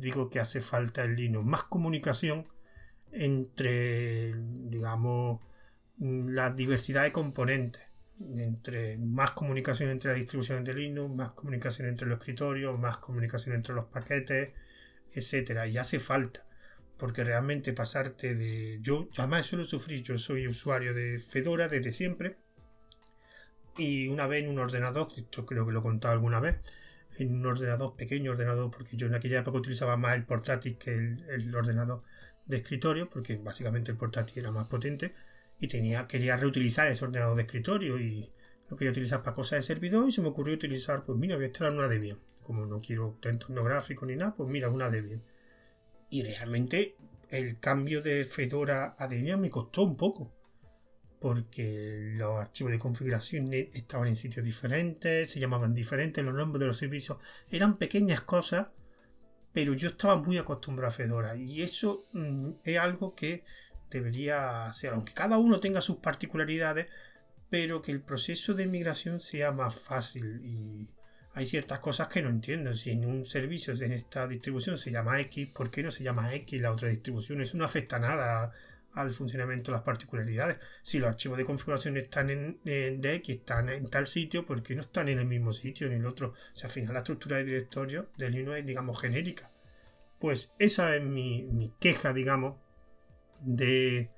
digo 0.00 0.28
que 0.28 0.40
hace 0.40 0.60
falta 0.60 1.04
en 1.04 1.16
Linux, 1.16 1.46
más 1.46 1.64
comunicación 1.64 2.48
entre, 3.12 4.34
digamos, 4.34 5.40
la 5.98 6.50
diversidad 6.50 7.04
de 7.04 7.12
componentes. 7.12 7.86
Entre 8.20 8.98
más 8.98 9.30
comunicación 9.30 9.90
entre 9.90 10.10
las 10.10 10.18
distribuciones 10.18 10.64
de 10.64 10.74
Linux, 10.74 11.14
más 11.14 11.30
comunicación 11.30 11.86
entre 11.88 12.08
los 12.08 12.18
escritorios, 12.18 12.76
más 12.76 12.96
comunicación 12.98 13.54
entre 13.54 13.74
los 13.76 13.84
paquetes, 13.86 14.50
etcétera, 15.12 15.66
y 15.66 15.78
hace 15.78 15.98
falta. 15.98 16.46
Porque 16.96 17.24
realmente 17.24 17.72
pasarte 17.72 18.34
de. 18.34 18.78
Yo 18.80 19.08
jamás 19.14 19.46
suelo 19.46 19.64
sufrir, 19.64 20.02
yo 20.02 20.18
soy 20.18 20.48
usuario 20.48 20.94
de 20.94 21.20
Fedora 21.20 21.68
desde 21.68 21.92
siempre. 21.92 22.36
Y 23.76 24.08
una 24.08 24.26
vez 24.26 24.42
en 24.42 24.50
un 24.50 24.58
ordenador, 24.58 25.08
esto 25.16 25.46
creo 25.46 25.64
que 25.64 25.72
lo 25.72 25.78
he 25.78 25.82
contado 25.82 26.12
alguna 26.14 26.40
vez, 26.40 26.56
en 27.18 27.34
un 27.34 27.46
ordenador 27.46 27.94
pequeño, 27.96 28.32
ordenador, 28.32 28.70
porque 28.70 28.96
yo 28.96 29.06
en 29.06 29.14
aquella 29.14 29.40
época 29.40 29.58
utilizaba 29.58 29.96
más 29.96 30.16
el 30.16 30.24
portátil 30.24 30.76
que 30.76 30.92
el, 30.94 31.54
ordenador 31.54 32.02
de 32.46 32.56
escritorio, 32.56 33.08
porque 33.08 33.36
básicamente 33.36 33.92
el 33.92 33.96
portátil 33.96 34.40
era 34.40 34.50
más 34.50 34.66
potente, 34.66 35.14
y 35.60 35.68
tenía, 35.68 36.08
quería 36.08 36.36
reutilizar 36.36 36.88
ese 36.88 37.04
ordenador 37.04 37.36
de 37.36 37.42
escritorio 37.42 37.98
y 38.00 38.32
lo 38.68 38.76
quería 38.76 38.90
utilizar 38.90 39.22
para 39.22 39.34
cosas 39.34 39.60
de 39.60 39.62
servidor 39.62 40.08
y 40.08 40.12
se 40.12 40.22
me 40.22 40.28
ocurrió 40.28 40.54
utilizar, 40.54 41.04
pues 41.04 41.16
mira, 41.16 41.36
voy 41.36 41.44
a 41.44 41.48
instalar 41.48 41.72
una 41.72 41.88
Debian 41.88 42.18
como 42.48 42.64
no 42.64 42.80
quiero 42.80 43.18
entorno 43.24 43.62
gráfico 43.62 44.06
ni 44.06 44.16
nada, 44.16 44.34
pues 44.34 44.48
mira, 44.48 44.70
una 44.70 44.88
Debian. 44.88 45.22
Y 46.08 46.22
realmente 46.22 46.96
el 47.28 47.60
cambio 47.60 48.00
de 48.00 48.24
Fedora 48.24 48.96
a 48.98 49.06
Debian 49.06 49.38
me 49.38 49.50
costó 49.50 49.82
un 49.82 49.98
poco. 49.98 50.32
Porque 51.20 52.14
los 52.16 52.40
archivos 52.40 52.72
de 52.72 52.78
configuración 52.78 53.52
estaban 53.52 54.08
en 54.08 54.16
sitios 54.16 54.46
diferentes, 54.46 55.30
se 55.30 55.40
llamaban 55.40 55.74
diferentes, 55.74 56.24
los 56.24 56.32
nombres 56.32 56.60
de 56.60 56.68
los 56.68 56.78
servicios 56.78 57.18
eran 57.50 57.76
pequeñas 57.76 58.22
cosas, 58.22 58.68
pero 59.52 59.74
yo 59.74 59.90
estaba 59.90 60.16
muy 60.16 60.38
acostumbrado 60.38 60.88
a 60.88 60.96
Fedora. 60.96 61.36
Y 61.36 61.60
eso 61.60 62.06
mm, 62.14 62.52
es 62.64 62.78
algo 62.78 63.14
que 63.14 63.44
debería 63.90 64.72
ser, 64.72 64.94
aunque 64.94 65.12
cada 65.12 65.36
uno 65.36 65.60
tenga 65.60 65.82
sus 65.82 65.96
particularidades, 65.96 66.88
pero 67.50 67.82
que 67.82 67.92
el 67.92 68.00
proceso 68.00 68.54
de 68.54 68.66
migración 68.66 69.20
sea 69.20 69.52
más 69.52 69.74
fácil 69.74 70.40
y, 70.42 70.88
hay 71.34 71.46
ciertas 71.46 71.78
cosas 71.78 72.08
que 72.08 72.22
no 72.22 72.30
entiendo. 72.30 72.72
Si 72.72 72.90
en 72.90 73.04
un 73.04 73.26
servicio, 73.26 73.74
en 73.74 73.92
esta 73.92 74.26
distribución 74.26 74.78
se 74.78 74.90
llama 74.90 75.20
X, 75.20 75.48
¿por 75.52 75.70
qué 75.70 75.82
no 75.82 75.90
se 75.90 76.04
llama 76.04 76.34
X 76.34 76.60
la 76.60 76.72
otra 76.72 76.88
distribución? 76.88 77.40
Eso 77.40 77.56
no 77.58 77.64
afecta 77.64 77.98
nada 77.98 78.52
al 78.94 79.12
funcionamiento 79.12 79.70
de 79.70 79.76
las 79.76 79.84
particularidades. 79.84 80.58
Si 80.82 80.98
los 80.98 81.08
archivos 81.08 81.38
de 81.38 81.44
configuración 81.44 81.96
están 81.96 82.30
en, 82.30 82.60
de 82.64 83.14
X, 83.14 83.36
están 83.36 83.68
en 83.68 83.86
tal 83.86 84.06
sitio, 84.06 84.44
¿por 84.44 84.62
qué 84.62 84.74
no 84.74 84.80
están 84.80 85.08
en 85.08 85.18
el 85.18 85.26
mismo 85.26 85.52
sitio, 85.52 85.86
en 85.86 85.94
el 85.94 86.06
otro? 86.06 86.28
O 86.30 86.56
sea, 86.56 86.68
al 86.68 86.72
final 86.72 86.94
la 86.94 87.00
estructura 87.00 87.36
de 87.36 87.44
directorio 87.44 88.10
del 88.16 88.32
Linux 88.32 88.58
es, 88.58 88.66
digamos, 88.66 89.00
genérica. 89.00 89.50
Pues 90.18 90.54
esa 90.58 90.96
es 90.96 91.02
mi, 91.02 91.72
queja, 91.78 92.12
digamos, 92.12 92.56
de, 93.40 94.10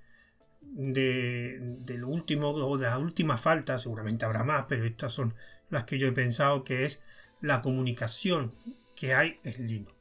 de, 0.63 1.59
de, 1.61 1.99
lo 1.99 2.09
último 2.09 2.49
o 2.49 2.79
de 2.79 2.87
la 2.87 2.99
última 2.99 3.37
falta, 3.37 3.77
seguramente 3.77 4.25
habrá 4.25 4.45
más, 4.45 4.65
pero 4.67 4.87
estas 4.87 5.13
son 5.13 5.35
las 5.71 5.85
que 5.85 5.99
yo 5.99 6.09
he 6.09 6.13
pensado 6.13 6.65
que 6.65 6.85
es 6.85 7.03
la 7.41 7.63
comunicación 7.63 8.55
que 8.95 9.15
hay 9.15 9.41
en 9.45 9.67
Linux. 9.67 9.95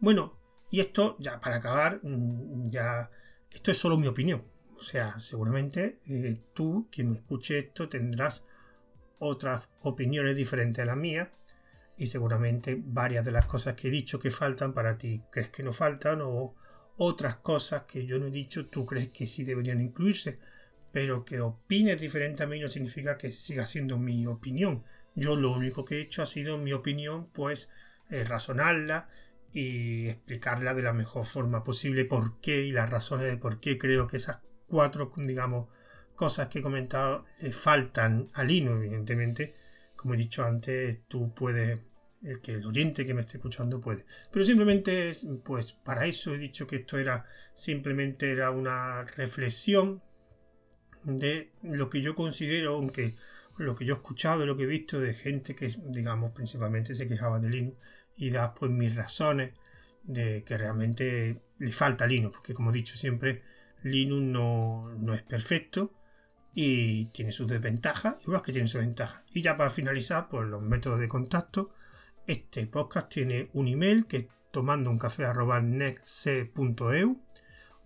Bueno, 0.00 0.38
y 0.70 0.80
esto 0.80 1.16
ya 1.18 1.40
para 1.40 1.56
acabar, 1.56 2.00
mm, 2.02 2.70
ya 2.70 3.10
esto 3.52 3.70
es 3.70 3.78
solo 3.78 3.98
mi 3.98 4.06
opinión. 4.06 4.44
O 4.76 4.82
sea, 4.82 5.18
seguramente 5.20 5.98
eh, 6.08 6.40
tú, 6.54 6.88
quien 6.90 7.08
me 7.08 7.14
escuche 7.14 7.58
esto, 7.58 7.88
tendrás 7.88 8.44
otras 9.18 9.68
opiniones 9.82 10.36
diferentes 10.36 10.82
a 10.82 10.86
las 10.86 10.96
mías 10.96 11.28
y 11.96 12.06
seguramente 12.06 12.80
varias 12.80 13.24
de 13.24 13.32
las 13.32 13.46
cosas 13.46 13.74
que 13.74 13.88
he 13.88 13.90
dicho 13.90 14.20
que 14.20 14.30
faltan 14.30 14.72
para 14.72 14.96
ti 14.96 15.20
crees 15.32 15.50
que 15.50 15.64
no 15.64 15.72
faltan 15.72 16.20
o, 16.22 16.54
otras 16.98 17.36
cosas 17.36 17.84
que 17.84 18.06
yo 18.06 18.18
no 18.18 18.26
he 18.26 18.30
dicho 18.30 18.66
tú 18.66 18.84
crees 18.84 19.08
que 19.08 19.26
sí 19.26 19.44
deberían 19.44 19.80
incluirse, 19.80 20.38
pero 20.92 21.24
que 21.24 21.40
opines 21.40 22.00
diferente 22.00 22.42
a 22.42 22.46
mí 22.46 22.58
no 22.58 22.68
significa 22.68 23.16
que 23.16 23.30
siga 23.30 23.66
siendo 23.66 23.98
mi 23.98 24.26
opinión. 24.26 24.82
Yo 25.18 25.36
lo 25.36 25.52
único 25.52 25.84
que 25.84 25.96
he 25.96 26.00
hecho 26.00 26.22
ha 26.22 26.26
sido 26.26 26.58
mi 26.58 26.72
opinión, 26.72 27.28
pues 27.32 27.70
eh, 28.08 28.24
razonarla 28.24 29.08
y 29.52 30.08
explicarla 30.08 30.74
de 30.74 30.82
la 30.82 30.92
mejor 30.92 31.24
forma 31.24 31.64
posible 31.64 32.04
por 32.04 32.40
qué 32.40 32.62
y 32.62 32.70
las 32.70 32.88
razones 32.88 33.26
de 33.26 33.36
por 33.36 33.60
qué 33.60 33.78
creo 33.78 34.06
que 34.06 34.18
esas 34.18 34.40
cuatro, 34.68 35.10
digamos, 35.16 35.68
cosas 36.14 36.48
que 36.48 36.60
he 36.60 36.62
comentado 36.62 37.24
le 37.40 37.52
faltan 37.52 38.28
al 38.34 38.50
hino, 38.50 38.76
evidentemente. 38.76 39.54
Como 39.96 40.14
he 40.14 40.16
dicho 40.16 40.44
antes, 40.44 41.00
tú 41.08 41.34
puedes, 41.34 41.80
el 42.22 42.40
que 42.40 42.52
el 42.54 42.66
oyente 42.66 43.04
que 43.04 43.14
me 43.14 43.22
esté 43.22 43.38
escuchando 43.38 43.80
puede. 43.80 44.04
Pero 44.30 44.44
simplemente, 44.44 45.12
pues 45.44 45.72
para 45.72 46.06
eso 46.06 46.34
he 46.34 46.38
dicho 46.38 46.66
que 46.66 46.76
esto 46.76 46.98
era 46.98 47.24
simplemente 47.54 48.30
era 48.30 48.50
una 48.50 49.02
reflexión 49.16 50.02
de 51.04 51.52
lo 51.62 51.90
que 51.90 52.02
yo 52.02 52.14
considero, 52.14 52.74
aunque 52.74 53.16
lo 53.58 53.74
que 53.74 53.84
yo 53.84 53.94
he 53.94 53.98
escuchado, 53.98 54.46
lo 54.46 54.56
que 54.56 54.64
he 54.64 54.66
visto 54.66 55.00
de 55.00 55.14
gente 55.14 55.54
que, 55.54 55.68
digamos, 55.86 56.32
principalmente 56.32 56.94
se 56.94 57.06
quejaba 57.06 57.40
de 57.40 57.50
Linux 57.50 57.76
y 58.16 58.30
da 58.30 58.54
pues 58.54 58.70
mis 58.70 58.94
razones 58.94 59.52
de 60.02 60.44
que 60.44 60.56
realmente 60.56 61.42
le 61.58 61.72
falta 61.72 62.06
Linux, 62.06 62.36
porque 62.36 62.54
como 62.54 62.70
he 62.70 62.74
dicho 62.74 62.96
siempre, 62.96 63.42
Linux 63.82 64.22
no, 64.22 64.94
no 64.98 65.14
es 65.14 65.22
perfecto 65.22 65.92
y 66.54 67.06
tiene 67.06 67.30
sus 67.30 67.46
desventajas, 67.46 68.16
igual 68.22 68.42
que 68.42 68.52
tiene 68.52 68.68
sus 68.68 68.80
ventajas. 68.80 69.24
Y 69.32 69.42
ya 69.42 69.56
para 69.56 69.70
finalizar, 69.70 70.28
pues 70.28 70.48
los 70.48 70.62
métodos 70.62 70.98
de 71.00 71.08
contacto. 71.08 71.70
Este 72.26 72.66
podcast 72.66 73.08
tiene 73.08 73.48
un 73.54 73.68
email 73.68 74.06
que 74.06 74.16
es 74.16 74.26
tomando 74.50 74.90
un 74.90 74.98
café 74.98 75.24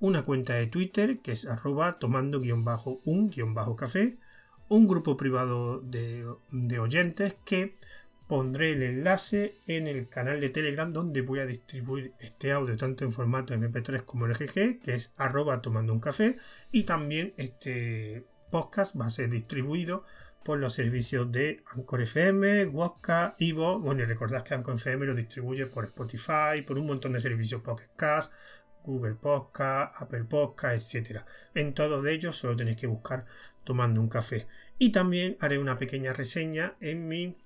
una 0.00 0.24
cuenta 0.24 0.54
de 0.54 0.66
Twitter 0.66 1.20
que 1.20 1.32
es 1.32 1.46
arroba 1.46 1.98
tomando 1.98 2.40
un 3.04 3.30
café, 3.76 4.18
un 4.72 4.88
grupo 4.88 5.18
privado 5.18 5.80
de, 5.82 6.24
oyentes 6.78 7.36
que 7.44 7.76
pondré 8.26 8.70
el 8.70 8.82
enlace 8.82 9.56
en 9.66 9.86
el 9.86 10.08
canal 10.08 10.40
de 10.40 10.48
Telegram 10.48 10.90
donde 10.90 11.20
voy 11.20 11.40
a 11.40 11.46
distribuir 11.46 12.14
este 12.18 12.52
audio 12.52 12.74
tanto 12.78 13.04
en 13.04 13.12
formato 13.12 13.52
MP3 13.54 14.02
como 14.06 14.26
en 14.26 14.32
GG, 14.32 14.80
que 14.80 14.94
es 14.94 15.12
arroba 15.18 15.60
tomando 15.60 15.92
un 15.92 16.00
café, 16.00 16.38
y 16.70 16.84
también 16.84 17.34
este 17.36 18.24
podcast 18.50 18.98
va 18.98 19.04
a 19.04 19.10
ser 19.10 19.28
distribuido 19.28 20.06
por 20.42 20.58
los 20.58 20.72
servicios 20.72 21.30
de 21.30 21.62
Anchor 21.74 22.00
FM, 22.00 22.64
Waka, 22.66 23.36
Ivo. 23.38 23.78
Bueno, 23.78 24.02
y 24.02 24.06
recordad 24.06 24.42
que 24.42 24.54
Anchor 24.54 24.76
FM 24.76 25.04
lo 25.04 25.14
distribuye 25.14 25.66
por 25.66 25.84
Spotify, 25.84 26.62
por 26.66 26.78
un 26.78 26.86
montón 26.86 27.12
de 27.12 27.20
servicios 27.20 27.60
Podcast, 27.60 28.32
Google 28.84 29.14
Podcast, 29.14 30.00
Apple 30.02 30.24
Podcast, 30.24 30.94
etc. 30.94 31.20
En 31.54 31.74
todos 31.74 32.06
ellos 32.06 32.36
solo 32.36 32.56
tenéis 32.56 32.76
que 32.76 32.86
buscar 32.86 33.26
tomando 33.64 34.00
un 34.00 34.08
café. 34.08 34.46
Y 34.78 34.90
también 34.90 35.36
haré 35.40 35.58
una 35.58 35.78
pequeña 35.78 36.12
reseña 36.12 36.76
en 36.80 37.06
mi 37.06 37.36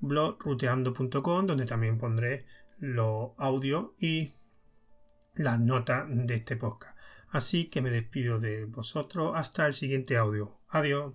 blog 0.00 0.42
ruteando.com 0.42 1.46
donde 1.46 1.66
también 1.66 1.98
pondré 1.98 2.46
los 2.78 3.30
audios 3.38 3.90
y 3.98 4.34
las 5.34 5.58
notas 5.58 6.06
de 6.08 6.34
este 6.34 6.56
podcast. 6.56 6.96
Así 7.30 7.66
que 7.66 7.82
me 7.82 7.90
despido 7.90 8.38
de 8.40 8.64
vosotros 8.64 9.32
hasta 9.34 9.66
el 9.66 9.74
siguiente 9.74 10.16
audio. 10.16 10.58
Adiós. 10.68 11.14